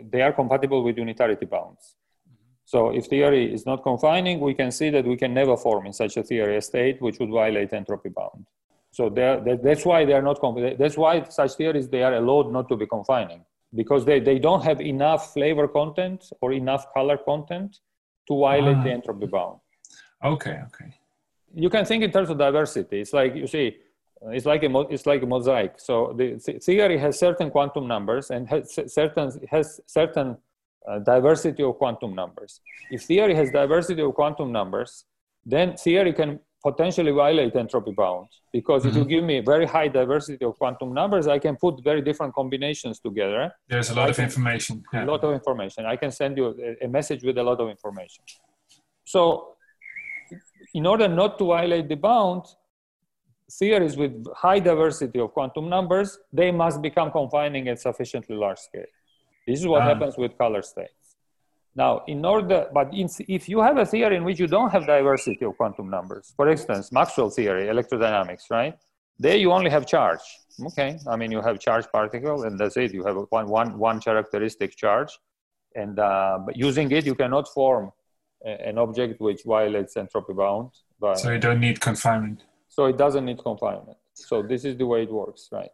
they 0.10 0.22
are 0.22 0.34
compatible 0.34 0.84
with 0.84 0.98
unitarity 0.98 1.46
bounds. 1.46 1.96
So 2.66 2.90
if 2.90 3.06
theory 3.06 3.54
is 3.54 3.66
not 3.66 3.84
confining, 3.84 4.40
we 4.40 4.56
can 4.56 4.72
see 4.72 4.90
that 4.90 5.06
we 5.06 5.18
can 5.18 5.34
never 5.34 5.56
form 5.56 5.86
in 5.86 5.94
such 5.94 6.18
a 6.18 6.24
theory 6.24 6.58
a 6.58 6.62
state 6.62 7.00
which 7.00 7.20
would 7.20 7.30
violate 7.30 7.74
entropy 7.74 8.10
bound. 8.10 8.48
So 8.92 9.10
that, 9.10 9.62
that's 9.62 9.86
why 9.86 10.04
they 10.06 10.14
are 10.14 10.22
not, 10.22 10.40
that's 10.80 10.98
why 10.98 11.24
such 11.30 11.54
theories, 11.56 11.88
they 11.90 12.02
are 12.02 12.16
allowed 12.16 12.52
not 12.52 12.68
to 12.70 12.76
be 12.76 12.88
confining 12.88 13.46
because 13.76 14.06
they, 14.06 14.20
they 14.20 14.40
don't 14.40 14.64
have 14.64 14.82
enough 14.82 15.34
flavor 15.34 15.68
content 15.68 16.32
or 16.42 16.54
enough 16.54 16.86
color 16.94 17.18
content 17.18 17.80
to 18.28 18.40
violate 18.40 18.84
the 18.84 18.90
ah. 18.90 18.94
entropy 18.94 19.28
bound. 19.28 19.60
Okay, 20.24 20.60
okay. 20.68 20.94
You 21.54 21.70
can 21.70 21.86
think 21.86 22.04
in 22.04 22.12
terms 22.12 22.30
of 22.30 22.38
diversity. 22.38 23.02
It's 23.02 23.14
like, 23.14 23.36
you 23.36 23.48
see, 23.48 23.78
it's 24.28 24.46
like 24.46 24.64
a, 24.64 24.80
it's 24.90 25.06
like 25.06 25.22
a 25.24 25.26
mosaic. 25.26 25.80
So 25.80 26.14
the 26.18 26.38
theory 26.60 26.98
has 26.98 27.20
certain 27.20 27.52
quantum 27.52 27.88
numbers 27.88 28.32
and 28.32 28.48
has 28.50 28.78
certain, 28.88 29.32
has 29.52 29.80
certain 29.86 30.38
uh, 30.88 31.00
diversity 31.00 31.64
of 31.64 31.78
quantum 31.78 32.16
numbers. 32.16 32.62
If 32.92 33.04
theory 33.04 33.36
has 33.36 33.52
diversity 33.52 34.02
of 34.02 34.14
quantum 34.16 34.52
numbers, 34.52 35.06
then 35.46 35.78
theory 35.78 36.14
can 36.14 36.40
potentially 36.66 37.12
violate 37.12 37.56
entropy 37.56 37.94
bounds 38.04 38.42
because 38.52 38.82
mm-hmm. 38.82 38.90
if 38.90 38.96
you 38.96 39.02
mm-hmm. 39.02 39.10
give 39.16 39.24
me 39.32 39.36
very 39.54 39.68
high 39.76 39.90
diversity 40.00 40.44
of 40.50 40.58
quantum 40.62 40.90
numbers, 41.00 41.28
I 41.28 41.38
can 41.46 41.56
put 41.66 41.74
very 41.84 42.02
different 42.02 42.34
combinations 42.34 43.00
together. 43.08 43.44
There's 43.70 43.92
a 43.92 43.96
lot 44.00 44.08
I 44.08 44.10
of 44.10 44.16
can, 44.16 44.26
information. 44.26 44.84
Yeah. 44.92 45.06
A 45.06 45.08
lot 45.14 45.24
of 45.24 45.32
information. 45.40 45.86
I 45.86 45.96
can 46.04 46.12
send 46.22 46.38
you 46.40 46.46
a, 46.48 46.86
a 46.86 46.88
message 46.98 47.22
with 47.28 47.38
a 47.38 47.44
lot 47.50 47.60
of 47.64 47.68
information. 47.70 48.24
So, 49.06 49.20
in 50.74 50.86
order 50.88 51.08
not 51.08 51.38
to 51.40 51.46
violate 51.58 51.88
the 51.88 52.00
bound, 52.10 52.44
theories 53.60 53.96
with 53.96 54.14
high 54.46 54.60
diversity 54.60 55.20
of 55.20 55.30
quantum 55.38 55.70
numbers, 55.70 56.18
they 56.34 56.52
must 56.52 56.82
become 56.82 57.12
confining 57.12 57.68
at 57.68 57.80
sufficiently 57.80 58.36
large 58.36 58.58
scale. 58.58 58.92
This 59.48 59.60
is 59.60 59.68
what 59.68 59.84
um, 59.84 59.90
happens 59.90 60.18
with 60.18 60.36
color 60.44 60.64
states. 60.64 61.05
Now, 61.76 62.04
in 62.08 62.24
order, 62.24 62.68
but 62.74 62.94
in, 62.94 63.10
if 63.28 63.50
you 63.50 63.60
have 63.60 63.78
a 63.78 63.86
theory 63.86 64.16
in 64.16 64.24
which 64.24 64.40
you 64.40 64.48
don't 64.48 64.70
have 64.70 64.88
diversity 64.88 65.44
of 65.44 65.58
quantum 65.58 65.90
numbers, 65.90 66.34
for 66.36 66.50
instance, 66.50 66.92
Maxwell 66.92 67.30
theory, 67.30 67.66
electrodynamics, 67.68 68.50
right? 68.50 68.78
There 69.20 69.36
you 69.36 69.52
only 69.52 69.70
have 69.70 69.86
charge. 69.86 70.22
Okay, 70.68 70.98
I 71.08 71.18
mean 71.18 71.32
you 71.32 71.42
have 71.42 71.60
charge 71.60 71.86
particle, 71.92 72.44
and 72.44 72.58
that's 72.58 72.78
it. 72.78 72.94
You 72.94 73.04
have 73.04 73.18
one 73.30 73.48
one 73.48 73.78
one 73.78 74.00
characteristic 74.00 74.76
charge, 74.78 75.12
and 75.76 76.00
uh, 76.00 76.40
but 76.46 76.56
using 76.56 76.90
it, 76.92 77.06
you 77.06 77.16
cannot 77.16 77.48
form 77.50 77.92
a, 78.46 78.68
an 78.70 78.78
object 78.78 79.20
which 79.20 79.42
violates 79.46 79.98
entropy 79.98 80.34
bound. 80.34 80.72
But, 81.00 81.16
so 81.16 81.32
you 81.32 81.40
don't 81.40 81.60
need 81.60 81.82
confinement. 81.82 82.44
So 82.70 82.86
it 82.86 82.98
doesn't 82.98 83.26
need 83.26 83.40
confinement. 83.44 83.98
So 84.14 84.42
this 84.42 84.64
is 84.64 84.78
the 84.78 84.86
way 84.86 85.04
it 85.04 85.12
works, 85.12 85.50
right? 85.52 85.70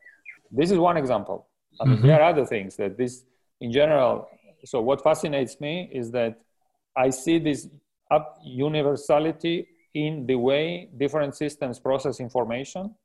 This 0.51 0.71
is 0.71 0.79
one 0.79 0.97
example. 0.97 1.47
I 1.79 1.85
mean, 1.85 1.97
mm-hmm. 1.97 2.07
there 2.07 2.21
are 2.21 2.29
other 2.29 2.45
things 2.45 2.75
that 2.77 2.97
this 2.97 3.23
in 3.59 3.71
general, 3.71 4.27
so 4.65 4.81
what 4.81 5.03
fascinates 5.03 5.59
me 5.59 5.89
is 5.91 6.11
that 6.11 6.39
I 6.95 7.09
see 7.09 7.39
this 7.39 7.67
universality 8.43 9.67
in 9.93 10.25
the 10.25 10.35
way 10.35 10.89
different 10.97 11.35
systems 11.35 11.79
process 11.79 12.19
information. 12.19 12.95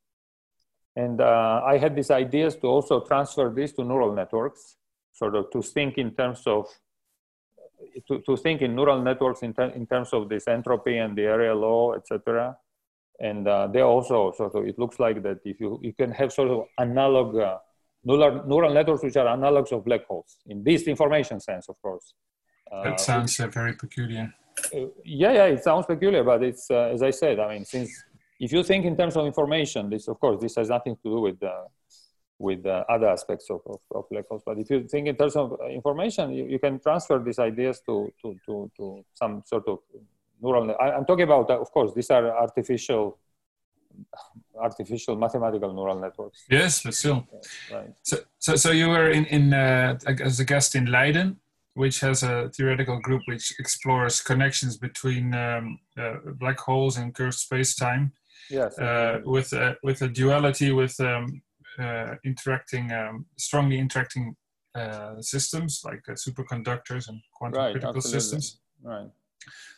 And 0.94 1.20
uh, 1.20 1.62
I 1.64 1.78
had 1.78 1.94
these 1.94 2.10
ideas 2.10 2.56
to 2.56 2.66
also 2.68 3.00
transfer 3.00 3.52
this 3.54 3.72
to 3.74 3.84
neural 3.84 4.14
networks, 4.14 4.76
sort 5.12 5.34
of 5.34 5.50
to 5.50 5.62
think 5.62 5.98
in 5.98 6.12
terms 6.12 6.42
of, 6.46 6.66
to, 8.08 8.20
to 8.20 8.36
think 8.36 8.62
in 8.62 8.74
neural 8.74 9.02
networks 9.02 9.42
in, 9.42 9.52
ter 9.52 9.66
in 9.70 9.86
terms 9.86 10.12
of 10.12 10.28
this 10.28 10.48
entropy 10.48 10.96
and 10.98 11.16
the 11.16 11.22
area 11.22 11.54
law, 11.54 11.94
etc. 11.94 12.56
And 13.20 13.46
uh, 13.46 13.66
they 13.66 13.80
also 13.80 14.32
sort 14.32 14.54
of, 14.54 14.66
it 14.66 14.78
looks 14.78 14.98
like 14.98 15.22
that 15.22 15.40
if 15.44 15.60
you, 15.60 15.78
you 15.82 15.92
can 15.92 16.12
have 16.12 16.32
sort 16.32 16.50
of 16.50 16.64
analog 16.78 17.36
uh, 17.36 17.58
neural, 18.06 18.46
neural 18.46 18.72
networks 18.72 19.02
which 19.02 19.16
are 19.16 19.26
analogs 19.26 19.72
of 19.72 19.84
black 19.84 20.06
holes 20.06 20.38
in 20.46 20.62
this 20.62 20.82
information 20.84 21.40
sense, 21.40 21.68
of 21.68 21.76
course. 21.82 22.14
That 22.70 22.94
uh, 22.94 22.96
sounds 22.96 23.38
uh, 23.38 23.48
very 23.48 23.74
peculiar. 23.74 24.32
Uh, 24.74 24.86
yeah, 25.04 25.32
yeah, 25.32 25.44
it 25.46 25.62
sounds 25.62 25.86
peculiar, 25.86 26.24
but 26.24 26.42
it's 26.42 26.70
as 26.70 27.02
I 27.02 27.10
said. 27.10 27.38
I 27.38 27.54
mean, 27.54 27.64
since 27.64 27.90
if 28.40 28.52
you 28.52 28.62
think 28.62 28.84
in 28.84 28.96
terms 28.96 29.16
of 29.16 29.26
information, 29.26 29.90
this 29.90 30.08
of 30.08 30.18
course 30.18 30.38
this 30.40 30.54
has 30.56 30.68
nothing 30.68 30.96
to 30.96 31.08
do 31.14 31.20
with 31.20 31.38
with 32.38 32.66
uh, 32.66 32.84
other 32.88 33.08
aspects 33.08 33.48
of, 33.50 33.60
of, 33.66 33.80
of, 33.94 34.04
black 34.10 34.26
holes. 34.28 34.42
But 34.44 34.58
if 34.58 34.68
you 34.70 34.86
think 34.86 35.08
in 35.08 35.16
terms 35.16 35.36
of 35.36 35.58
information, 35.70 36.32
you, 36.32 36.46
you 36.46 36.58
can 36.58 36.78
transfer 36.78 37.18
these 37.18 37.38
ideas 37.38 37.80
to, 37.86 38.12
to, 38.22 38.36
to, 38.46 38.70
to 38.76 39.04
some 39.14 39.42
sort 39.46 39.66
of 39.68 39.78
neural. 40.42 40.76
I, 40.80 40.90
am 40.90 41.06
talking 41.06 41.24
about, 41.24 41.50
uh, 41.50 41.60
of 41.60 41.70
course, 41.70 41.92
these 41.94 42.10
are 42.10 42.36
artificial 42.36 43.18
artificial 44.58 45.16
mathematical 45.16 45.72
neural 45.72 45.98
networks. 45.98 46.44
Yes, 46.50 46.82
but 46.82 46.94
still. 46.94 47.26
Right. 47.72 47.90
So, 48.02 48.16
so, 48.38 48.56
so 48.56 48.70
you 48.70 48.88
were 48.88 49.10
in, 49.10 49.24
in 49.26 49.52
uh, 49.52 49.98
as 50.06 50.40
a 50.40 50.44
guest 50.44 50.74
in 50.74 50.86
Leiden, 50.86 51.38
which 51.74 52.00
has 52.00 52.22
a 52.22 52.50
theoretical 52.56 52.98
group 53.00 53.22
which 53.26 53.54
explores 53.58 54.22
connections 54.22 54.78
between 54.78 55.34
um, 55.34 55.78
uh, 55.98 56.14
black 56.38 56.58
holes 56.58 56.96
and 56.96 57.14
curved 57.14 57.34
space-time. 57.34 58.12
Yes. 58.48 58.78
Uh, 58.78 59.20
with 59.24 59.52
a, 59.52 59.76
with 59.82 60.02
a 60.02 60.08
duality 60.08 60.70
with 60.70 60.98
um, 61.00 61.42
uh, 61.78 62.14
interacting, 62.24 62.92
um, 62.92 63.26
strongly 63.36 63.78
interacting 63.78 64.36
uh, 64.74 65.20
systems 65.20 65.82
like 65.84 66.02
uh, 66.08 66.12
superconductors 66.12 67.08
and 67.08 67.20
quantum 67.32 67.60
right, 67.60 67.72
critical 67.72 67.96
absolutely. 67.96 68.20
systems. 68.20 68.60
Right. 68.82 69.08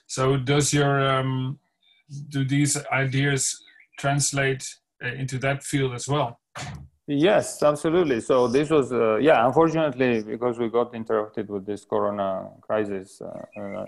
So 0.06 0.36
does 0.36 0.72
your 0.72 1.00
um, 1.00 1.58
do 2.28 2.44
these 2.44 2.76
ideas 2.86 3.62
translate 3.98 4.64
uh, 5.04 5.08
into 5.08 5.38
that 5.38 5.62
field 5.62 5.94
as 5.94 6.08
well. 6.08 6.40
Yes, 7.10 7.62
absolutely. 7.62 8.20
So 8.20 8.48
this 8.48 8.68
was, 8.68 8.92
uh, 8.92 9.16
yeah, 9.16 9.46
unfortunately, 9.46 10.22
because 10.22 10.58
we 10.58 10.68
got 10.68 10.94
interrupted 10.94 11.48
with 11.48 11.64
this 11.64 11.86
Corona 11.86 12.50
crisis, 12.60 13.22
uh, 13.22 13.60
uh, 13.60 13.84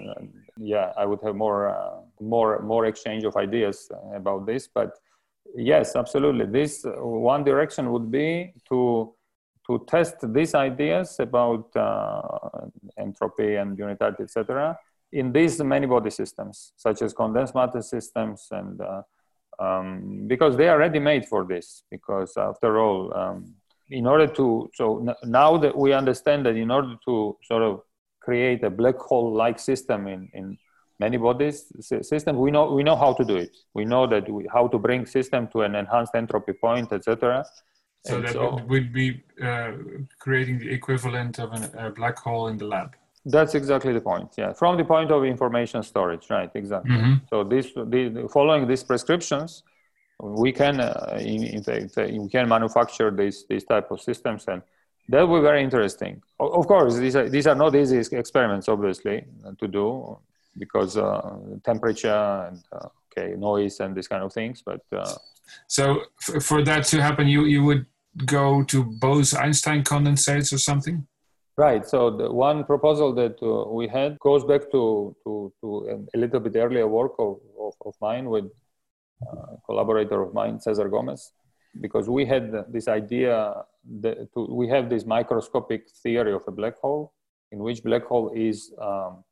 yeah, 0.56 0.92
I 0.96 1.04
would 1.04 1.20
have 1.22 1.36
more, 1.36 1.68
uh, 1.68 2.00
more, 2.18 2.62
more 2.62 2.86
exchange 2.86 3.24
of 3.24 3.36
ideas 3.36 3.90
about 4.14 4.46
this. 4.46 4.68
But 4.74 4.92
yes, 5.54 5.96
absolutely. 5.96 6.46
This 6.46 6.86
uh, 6.86 6.92
one 6.92 7.44
direction 7.44 7.92
would 7.92 8.10
be 8.10 8.54
to 8.68 9.14
to 9.66 9.84
test 9.86 10.16
these 10.32 10.54
ideas 10.54 11.20
about 11.20 11.70
entropy 12.98 13.56
and 13.56 13.78
unitarity, 13.78 14.24
etc., 14.24 14.76
in 15.12 15.30
these 15.30 15.60
many 15.62 15.86
body 15.86 16.10
systems, 16.10 16.72
such 16.76 17.02
as 17.02 17.12
condensed 17.12 17.54
matter 17.54 17.82
systems 17.82 18.48
and 18.50 18.80
um, 19.60 20.24
because 20.26 20.56
they 20.56 20.68
are 20.68 20.78
ready 20.78 20.98
made 20.98 21.26
for 21.26 21.44
this. 21.44 21.84
Because 21.90 22.36
after 22.36 22.78
all, 22.78 23.14
um, 23.14 23.54
in 23.90 24.06
order 24.06 24.26
to, 24.26 24.70
so 24.74 25.00
n- 25.00 25.14
now 25.24 25.56
that 25.58 25.76
we 25.76 25.92
understand 25.92 26.46
that 26.46 26.56
in 26.56 26.70
order 26.70 26.94
to 27.06 27.36
sort 27.42 27.62
of 27.62 27.82
create 28.20 28.62
a 28.64 28.70
black 28.70 28.98
hole 28.98 29.32
like 29.32 29.58
system 29.58 30.06
in, 30.06 30.28
in 30.34 30.58
many 31.00 31.16
bodies 31.16 31.72
system 32.02 32.36
we 32.36 32.50
know 32.50 32.64
we 32.78 32.82
know 32.82 32.94
how 32.94 33.12
to 33.12 33.24
do 33.24 33.36
it 33.36 33.50
we 33.74 33.84
know 33.84 34.06
that 34.06 34.28
we, 34.28 34.46
how 34.52 34.68
to 34.68 34.78
bring 34.78 35.06
system 35.06 35.48
to 35.48 35.62
an 35.62 35.74
enhanced 35.74 36.14
entropy 36.14 36.52
point 36.52 36.92
etc 36.92 37.44
so 38.06 38.16
and 38.16 38.24
that 38.26 38.32
so, 38.32 38.60
would 38.68 38.92
be 38.92 39.22
uh, 39.42 39.72
creating 40.18 40.58
the 40.58 40.70
equivalent 40.70 41.38
of 41.38 41.52
an, 41.52 41.62
a 41.86 41.90
black 41.90 42.18
hole 42.18 42.48
in 42.48 42.56
the 42.58 42.66
lab 42.66 42.94
that's 43.24 43.54
exactly 43.54 43.92
the 43.92 44.00
point. 44.00 44.30
Yeah, 44.38 44.52
from 44.52 44.76
the 44.76 44.84
point 44.84 45.10
of 45.10 45.24
information 45.24 45.82
storage, 45.82 46.30
right? 46.30 46.50
Exactly. 46.54 46.96
Mm-hmm. 46.96 47.14
So 47.28 47.44
this, 47.44 47.72
the, 47.74 48.28
following 48.32 48.66
these 48.66 48.82
prescriptions, 48.82 49.62
we 50.18 50.52
can, 50.52 50.80
uh, 50.80 51.18
in, 51.20 51.44
in 51.44 51.62
fact, 51.62 51.98
uh, 51.98 52.06
we 52.10 52.28
can 52.28 52.48
manufacture 52.48 53.10
these 53.10 53.46
these 53.48 53.64
type 53.64 53.90
of 53.90 54.00
systems, 54.00 54.46
and 54.48 54.62
that 55.08 55.26
will 55.26 55.40
be 55.40 55.42
very 55.42 55.62
interesting. 55.62 56.22
Of 56.38 56.66
course, 56.66 56.96
these 56.96 57.16
are 57.16 57.28
these 57.28 57.46
are 57.46 57.54
not 57.54 57.74
easy 57.74 57.98
experiments, 58.16 58.68
obviously, 58.68 59.24
to 59.58 59.68
do 59.68 60.18
because 60.58 60.96
uh, 60.96 61.38
temperature 61.64 62.48
and 62.48 62.62
uh, 62.72 62.88
okay 63.10 63.34
noise 63.36 63.80
and 63.80 63.94
these 63.94 64.08
kind 64.08 64.22
of 64.22 64.32
things. 64.32 64.62
But 64.64 64.82
uh, 64.92 65.14
so 65.66 66.02
f- 66.28 66.42
for 66.42 66.62
that 66.64 66.84
to 66.86 67.02
happen, 67.02 67.28
you 67.28 67.44
you 67.44 67.64
would 67.64 67.86
go 68.26 68.62
to 68.64 68.84
Bose-Einstein 68.84 69.84
condensates 69.84 70.52
or 70.52 70.58
something. 70.58 71.06
Right. 71.60 71.84
So 71.86 72.08
the 72.08 72.32
one 72.32 72.64
proposal 72.64 73.12
that 73.16 73.36
uh, 73.42 73.70
we 73.70 73.86
had 73.86 74.18
goes 74.20 74.44
back 74.44 74.62
to, 74.72 75.14
to, 75.24 75.52
to 75.60 76.06
a 76.14 76.18
little 76.18 76.40
bit 76.40 76.56
earlier 76.56 76.88
work 76.88 77.12
of, 77.18 77.36
of, 77.60 77.74
of 77.84 77.94
mine 78.00 78.30
with 78.30 78.46
uh, 79.26 79.56
a 79.56 79.58
collaborator 79.66 80.22
of 80.22 80.32
mine, 80.32 80.58
Cesar 80.58 80.88
Gomez, 80.88 81.32
because 81.82 82.08
we 82.08 82.24
had 82.24 82.50
this 82.72 82.88
idea 82.88 83.62
that 84.00 84.32
to, 84.32 84.46
we 84.50 84.68
have 84.68 84.88
this 84.88 85.04
microscopic 85.04 85.82
theory 86.02 86.32
of 86.32 86.40
a 86.48 86.50
black 86.50 86.78
hole 86.78 87.12
in 87.52 87.58
which 87.58 87.82
black 87.82 88.04
hole 88.06 88.32
is 88.34 88.72
um, 88.80 89.22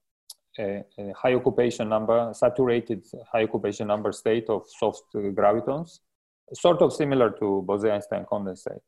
a, 0.59 0.85
a, 0.99 1.13
high 1.17 1.33
occupation 1.33 1.89
number, 1.89 2.31
saturated 2.35 3.07
high 3.33 3.45
occupation 3.45 3.87
number 3.87 4.13
state 4.13 4.51
of 4.51 4.67
soft 4.79 5.05
gravitons, 5.15 6.01
sort 6.53 6.83
of 6.83 6.93
similar 6.93 7.31
to 7.31 7.63
Bose-Einstein 7.67 8.27
condensate. 8.31 8.85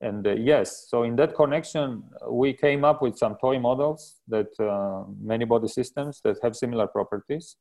And 0.00 0.26
uh, 0.26 0.32
yes, 0.32 0.88
so 0.88 1.04
in 1.04 1.16
that 1.16 1.34
connection, 1.34 2.02
we 2.28 2.52
came 2.52 2.84
up 2.84 3.00
with 3.00 3.16
some 3.16 3.36
toy 3.36 3.58
models 3.58 4.16
that 4.28 4.48
uh, 4.60 5.04
many 5.20 5.46
body 5.46 5.68
systems 5.68 6.20
that 6.22 6.36
have 6.42 6.54
similar 6.54 6.86
properties. 6.86 7.56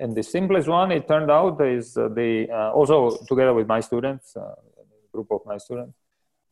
And 0.00 0.16
the 0.16 0.22
simplest 0.22 0.66
one, 0.66 0.90
it 0.92 1.06
turned 1.06 1.30
out, 1.30 1.60
is 1.60 1.96
uh, 1.96 2.08
the 2.08 2.48
uh, 2.50 2.72
also 2.72 3.16
together 3.28 3.52
with 3.52 3.66
my 3.66 3.80
students, 3.80 4.34
uh, 4.36 4.54
group 5.12 5.28
of 5.30 5.40
my 5.44 5.58
students. 5.58 5.96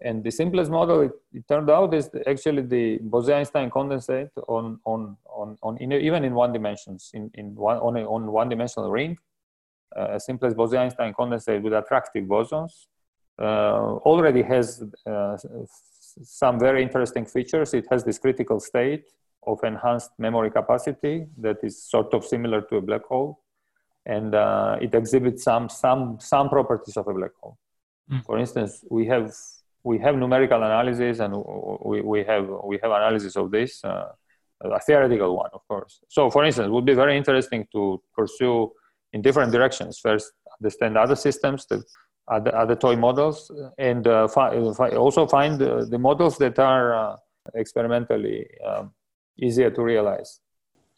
And 0.01 0.23
the 0.23 0.31
simplest 0.31 0.71
model, 0.71 1.01
it, 1.01 1.13
it 1.33 1.49
turned 1.49 1.71
out, 1.71 1.95
is 1.95 2.11
actually 2.27 2.63
the 2.63 2.99
Bose-Einstein 2.99 3.71
condensate 3.71 4.31
on 4.49 4.81
on 4.85 5.17
on, 5.27 5.57
on 5.63 5.79
in, 5.79 5.93
even 5.93 6.25
in 6.25 6.35
one 6.35 6.53
dimensions, 6.53 7.11
in 7.15 7.31
in 7.35 7.55
one 7.55 7.79
on 7.79 7.97
a, 7.97 8.05
on 8.05 8.31
one 8.31 8.49
dimensional 8.51 8.91
ring, 8.91 9.17
uh, 9.97 10.19
simplest 10.19 10.57
Bose-Einstein 10.57 11.15
condensate 11.15 11.63
with 11.63 11.73
attractive 11.73 12.25
bosons 12.25 12.87
already 13.41 14.43
has 14.43 14.83
uh, 15.07 15.37
some 16.23 16.59
very 16.59 16.83
interesting 16.83 17.25
features. 17.25 17.75
It 17.75 17.87
has 17.91 18.05
this 18.05 18.19
critical 18.19 18.61
state 18.61 19.05
of 19.47 19.59
enhanced 19.65 20.11
memory 20.19 20.51
capacity 20.51 21.27
that 21.39 21.57
is 21.63 21.83
sort 21.83 22.15
of 22.15 22.25
similar 22.25 22.63
to 22.63 22.77
a 22.77 22.81
black 22.81 23.05
hole, 23.05 23.41
and 24.07 24.35
uh, 24.35 24.77
it 24.81 24.95
exhibits 24.95 25.43
some 25.43 25.69
some 25.69 26.19
some 26.21 26.49
properties 26.49 26.97
of 26.97 27.09
a 27.09 27.15
black 27.15 27.33
hole. 27.41 27.59
Mm. 28.11 28.25
For 28.25 28.39
instance, 28.39 28.85
we 28.91 29.07
have 29.07 29.33
we 29.85 29.99
have 29.99 30.17
numerical 30.17 30.63
analysis 30.63 31.19
and 31.19 31.35
we, 31.85 32.01
we 32.03 32.25
have 32.25 32.49
we 32.65 32.79
have 32.83 32.91
analysis 32.91 33.37
of 33.37 33.51
this 33.51 33.85
uh, 33.85 34.09
a 34.65 34.81
theoretical 34.81 35.37
one 35.37 35.51
of 35.53 35.67
course 35.67 36.01
so 36.09 36.31
for 36.31 36.45
instance 36.45 36.67
it 36.67 36.71
would 36.71 36.87
be 36.87 36.95
very 36.95 37.17
interesting 37.17 37.67
to 37.73 38.01
pursue 38.15 38.71
in 39.13 39.21
different 39.21 39.51
directions 39.51 39.99
first 39.99 40.33
understand 40.61 40.97
other 40.97 41.17
systems 41.17 41.67
that 41.67 41.83
other, 42.29 42.55
other 42.55 42.77
toy 42.77 42.97
models 42.97 43.51
and 43.79 44.07
uh, 44.07 44.29
fi- 44.29 44.57
also 44.97 45.27
find 45.27 45.61
uh, 45.61 45.85
the 45.85 45.99
models 45.99 46.39
that 46.39 46.59
are 46.59 46.95
uh, 46.95 47.17
experimentally 47.55 48.47
um, 48.67 48.93
easier 49.39 49.71
to 49.71 49.83
realize. 49.83 50.41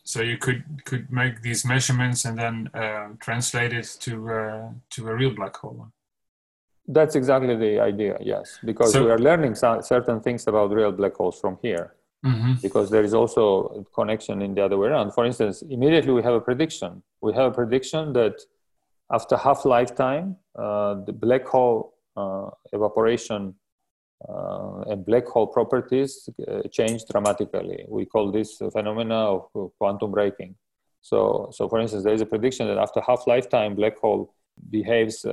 So 0.06 0.20
you 0.20 0.36
could 0.36 0.84
could 0.84 1.10
make 1.10 1.40
these 1.40 1.64
measurements 1.64 2.26
and 2.26 2.38
then 2.38 2.68
uh, 2.74 3.08
translate 3.20 3.72
it 3.72 3.96
to 4.00 4.30
uh, 4.30 4.68
to 4.90 5.08
a 5.08 5.14
real 5.14 5.30
black 5.30 5.56
hole. 5.56 5.88
That's 6.86 7.16
exactly 7.16 7.56
the 7.56 7.80
idea. 7.80 8.18
Yes, 8.20 8.58
because 8.62 8.92
so, 8.92 9.04
we 9.04 9.10
are 9.10 9.18
learning 9.18 9.54
some, 9.54 9.80
certain 9.80 10.20
things 10.20 10.46
about 10.46 10.70
real 10.70 10.92
black 10.92 11.14
holes 11.14 11.40
from 11.40 11.58
here. 11.62 11.94
Mm-hmm. 12.22 12.54
Because 12.62 12.90
there 12.90 13.02
is 13.02 13.12
also 13.12 13.44
a 13.68 13.94
connection 13.94 14.40
in 14.42 14.54
the 14.54 14.62
other 14.64 14.78
way 14.78 14.88
around. 14.88 15.12
For 15.12 15.26
instance, 15.26 15.62
immediately 15.62 16.12
we 16.12 16.22
have 16.22 16.34
a 16.34 16.40
prediction. 16.40 17.02
We 17.20 17.32
have 17.34 17.52
a 17.52 17.54
prediction 17.54 18.14
that 18.14 18.40
after 19.12 19.36
half 19.36 19.64
lifetime, 19.64 20.36
uh, 20.58 20.94
the 21.06 21.12
black 21.12 21.46
hole 21.46 21.94
uh, 22.16 22.50
evaporation 22.72 23.54
uh, 24.28 24.80
and 24.86 25.04
black 25.04 25.26
hole 25.26 25.46
properties 25.46 26.28
change 26.70 27.02
dramatically. 27.10 27.84
We 27.88 28.06
call 28.06 28.32
this 28.32 28.60
phenomena 28.72 29.14
of 29.14 29.72
quantum 29.78 30.12
breaking. 30.12 30.54
So, 31.02 31.50
so 31.52 31.68
for 31.68 31.80
instance, 31.80 32.04
there 32.04 32.14
is 32.14 32.22
a 32.22 32.26
prediction 32.26 32.66
that 32.68 32.78
after 32.78 33.00
half 33.06 33.26
lifetime, 33.26 33.74
black 33.74 33.98
hole 33.98 34.32
behaves 34.70 35.26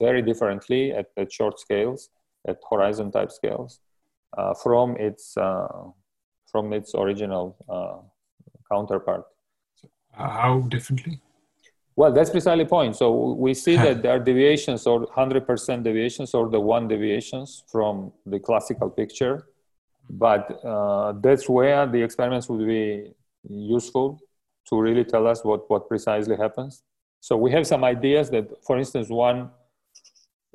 very 0.00 0.22
differently 0.22 0.92
at, 0.92 1.06
at, 1.16 1.32
short 1.32 1.60
scales, 1.60 2.08
at 2.48 2.58
horizon 2.68 3.12
type 3.12 3.30
scales, 3.30 3.78
from 4.62 4.96
its 4.96 5.36
from 6.52 6.72
its 6.72 6.94
original 6.94 7.56
uh, 7.68 7.98
counterpart. 8.70 9.24
How 10.12 10.60
differently? 10.68 11.20
Well, 12.02 12.10
that's 12.10 12.30
precisely 12.30 12.64
the 12.64 12.68
point. 12.68 12.96
So 12.96 13.34
we 13.34 13.54
see 13.54 13.76
that 13.76 14.02
there 14.02 14.10
are 14.16 14.18
deviations 14.18 14.88
or 14.88 15.06
100% 15.06 15.84
deviations 15.84 16.34
or 16.34 16.48
the 16.48 16.58
one 16.58 16.88
deviations 16.88 17.62
from 17.70 18.10
the 18.26 18.40
classical 18.40 18.90
picture. 18.90 19.46
But 20.10 20.50
uh, 20.64 21.12
that's 21.20 21.48
where 21.48 21.86
the 21.86 22.02
experiments 22.02 22.48
would 22.48 22.66
be 22.66 23.12
useful 23.48 24.20
to 24.68 24.80
really 24.80 25.04
tell 25.04 25.28
us 25.28 25.44
what, 25.44 25.70
what 25.70 25.86
precisely 25.88 26.36
happens. 26.36 26.82
So 27.20 27.36
we 27.36 27.52
have 27.52 27.68
some 27.68 27.84
ideas 27.84 28.30
that, 28.30 28.46
for 28.64 28.76
instance, 28.78 29.08
one, 29.08 29.50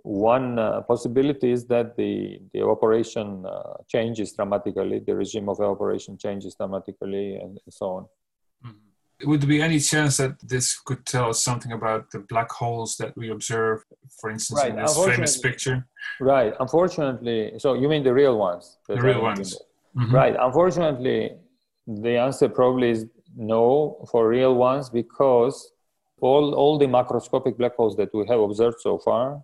one 0.04 0.60
uh, 0.60 0.82
possibility 0.82 1.54
is 1.54 1.66
that 1.68 1.96
the, 1.96 2.42
the 2.52 2.60
evaporation 2.60 3.46
uh, 3.46 3.76
changes 3.88 4.34
dramatically, 4.34 5.00
the 5.00 5.16
regime 5.16 5.48
of 5.48 5.62
evaporation 5.62 6.18
changes 6.18 6.56
dramatically, 6.56 7.36
and, 7.36 7.58
and 7.64 7.74
so 7.74 7.86
on. 7.86 8.06
Would 9.24 9.42
there 9.42 9.50
be 9.50 9.62
any 9.62 9.80
chance 9.80 10.18
that 10.18 10.40
this 10.48 10.80
could 10.80 11.06
tell 11.06 11.30
us 11.30 11.42
something 11.42 11.72
about 11.72 12.12
the 12.12 12.20
black 12.20 12.52
holes 12.52 12.98
that 12.98 13.16
we 13.18 13.30
observe, 13.32 13.84
for 14.20 14.30
instance, 14.30 14.62
right. 14.62 14.70
in 14.70 14.76
this 14.76 15.06
famous 15.06 15.38
picture? 15.40 15.88
Right. 16.20 16.54
Unfortunately, 16.60 17.54
so 17.58 17.74
you 17.74 17.90
mean 17.90 18.04
the 18.04 18.14
real 18.14 18.38
ones? 18.38 18.78
The 18.88 19.02
real 19.02 19.22
ones. 19.22 19.58
Mm-hmm. 19.96 20.14
Right. 20.14 20.36
Unfortunately, 20.40 21.32
the 21.88 22.18
answer 22.18 22.48
probably 22.48 22.92
is 22.92 23.06
no 23.36 24.06
for 24.12 24.28
real 24.28 24.56
ones 24.56 24.90
because 24.90 25.72
all, 26.22 26.54
all 26.54 26.78
the 26.78 26.86
macroscopic 26.86 27.58
black 27.58 27.76
holes 27.76 27.96
that 27.96 28.14
we 28.14 28.26
have 28.28 28.40
observed 28.40 28.78
so 28.82 28.98
far, 29.00 29.42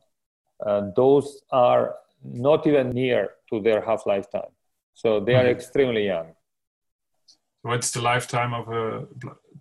uh, 0.66 0.82
those 0.96 1.42
are 1.52 1.96
not 2.24 2.66
even 2.68 2.92
near 2.92 3.32
to 3.50 3.62
their 3.62 3.82
half 3.82 4.06
lifetime. 4.06 4.52
So 4.94 5.20
they 5.20 5.34
are 5.34 5.44
mm-hmm. 5.44 5.58
extremely 5.58 6.06
young. 6.06 6.34
What's 7.64 7.92
the 7.92 8.02
lifetime 8.02 8.54
of 8.54 8.68
a 8.68 9.08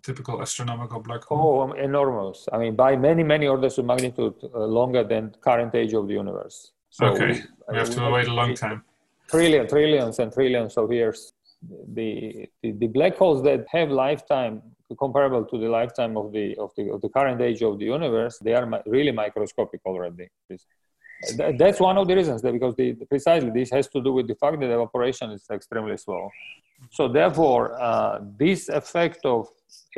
typical 0.01 0.41
astronomical 0.41 0.99
black 0.99 1.23
hole? 1.23 1.39
Oh, 1.39 1.61
um, 1.61 1.77
enormous. 1.77 2.49
I 2.51 2.57
mean, 2.57 2.75
by 2.75 2.97
many, 2.97 3.23
many 3.23 3.47
orders 3.47 3.77
of 3.77 3.85
magnitude 3.85 4.35
uh, 4.43 4.59
longer 4.59 5.05
than 5.05 5.33
current 5.39 5.73
age 5.73 5.93
of 5.93 6.07
the 6.09 6.13
universe. 6.13 6.73
So 6.89 7.05
okay, 7.07 7.27
we, 7.27 7.43
we 7.71 7.77
have 7.77 7.89
to 7.91 8.09
wait 8.11 8.27
a 8.27 8.33
long 8.33 8.55
time. 8.55 8.83
Trillion, 9.29 9.67
trillions 9.69 10.19
and 10.19 10.33
trillions 10.33 10.75
of 10.75 10.91
years. 10.91 11.31
The, 11.93 12.49
the, 12.61 12.73
the 12.73 12.87
black 12.87 13.15
holes 13.15 13.41
that 13.43 13.65
have 13.69 13.89
lifetime 13.89 14.61
comparable 14.99 15.45
to 15.45 15.57
the 15.57 15.69
lifetime 15.69 16.17
of 16.17 16.33
the, 16.33 16.57
of 16.57 16.71
the, 16.75 16.91
of 16.91 17.01
the 17.01 17.09
current 17.09 17.41
age 17.41 17.63
of 17.63 17.79
the 17.79 17.85
universe, 17.85 18.37
they 18.39 18.53
are 18.53 18.83
really 18.85 19.11
microscopic 19.11 19.79
already. 19.85 20.29
That's 21.57 21.79
one 21.79 21.97
of 21.97 22.07
the 22.07 22.15
reasons 22.15 22.41
that 22.41 22.51
because 22.51 22.75
the, 22.75 22.93
precisely 22.93 23.49
this 23.49 23.69
has 23.71 23.87
to 23.89 24.01
do 24.01 24.13
with 24.13 24.27
the 24.27 24.35
fact 24.35 24.59
that 24.59 24.69
evaporation 24.69 25.31
is 25.31 25.45
extremely 25.51 25.97
slow. 25.97 26.29
So 26.91 27.07
therefore, 27.07 27.81
uh, 27.81 28.19
this 28.37 28.69
effect 28.69 29.25
of 29.25 29.47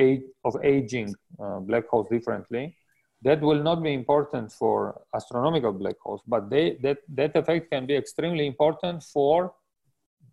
age, 0.00 0.22
of 0.44 0.56
aging 0.62 1.14
uh, 1.42 1.58
black 1.60 1.88
holes 1.88 2.06
differently, 2.10 2.76
that 3.22 3.40
will 3.40 3.62
not 3.62 3.82
be 3.82 3.92
important 3.92 4.52
for 4.52 5.00
astronomical 5.14 5.72
black 5.72 5.96
holes, 6.00 6.22
but 6.26 6.48
they, 6.50 6.76
that, 6.82 6.98
that 7.08 7.34
effect 7.34 7.70
can 7.70 7.86
be 7.86 7.96
extremely 7.96 8.46
important 8.46 9.02
for 9.02 9.52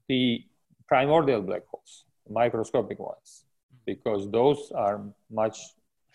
the 0.08 0.44
primordial 0.88 1.42
black 1.42 1.64
holes, 1.72 2.06
microscopic 2.30 3.00
ones, 3.00 3.46
because 3.86 4.30
those 4.30 4.72
are 4.76 5.02
much, 5.32 5.58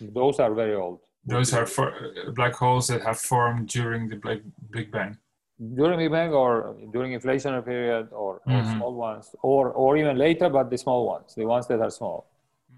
those 0.01 0.39
are 0.39 0.55
very 0.55 0.75
old. 0.75 1.01
Those 1.29 1.53
are 1.53 1.67
for, 1.67 1.89
black 2.35 2.55
holes 2.55 2.89
that 2.89 3.03
have 3.03 3.19
formed 3.19 3.69
during 3.69 4.09
the 4.09 4.17
Big 4.71 4.91
Bang 4.91 5.19
during 5.75 5.99
Big 5.99 6.11
Bang 6.11 6.33
or 6.33 6.77
during 6.93 7.19
inflationary 7.19 7.65
period 7.65 8.09
or, 8.13 8.41
mm-hmm. 8.47 8.53
or, 8.53 8.77
small 8.77 8.95
ones 8.95 9.35
or, 9.43 9.71
or 9.73 9.97
even 9.97 10.17
later, 10.17 10.49
but 10.49 10.71
the 10.71 10.79
small 10.79 11.07
ones, 11.07 11.35
the 11.35 11.45
ones 11.45 11.67
that 11.67 11.81
are 11.81 11.91
small. 11.91 12.27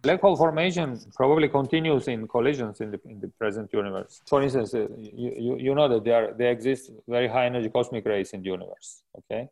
Black 0.03 0.21
hole 0.21 0.37
formation 0.37 0.99
probably 1.15 1.49
continues 1.49 2.09
in 2.09 2.27
collisions 2.27 2.81
in 2.81 2.91
the, 2.91 3.01
in 3.05 3.21
the 3.21 3.29
present 3.29 3.71
universe. 3.73 4.23
For 4.27 4.43
instance, 4.43 4.73
uh, 4.73 4.87
you, 4.97 5.35
you, 5.39 5.59
you 5.59 5.75
know 5.75 5.89
that 5.89 6.05
there, 6.05 6.31
are 6.31 6.33
there 6.33 6.51
exist 6.51 6.91
very 7.07 7.29
high 7.29 7.47
energy 7.47 7.69
cosmic 7.69 8.07
rays 8.07 8.33
in 8.33 8.41
the 8.41 8.47
universe, 8.47 9.03
okay? 9.19 9.51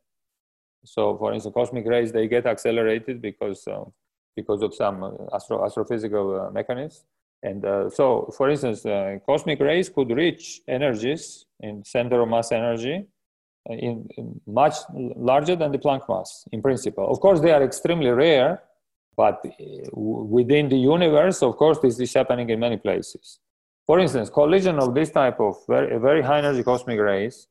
So 0.84 1.18
for 1.18 1.34
instance, 1.34 1.52
cosmic 1.52 1.86
rays, 1.86 2.12
they 2.12 2.28
get 2.28 2.46
accelerated 2.46 3.20
because, 3.20 3.66
uh, 3.68 3.84
because 4.34 4.62
of 4.62 4.74
some 4.74 5.02
uh, 5.04 5.10
astro, 5.34 5.58
astrophysical 5.58 6.48
uh, 6.48 6.50
mechanisms. 6.50 7.04
And 7.42 7.64
uh, 7.64 7.90
so, 7.90 8.32
for 8.36 8.50
instance, 8.50 8.84
uh, 8.84 9.18
cosmic 9.24 9.60
rays 9.60 9.88
could 9.88 10.10
reach 10.10 10.60
energies 10.66 11.46
in 11.60 11.84
center 11.84 12.20
of 12.20 12.28
mass 12.28 12.50
energy 12.50 13.06
in, 13.66 14.08
in 14.16 14.40
much 14.46 14.74
larger 14.92 15.54
than 15.54 15.72
the 15.72 15.78
Planck 15.78 16.08
mass 16.08 16.44
in 16.52 16.62
principle. 16.62 17.08
Of 17.08 17.20
course, 17.20 17.40
they 17.40 17.52
are 17.52 17.62
extremely 17.62 18.10
rare, 18.10 18.62
but 19.16 19.40
uh, 19.44 19.50
within 19.92 20.68
the 20.68 20.76
universe, 20.76 21.42
of 21.42 21.56
course, 21.56 21.78
this 21.80 22.00
is 22.00 22.12
happening 22.12 22.50
in 22.50 22.58
many 22.58 22.76
places. 22.76 23.38
For 23.86 24.00
instance, 24.00 24.30
collision 24.30 24.78
of 24.78 24.94
this 24.94 25.10
type 25.10 25.40
of 25.40 25.56
very, 25.68 25.98
very 25.98 26.22
high 26.22 26.38
energy 26.38 26.62
cosmic 26.62 26.98
rays 26.98 27.46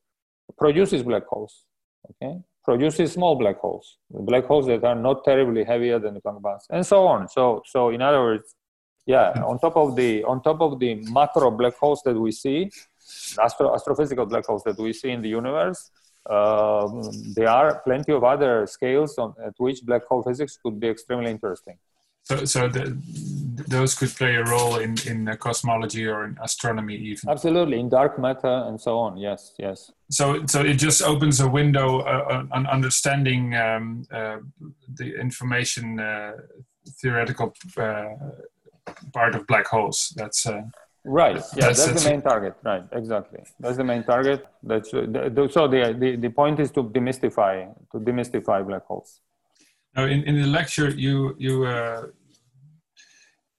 produces 0.56 1.02
black 1.02 1.26
holes, 1.26 1.64
okay? 2.10 2.38
Produces 2.64 3.12
small 3.12 3.34
black 3.36 3.58
holes, 3.58 3.96
black 4.10 4.44
holes 4.44 4.66
that 4.66 4.84
are 4.84 4.94
not 4.94 5.24
terribly 5.24 5.64
heavier 5.64 5.98
than 5.98 6.14
the 6.14 6.20
Planck 6.20 6.42
mass, 6.42 6.66
and 6.70 6.86
so 6.86 7.06
on. 7.06 7.28
So, 7.28 7.62
so 7.64 7.88
in 7.90 8.02
other 8.02 8.20
words, 8.20 8.54
yeah, 9.08 9.32
on 9.50 9.58
top 9.58 9.76
of 9.76 9.96
the 9.96 10.22
on 10.24 10.42
top 10.42 10.60
of 10.60 10.78
the 10.78 10.96
macro 11.10 11.50
black 11.50 11.76
holes 11.78 12.02
that 12.04 12.14
we 12.14 12.30
see, 12.30 12.70
astro, 13.42 13.74
astrophysical 13.74 14.28
black 14.28 14.44
holes 14.44 14.62
that 14.64 14.78
we 14.78 14.92
see 14.92 15.10
in 15.10 15.22
the 15.22 15.30
universe, 15.30 15.90
um, 16.28 17.02
there 17.34 17.48
are 17.48 17.80
plenty 17.80 18.12
of 18.12 18.22
other 18.22 18.66
scales 18.66 19.16
on, 19.16 19.34
at 19.42 19.54
which 19.56 19.78
black 19.82 20.04
hole 20.04 20.22
physics 20.22 20.58
could 20.62 20.78
be 20.78 20.88
extremely 20.88 21.30
interesting. 21.30 21.78
So, 22.24 22.44
so 22.44 22.68
the, 22.68 22.84
those 23.68 23.94
could 23.94 24.10
play 24.10 24.34
a 24.34 24.44
role 24.44 24.76
in, 24.76 24.96
in 25.06 25.34
cosmology 25.38 26.06
or 26.06 26.24
in 26.24 26.36
astronomy, 26.42 26.96
even. 26.96 27.30
Absolutely, 27.30 27.80
in 27.80 27.88
dark 27.88 28.18
matter 28.18 28.64
and 28.68 28.78
so 28.78 28.98
on. 28.98 29.16
Yes, 29.16 29.54
yes. 29.58 29.90
So, 30.10 30.44
so 30.44 30.60
it 30.60 30.74
just 30.74 31.00
opens 31.00 31.40
a 31.40 31.48
window 31.48 32.00
uh, 32.00 32.44
on 32.52 32.66
understanding 32.66 33.54
um, 33.56 34.06
uh, 34.12 34.36
the 34.96 35.18
information 35.18 35.98
uh, 35.98 36.32
theoretical 37.00 37.54
uh, 37.78 38.04
part 39.12 39.34
of 39.34 39.46
black 39.46 39.66
holes. 39.66 40.12
That's 40.16 40.46
uh, 40.46 40.62
Right. 41.04 41.36
Yeah, 41.56 41.66
that's, 41.66 41.86
that's 41.86 42.04
the 42.04 42.10
main 42.10 42.22
target. 42.22 42.54
Right. 42.62 42.84
Exactly. 42.92 43.40
That's 43.60 43.76
the 43.76 43.84
main 43.84 44.04
target. 44.04 44.46
That's 44.62 44.92
uh, 44.92 45.06
the, 45.08 45.48
so 45.50 45.66
the, 45.66 45.96
the 45.98 46.16
the 46.16 46.28
point 46.30 46.60
is 46.60 46.70
to 46.72 46.82
demystify 46.82 47.72
to 47.92 47.98
demystify 47.98 48.66
black 48.66 48.84
holes. 48.84 49.20
Now, 49.96 50.04
in, 50.04 50.22
in 50.24 50.34
the 50.40 50.46
lecture, 50.46 50.90
you 50.90 51.34
you 51.38 51.64
uh, 51.64 52.06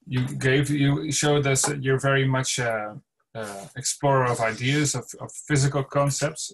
you 0.05 0.27
gave 0.37 0.69
you 0.69 1.11
showed 1.11 1.47
us 1.47 1.63
that 1.63 1.81
you're 1.83 1.99
very 1.99 2.27
much 2.27 2.59
uh, 2.59 2.93
uh, 3.33 3.65
explorer 3.75 4.25
of 4.25 4.39
ideas 4.41 4.95
of, 4.95 5.05
of 5.19 5.31
physical 5.31 5.83
concepts. 5.83 6.53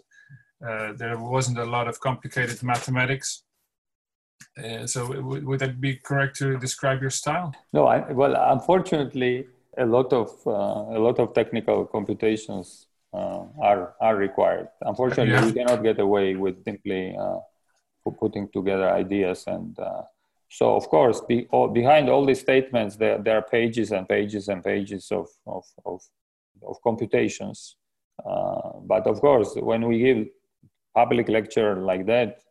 Uh, 0.66 0.94
there 0.94 1.18
wasn't 1.18 1.58
a 1.58 1.66
lot 1.66 1.88
of 1.88 2.00
complicated 2.00 2.64
mathematics. 2.64 3.44
Uh, 4.58 4.88
so, 4.88 5.08
w- 5.08 5.46
would 5.46 5.60
that 5.60 5.82
be 5.82 5.96
correct 5.96 6.38
to 6.38 6.58
describe 6.58 7.02
your 7.02 7.10
style? 7.10 7.54
No, 7.74 7.88
I, 7.88 8.12
well, 8.12 8.36
unfortunately, 8.54 9.48
a 9.78 9.86
lot 9.86 10.14
of 10.14 10.30
uh, 10.48 10.98
a 10.98 11.00
lot 11.00 11.20
of 11.20 11.34
technical 11.34 11.86
computations 11.86 12.88
uh, 13.14 13.44
are 13.62 13.96
are 14.00 14.16
required. 14.16 14.70
Unfortunately, 14.82 15.34
yeah. 15.34 15.46
we 15.46 15.54
cannot 15.54 15.84
get 15.84 16.00
away 16.00 16.36
with 16.36 16.64
simply 16.64 17.16
uh, 17.18 17.40
putting 18.20 18.48
together 18.50 18.90
ideas 18.90 19.44
and. 19.48 19.78
so 20.48 20.76
of 20.76 20.88
course, 20.90 21.20
be, 21.28 21.48
all, 21.52 21.68
behind 21.68 22.08
all 22.08 22.24
these 22.26 22.40
statements, 22.40 22.96
there, 22.96 23.18
there 23.18 23.36
are 23.40 23.42
pages 23.42 23.92
and 23.92 24.08
pages 24.08 24.48
and 24.48 24.64
pages 24.64 25.12
of, 25.12 25.28
of, 25.46 25.66
of, 25.86 26.00
of 26.62 26.76
computations. 26.82 27.76
but 28.92 29.04
of 29.08 29.20
course, 29.20 29.52
when 29.56 29.82
we 29.90 29.98
give 30.00 30.28
public 30.94 31.28
lecture 31.28 31.76
like 31.76 32.06
that, 32.06 32.45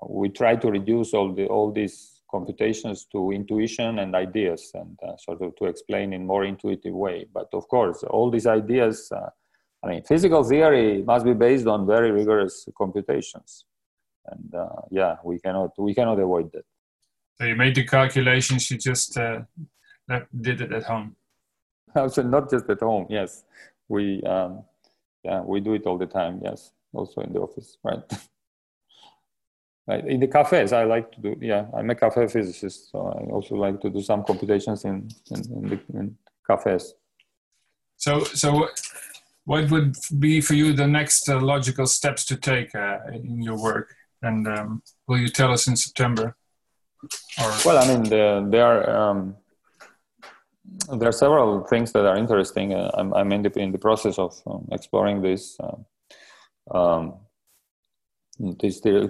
we 0.00 0.28
try 0.28 0.56
to 0.56 0.70
reduce 0.70 1.14
all 1.14 1.32
the 1.32 1.46
all 1.46 1.70
these 1.70 2.22
computations 2.30 3.06
to 3.12 3.30
intuition 3.30 3.98
and 3.98 4.14
ideas 4.14 4.70
and 4.74 4.98
uh, 5.06 5.16
sort 5.18 5.42
of 5.42 5.54
to 5.56 5.66
explain 5.66 6.12
in 6.14 6.26
more 6.26 6.44
intuitive 6.44 6.94
way. 6.94 7.26
But 7.32 7.48
of 7.52 7.68
course 7.68 8.02
all 8.04 8.30
these 8.30 8.46
ideas 8.46 9.12
uh, 9.12 9.28
i 9.84 9.88
mean 9.88 10.02
physical 10.02 10.42
theory 10.42 11.02
must 11.02 11.24
be 11.24 11.34
based 11.34 11.66
on 11.66 11.86
very 11.86 12.10
rigorous 12.10 12.68
computations. 12.76 13.66
And 14.26 14.54
uh, 14.54 14.82
yeah 14.90 15.16
we 15.24 15.38
cannot 15.38 15.70
we 15.78 15.94
cannot 15.94 16.18
avoid 16.18 16.50
that. 16.52 16.64
So 17.38 17.44
you 17.44 17.56
made 17.56 17.74
the 17.74 17.84
calculations 17.84 18.70
you 18.70 18.78
just 18.78 19.16
uh, 19.18 19.40
did 20.40 20.60
it 20.60 20.72
at 20.72 20.84
home? 20.84 21.16
Also 21.94 22.22
not 22.22 22.50
just 22.50 22.70
at 22.70 22.80
home 22.80 23.06
yes. 23.10 23.44
We 23.88 24.22
um, 24.22 24.64
yeah 25.22 25.42
we 25.42 25.60
do 25.60 25.74
it 25.74 25.86
all 25.86 25.98
the 25.98 26.06
time 26.06 26.40
yes. 26.42 26.72
Also 26.94 27.20
in 27.20 27.32
the 27.34 27.40
office 27.40 27.76
right 27.84 28.04
in 29.88 30.20
the 30.20 30.28
cafes 30.28 30.72
i 30.72 30.84
like 30.84 31.10
to 31.12 31.20
do 31.20 31.36
yeah 31.40 31.66
i'm 31.74 31.90
a 31.90 31.94
cafe 31.94 32.26
physicist 32.26 32.90
so 32.90 32.98
i 33.18 33.30
also 33.32 33.54
like 33.56 33.80
to 33.80 33.90
do 33.90 34.00
some 34.00 34.22
computations 34.24 34.84
in 34.84 35.08
in, 35.30 35.40
in, 35.52 35.68
the, 35.68 35.80
in 35.98 36.16
cafes 36.46 36.94
so 37.96 38.24
so 38.24 38.68
what 39.44 39.68
would 39.70 39.96
be 40.18 40.40
for 40.40 40.54
you 40.54 40.72
the 40.72 40.86
next 40.86 41.28
uh, 41.28 41.40
logical 41.40 41.86
steps 41.86 42.24
to 42.24 42.36
take 42.36 42.72
uh, 42.74 42.98
in 43.12 43.42
your 43.42 43.60
work 43.60 43.92
and 44.22 44.46
um, 44.46 44.82
will 45.08 45.18
you 45.18 45.28
tell 45.28 45.52
us 45.52 45.66
in 45.66 45.76
september 45.76 46.36
Or? 47.38 47.52
Well, 47.64 47.78
I 47.78 47.88
mean, 47.88 48.04
the, 48.04 48.46
there 48.50 48.64
are 48.64 49.10
um, 49.10 49.36
there 50.98 51.08
are 51.08 51.12
several 51.12 51.64
things 51.64 51.92
that 51.92 52.06
are 52.06 52.16
interesting. 52.16 52.74
Uh, 52.74 52.90
I'm, 52.94 53.12
I'm 53.14 53.32
in 53.32 53.42
the 53.42 53.58
in 53.58 53.72
the 53.72 53.78
process 53.78 54.18
of 54.18 54.40
um, 54.46 54.68
exploring 54.70 55.22
this. 55.22 55.58
Uh, 55.58 55.76
um, 56.76 57.14
this, 57.14 57.31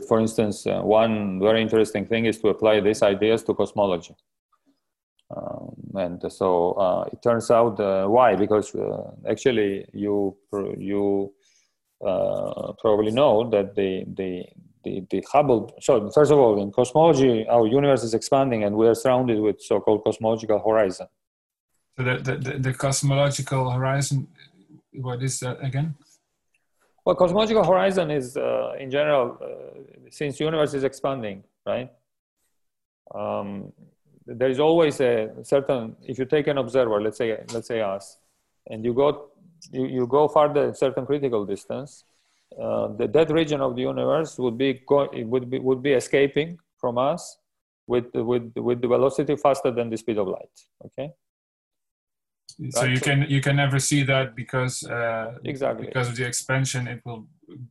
for 0.08 0.20
instance, 0.20 0.66
uh, 0.66 0.80
one 0.80 1.40
very 1.40 1.62
interesting 1.62 2.06
thing 2.06 2.26
is 2.26 2.38
to 2.40 2.48
apply 2.48 2.80
these 2.80 3.02
ideas 3.02 3.42
to 3.44 3.54
cosmology. 3.54 4.14
Um, 5.34 5.74
and 5.94 6.32
so 6.32 6.72
uh, 6.72 7.08
it 7.12 7.22
turns 7.22 7.50
out 7.50 7.80
uh, 7.80 8.06
why 8.06 8.36
because 8.36 8.74
uh, 8.74 9.12
actually 9.28 9.86
you 9.94 10.36
you 10.76 11.32
uh, 12.06 12.72
probably 12.78 13.12
know 13.12 13.48
that 13.48 13.74
the, 13.74 14.04
the 14.18 14.44
the 14.84 15.06
the 15.10 15.24
Hubble. 15.32 15.74
So 15.80 16.10
first 16.10 16.32
of 16.32 16.38
all, 16.38 16.60
in 16.60 16.70
cosmology, 16.70 17.46
our 17.48 17.66
universe 17.66 18.02
is 18.02 18.14
expanding, 18.14 18.64
and 18.64 18.76
we 18.76 18.86
are 18.88 18.94
surrounded 18.94 19.40
with 19.40 19.62
so-called 19.62 20.04
cosmological 20.04 20.58
horizon. 20.58 21.06
So 21.96 22.04
the, 22.04 22.16
the, 22.18 22.58
the 22.58 22.74
cosmological 22.74 23.70
horizon, 23.70 24.28
what 24.92 25.22
is 25.22 25.40
that 25.40 25.62
again? 25.62 25.94
Well, 27.04 27.16
cosmological 27.16 27.64
horizon 27.64 28.10
is, 28.10 28.36
uh, 28.36 28.74
in 28.78 28.90
general, 28.90 29.38
uh, 29.42 29.80
since 30.10 30.38
universe 30.38 30.72
is 30.74 30.84
expanding, 30.84 31.42
right? 31.66 31.90
Um, 33.12 33.72
there 34.24 34.48
is 34.48 34.60
always 34.60 35.00
a 35.00 35.30
certain. 35.42 35.96
If 36.02 36.18
you 36.18 36.26
take 36.26 36.46
an 36.46 36.58
observer, 36.58 37.02
let's 37.02 37.18
say, 37.18 37.36
let's 37.52 37.66
say 37.66 37.80
us, 37.80 38.18
and 38.68 38.84
you 38.84 38.94
go, 38.94 39.30
you, 39.72 39.86
you 39.86 40.06
go 40.06 40.28
farther 40.28 40.68
a 40.68 40.74
certain 40.74 41.04
critical 41.04 41.44
distance, 41.44 42.04
uh, 42.60 42.88
the 42.88 43.08
that 43.08 43.30
region 43.30 43.60
of 43.60 43.74
the 43.74 43.82
universe 43.82 44.38
would 44.38 44.56
be 44.56 44.80
go, 44.86 45.08
would 45.12 45.50
be 45.50 45.58
would 45.58 45.82
be 45.82 45.92
escaping 45.92 46.58
from 46.78 46.98
us 46.98 47.36
with 47.88 48.14
with 48.14 48.52
with 48.54 48.80
the 48.80 48.86
velocity 48.86 49.34
faster 49.34 49.72
than 49.72 49.90
the 49.90 49.96
speed 49.96 50.18
of 50.18 50.28
light. 50.28 50.56
Okay 50.86 51.10
so 52.70 52.84
you 52.84 53.00
can 53.00 53.26
you 53.28 53.40
can 53.40 53.56
never 53.56 53.78
see 53.78 54.02
that 54.02 54.34
because 54.34 54.84
uh, 54.84 55.34
exactly. 55.44 55.86
because 55.86 56.08
of 56.08 56.16
the 56.16 56.26
expansion 56.26 56.86
it 56.86 57.00
will 57.04 57.26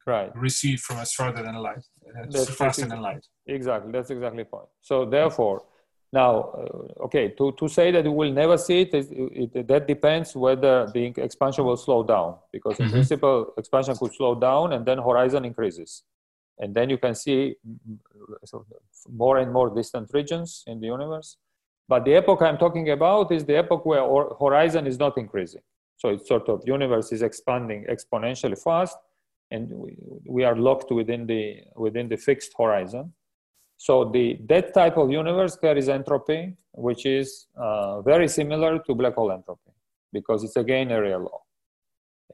right. 0.06 0.32
recede 0.36 0.80
from 0.80 0.98
us 0.98 1.14
further 1.14 1.42
than 1.44 1.56
light 1.56 1.84
that's 2.30 2.50
faster 2.56 2.86
than 2.86 3.02
light. 3.02 3.26
Exactly 3.48 3.92
that's 3.92 4.10
exactly 4.10 4.44
point. 4.44 4.68
So 4.82 5.06
therefore 5.06 5.64
now 6.14 6.32
uh, 6.60 7.06
okay 7.06 7.30
to, 7.30 7.54
to 7.54 7.68
say 7.68 7.92
that 7.92 8.04
we 8.04 8.10
will 8.10 8.32
never 8.32 8.58
see 8.58 8.82
it, 8.82 8.94
it, 8.94 9.52
it, 9.56 9.68
that 9.68 9.88
depends 9.88 10.36
whether 10.36 10.90
the 10.94 11.14
expansion 11.18 11.66
will 11.66 11.78
slow 11.78 12.04
down 12.04 12.36
because 12.52 12.80
in 12.80 12.86
mm-hmm. 12.86 12.96
principle 12.96 13.54
expansion 13.58 13.96
could 13.96 14.14
slow 14.14 14.36
down 14.36 14.74
and 14.74 14.86
then 14.86 14.98
horizon 14.98 15.46
increases. 15.46 16.04
And 16.60 16.76
then 16.76 16.92
you 16.92 17.00
can 17.00 17.16
see 17.16 17.56
more 19.10 19.40
and 19.40 19.52
more 19.52 19.74
distant 19.74 20.12
regions 20.14 20.64
in 20.68 20.80
the 20.80 20.88
universe 20.88 21.38
but 21.88 22.06
the 22.06 22.16
epoch 22.16 22.42
I'm 22.42 22.58
talking 22.58 22.90
about 22.90 23.32
is 23.32 23.46
the 23.46 23.58
epoch 23.58 23.86
where 23.86 24.04
horizon 24.40 24.88
is 24.88 24.98
not 24.98 25.18
increasing. 25.18 25.62
So 25.98 26.10
it's 26.10 26.28
sort 26.28 26.50
of 26.50 26.64
universe 26.66 27.12
is 27.12 27.22
expanding 27.22 27.86
exponentially 27.90 28.62
fast, 28.62 28.98
and 29.52 29.70
we, 29.70 29.96
we 30.26 30.44
are 30.44 30.56
locked 30.56 30.92
within 30.92 31.28
the 31.28 31.62
within 31.76 32.10
the 32.10 32.18
fixed 32.18 32.54
horizon. 32.58 33.14
So 33.78 34.06
the 34.06 34.40
that 34.48 34.74
type 34.74 34.98
of 34.98 35.12
universe 35.12 35.56
carries 35.56 35.90
entropy, 35.90 36.56
which 36.74 37.06
is 37.06 37.48
uh, 37.56 38.02
very 38.02 38.28
similar 38.28 38.80
to 38.80 38.96
black 38.96 39.16
hole 39.16 39.32
entropy, 39.32 39.72
because 40.12 40.44
it's 40.44 40.56
again 40.56 40.92
area 40.92 41.18
law. 41.18 41.42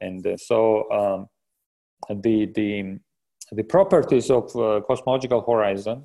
And 0.00 0.26
uh, 0.26 0.36
so 0.36 0.90
um, 0.90 1.28
the 2.22 2.46
the 2.46 2.98
the 3.52 3.64
properties 3.64 4.30
of 4.30 4.44
uh, 4.56 4.80
cosmological 4.86 5.40
horizon 5.40 6.04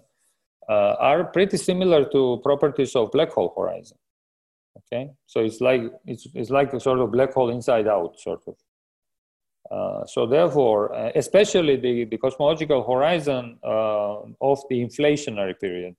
uh, 0.69 0.95
are 0.99 1.25
pretty 1.25 1.57
similar 1.57 2.05
to 2.05 2.39
properties 2.43 2.95
of 2.95 3.11
black 3.11 3.31
hole 3.31 3.53
horizon. 3.57 3.97
Okay, 4.77 5.11
so 5.25 5.41
it's 5.41 5.61
like 5.61 5.83
it's, 6.05 6.27
it's 6.33 6.49
like 6.49 6.73
a 6.73 6.79
sort 6.79 6.99
of 6.99 7.11
black 7.11 7.33
hole 7.33 7.49
inside 7.49 7.87
out 7.87 8.19
sort 8.19 8.41
of. 8.47 8.55
Uh, 9.71 10.05
so 10.05 10.25
therefore, 10.25 10.93
uh, 10.93 11.11
especially 11.15 11.75
the, 11.77 12.05
the 12.05 12.17
cosmological 12.17 12.83
horizon 12.83 13.57
uh, 13.63 14.17
of 14.41 14.59
the 14.69 14.83
inflationary 14.83 15.57
period. 15.59 15.95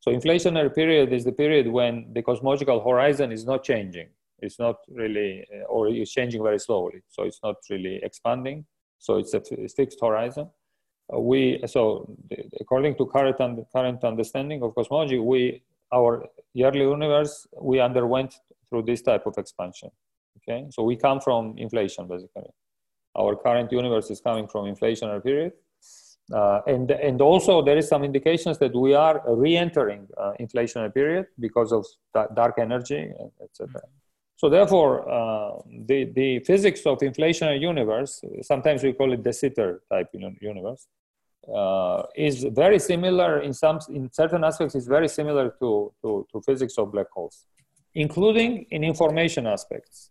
So 0.00 0.10
inflationary 0.10 0.74
period 0.74 1.12
is 1.12 1.24
the 1.24 1.32
period 1.32 1.68
when 1.68 2.12
the 2.12 2.22
cosmological 2.22 2.82
horizon 2.82 3.32
is 3.32 3.46
not 3.46 3.62
changing. 3.62 4.08
It's 4.40 4.58
not 4.58 4.76
really, 4.88 5.46
uh, 5.54 5.64
or 5.64 5.88
it's 5.88 6.10
changing 6.10 6.42
very 6.42 6.58
slowly. 6.58 7.02
So 7.08 7.22
it's 7.22 7.40
not 7.42 7.56
really 7.70 8.00
expanding. 8.02 8.66
So 8.98 9.16
it's 9.16 9.32
a 9.32 9.40
fixed 9.68 9.98
horizon. 10.00 10.50
Uh, 11.12 11.18
we 11.18 11.60
so 11.66 12.08
according 12.60 12.94
to 12.96 13.06
current 13.06 13.36
current 13.74 14.04
understanding 14.04 14.62
of 14.62 14.74
cosmology, 14.74 15.18
we 15.18 15.62
our 15.92 16.26
early 16.58 16.80
universe 16.80 17.46
we 17.60 17.80
underwent 17.80 18.34
through 18.68 18.82
this 18.82 19.02
type 19.02 19.26
of 19.26 19.34
expansion. 19.38 19.90
Okay, 20.38 20.66
so 20.70 20.82
we 20.82 20.96
come 20.96 21.20
from 21.20 21.54
inflation 21.58 22.06
basically. 22.08 22.50
Our 23.16 23.36
current 23.36 23.70
universe 23.70 24.10
is 24.10 24.20
coming 24.20 24.48
from 24.48 24.66
inflationary 24.66 25.22
period. 25.22 25.52
Uh, 26.32 26.60
and, 26.66 26.90
and 26.90 27.20
also 27.20 27.62
there 27.62 27.76
is 27.76 27.86
some 27.86 28.02
indications 28.02 28.58
that 28.58 28.74
we 28.74 28.94
are 28.94 29.22
re-entering 29.26 30.08
uh, 30.16 30.32
inflationary 30.40 30.92
period 30.92 31.26
because 31.38 31.70
of 31.70 31.84
dark 32.34 32.54
energy, 32.58 33.10
etc. 33.42 33.82
So 34.36 34.48
therefore, 34.48 35.08
uh, 35.08 35.62
the, 35.86 36.04
the 36.04 36.40
physics 36.40 36.80
of 36.86 36.98
inflationary 36.98 37.60
universe, 37.60 38.20
sometimes 38.42 38.82
we 38.82 38.92
call 38.92 39.12
it 39.12 39.22
de 39.22 39.32
Sitter 39.32 39.82
type 39.90 40.08
universe, 40.40 40.88
uh, 41.54 42.02
is 42.16 42.44
very 42.44 42.78
similar 42.78 43.40
in 43.40 43.52
some, 43.52 43.78
in 43.90 44.10
certain 44.12 44.42
aspects, 44.44 44.74
is 44.74 44.86
very 44.86 45.08
similar 45.08 45.50
to, 45.60 45.92
to, 46.02 46.26
to 46.32 46.40
physics 46.42 46.78
of 46.78 46.90
black 46.90 47.10
holes, 47.10 47.46
including 47.94 48.66
in 48.70 48.82
information 48.82 49.46
aspects. 49.46 50.10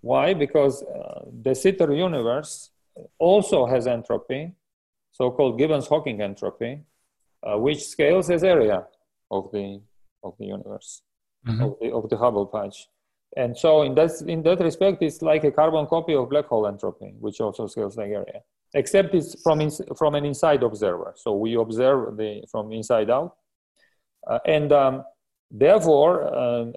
Why? 0.00 0.34
Because 0.34 0.82
uh, 0.82 1.26
de 1.42 1.54
Sitter 1.54 1.92
universe 1.92 2.70
also 3.18 3.66
has 3.66 3.86
entropy, 3.86 4.52
so-called 5.12 5.58
Gibbons-Hawking 5.58 6.20
entropy, 6.20 6.80
uh, 7.42 7.58
which 7.58 7.84
scales 7.84 8.30
as 8.30 8.42
area 8.42 8.86
of 9.30 9.50
the, 9.52 9.80
of 10.24 10.34
the 10.38 10.46
universe, 10.46 11.02
mm-hmm. 11.46 11.62
of, 11.62 11.76
the, 11.80 11.92
of 11.92 12.08
the 12.08 12.16
Hubble 12.16 12.46
patch. 12.46 12.88
And 13.36 13.56
so 13.56 13.82
in 13.82 13.94
that, 13.94 14.10
in 14.26 14.42
that 14.42 14.60
respect, 14.60 15.02
it's 15.02 15.22
like 15.22 15.44
a 15.44 15.52
carbon 15.52 15.86
copy 15.86 16.14
of 16.14 16.28
black 16.28 16.46
hole 16.46 16.66
entropy, 16.66 17.14
which 17.20 17.40
also 17.40 17.66
scales 17.68 17.96
like 17.96 18.10
area, 18.10 18.40
except 18.74 19.14
it's 19.14 19.40
from, 19.42 19.70
from 19.96 20.14
an 20.16 20.24
inside 20.24 20.62
observer. 20.62 21.14
So 21.16 21.36
we 21.36 21.54
observe 21.54 22.16
the, 22.16 22.42
from 22.50 22.72
inside 22.72 23.08
out. 23.08 23.36
Uh, 24.26 24.38
and 24.46 24.72
um, 24.72 25.04
therefore, 25.50 26.24
uh, 26.24 26.72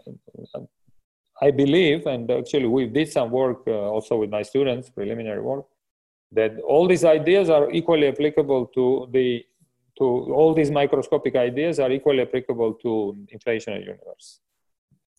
I 1.42 1.52
believe, 1.52 2.06
and 2.06 2.30
actually 2.30 2.68
we 2.68 2.86
did 2.86 3.12
some 3.12 3.32
work 3.32 3.64
uh, 3.68 3.72
also 3.72 4.18
with 4.18 4.30
my 4.30 4.44
students, 4.44 4.90
preliminary 4.90 5.42
work, 5.42 5.66
that 6.32 6.60
all 6.60 6.88
these 6.88 7.04
ideas 7.04 7.50
are 7.50 7.72
equally 7.72 8.08
applicable 8.08 8.68
to 8.68 9.08
the 9.12 9.44
to 9.98 10.06
all 10.34 10.56
these 10.56 10.72
microscopic 10.72 11.36
ideas 11.36 11.80
are 11.80 11.92
equally 11.92 12.22
applicable 12.22 12.74
to 12.74 13.16
inflationary 13.32 13.82
universe. 13.82 14.40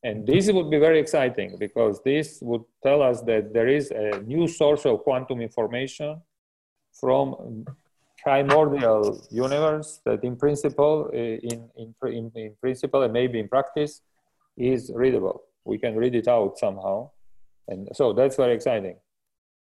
And 0.05 0.27
this 0.27 0.53
would 0.53 0.71
be 0.71 0.79
very 0.79 1.01
exciting 1.01 1.57
because 1.59 2.03
this 2.05 2.39
would 2.43 2.63
tell 2.83 3.01
us 3.03 3.23
that 3.23 3.55
there 3.55 3.69
is 3.69 3.91
a 3.91 4.21
new 4.21 4.47
source 4.47 4.85
of 4.85 5.03
quantum 5.03 5.41
information 5.41 6.21
from 6.93 7.65
primordial 8.23 9.27
universe 9.31 10.01
that 10.05 10.23
in 10.23 10.37
principle, 10.37 11.11
eh, 11.15 11.39
in, 11.43 11.71
in, 11.77 11.95
in, 12.03 12.31
in 12.35 12.55
principle 12.61 13.03
and 13.03 13.15
maybe 13.15 13.41
in 13.41 13.49
practice 13.49 14.03
is 14.59 14.93
readable. 14.95 15.43
We 15.65 15.79
can 15.79 15.97
read 15.97 16.15
it 16.15 16.29
out 16.29 16.59
somehow. 16.59 17.11
And 17.69 17.89
so 17.95 18.13
that's 18.13 18.37
very 18.37 18.55
exciting. 18.55 18.97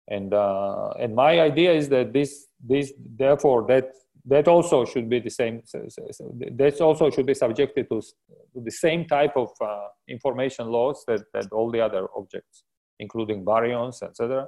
And, 0.07 0.33
uh, 0.33 0.89
and 0.99 1.15
my 1.15 1.39
idea 1.39 1.71
is 1.71 1.87
that 1.89 2.13
this, 2.13 2.47
this 2.67 2.93
therefore 2.97 3.67
that 3.67 3.91
that 4.25 4.47
also 4.47 4.85
should 4.85 5.09
be 5.09 5.19
the 5.19 5.29
same 5.29 5.61
that 6.57 6.77
also 6.81 7.09
should 7.09 7.25
be 7.25 7.33
subjected 7.33 7.89
to, 7.89 8.01
the 8.53 8.71
same 8.71 9.05
type 9.05 9.35
of 9.35 9.49
uh, 9.61 9.87
information 10.07 10.67
laws 10.67 11.03
that, 11.07 11.21
that 11.33 11.51
all 11.51 11.71
the 11.71 11.81
other 11.81 12.07
objects 12.15 12.63
including 12.99 13.43
baryons 13.43 14.03
etc 14.03 14.47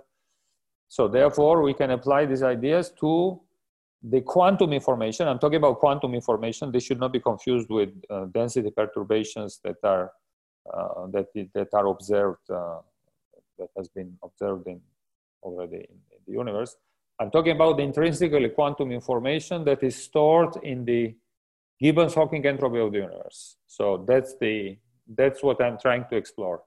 so 0.88 1.07
therefore 1.07 1.61
we 1.63 1.74
can 1.74 1.91
apply 1.91 2.26
these 2.26 2.43
ideas 2.43 2.93
to 2.99 3.41
the 4.03 4.21
quantum 4.21 4.74
information. 4.74 5.28
I'm 5.28 5.39
talking 5.39 5.57
about 5.57 5.80
quantum 5.80 6.13
information. 6.13 6.71
They 6.71 6.80
should 6.80 6.99
not 6.99 7.13
be 7.13 7.19
confused 7.19 7.69
with 7.69 7.89
uh, 8.09 8.26
density 8.26 8.69
perturbations 8.69 9.59
that 9.63 9.78
are 9.84 10.11
uh, 10.71 11.07
that, 11.11 11.28
that 11.53 11.67
are 11.74 11.88
observed 11.88 12.49
uh, 12.49 12.80
that 13.57 13.69
has 13.78 13.89
been 13.89 14.17
observed 14.24 14.67
in 14.67 14.82
already 15.41 15.76
in, 15.76 15.97
in 16.11 16.19
the 16.26 16.34
universe 16.34 16.76
I'm 17.24 17.32
talking 17.32 17.55
about 17.55 17.78
the 17.78 17.84
intrinsically 17.84 18.49
quantum 18.49 18.91
information 18.91 19.63
that 19.63 19.82
is 19.82 19.95
stored 19.95 20.57
in 20.61 20.84
the 20.84 21.15
Gibbons-Hawking 21.80 22.45
entropy 22.45 22.80
of 22.80 22.91
the 22.91 22.99
universe. 22.99 23.55
So 23.65 24.03
that's 24.05 24.36
the 24.43 24.78
that's 25.07 25.41
what 25.41 25.61
I'm 25.63 25.78
trying 25.78 26.05
to 26.09 26.15
explore. 26.17 26.63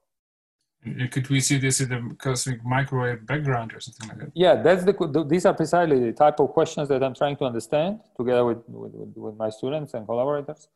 Could 1.11 1.29
we 1.29 1.39
see 1.41 1.57
this 1.57 1.79
in 1.81 1.89
the 1.89 2.15
cosmic 2.15 2.63
microwave 2.65 3.25
background 3.25 3.73
or 3.75 3.79
something 3.79 4.09
like 4.09 4.19
that? 4.19 4.31
Yeah, 4.33 4.55
that's 4.55 4.83
the 4.83 5.25
these 5.27 5.45
are 5.45 5.53
precisely 5.53 5.99
the 5.99 6.11
type 6.11 6.39
of 6.39 6.49
questions 6.49 6.89
that 6.89 7.03
I'm 7.03 7.13
trying 7.13 7.37
to 7.37 7.45
understand 7.45 7.99
together 8.19 8.43
with 8.49 8.61
with, 8.67 9.13
with 9.15 9.35
my 9.37 9.49
students 9.49 9.93
and 9.93 10.07
collaborators. 10.07 10.67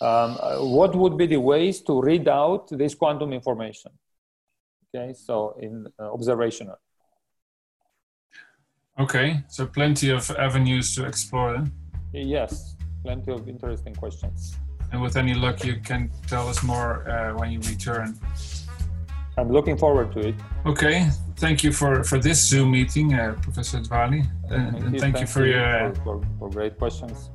Um, 0.00 0.36
uh, 0.40 0.56
what 0.78 0.94
would 0.94 1.16
be 1.16 1.26
the 1.26 1.40
ways 1.52 1.80
to 1.82 2.00
read 2.02 2.28
out 2.28 2.68
this 2.68 2.94
quantum 2.94 3.32
information? 3.32 3.92
Okay, 4.94 5.14
so 5.14 5.56
in 5.58 5.86
uh, 5.98 6.12
observational. 6.12 6.78
Okay, 9.02 9.42
so 9.48 9.66
plenty 9.66 10.10
of 10.10 10.30
avenues 10.38 10.94
to 10.94 11.04
explore 11.04 11.54
then. 11.54 11.72
Yes, 12.12 12.76
plenty 13.02 13.32
of 13.32 13.48
interesting 13.48 13.94
questions. 13.96 14.54
And 14.92 15.02
with 15.02 15.16
any 15.16 15.34
luck, 15.34 15.64
you 15.64 15.80
can 15.80 16.08
tell 16.28 16.48
us 16.48 16.62
more 16.62 17.10
uh, 17.10 17.36
when 17.36 17.50
you 17.50 17.58
return. 17.60 18.16
I'm 19.36 19.50
looking 19.50 19.76
forward 19.76 20.12
to 20.12 20.28
it. 20.28 20.34
Okay, 20.66 21.08
thank 21.36 21.64
you 21.64 21.72
for, 21.72 22.04
for 22.04 22.18
this 22.20 22.46
Zoom 22.48 22.70
meeting, 22.70 23.14
uh, 23.14 23.34
Professor 23.42 23.80
Dvali. 23.80 24.20
Uh, 24.22 24.48
Thank 24.48 24.84
and 24.84 24.94
you, 24.94 25.00
thank 25.00 25.20
you 25.20 25.26
for 25.26 25.46
your. 25.46 25.94
for, 25.94 26.04
for, 26.04 26.22
for 26.38 26.50
great 26.50 26.78
questions. 26.78 27.30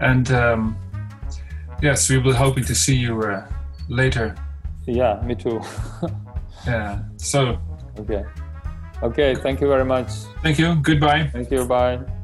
And 0.00 0.28
um, 0.32 0.76
yes, 1.80 2.10
we 2.10 2.18
will 2.18 2.34
hoping 2.34 2.64
to 2.64 2.74
see 2.74 2.96
you 2.96 3.22
uh, 3.22 3.46
later. 3.88 4.34
Yeah, 4.86 5.22
me 5.24 5.36
too. 5.36 5.60
Yeah. 6.66 6.98
So 7.16 7.58
okay. 7.98 8.24
Okay, 9.02 9.34
thank 9.34 9.60
you 9.60 9.68
very 9.68 9.84
much. 9.84 10.08
thank 10.42 10.58
you. 10.58 10.74
Goodbye. 10.76 11.30
Thank 11.32 11.50
you. 11.50 11.64
Bye. 11.64 12.17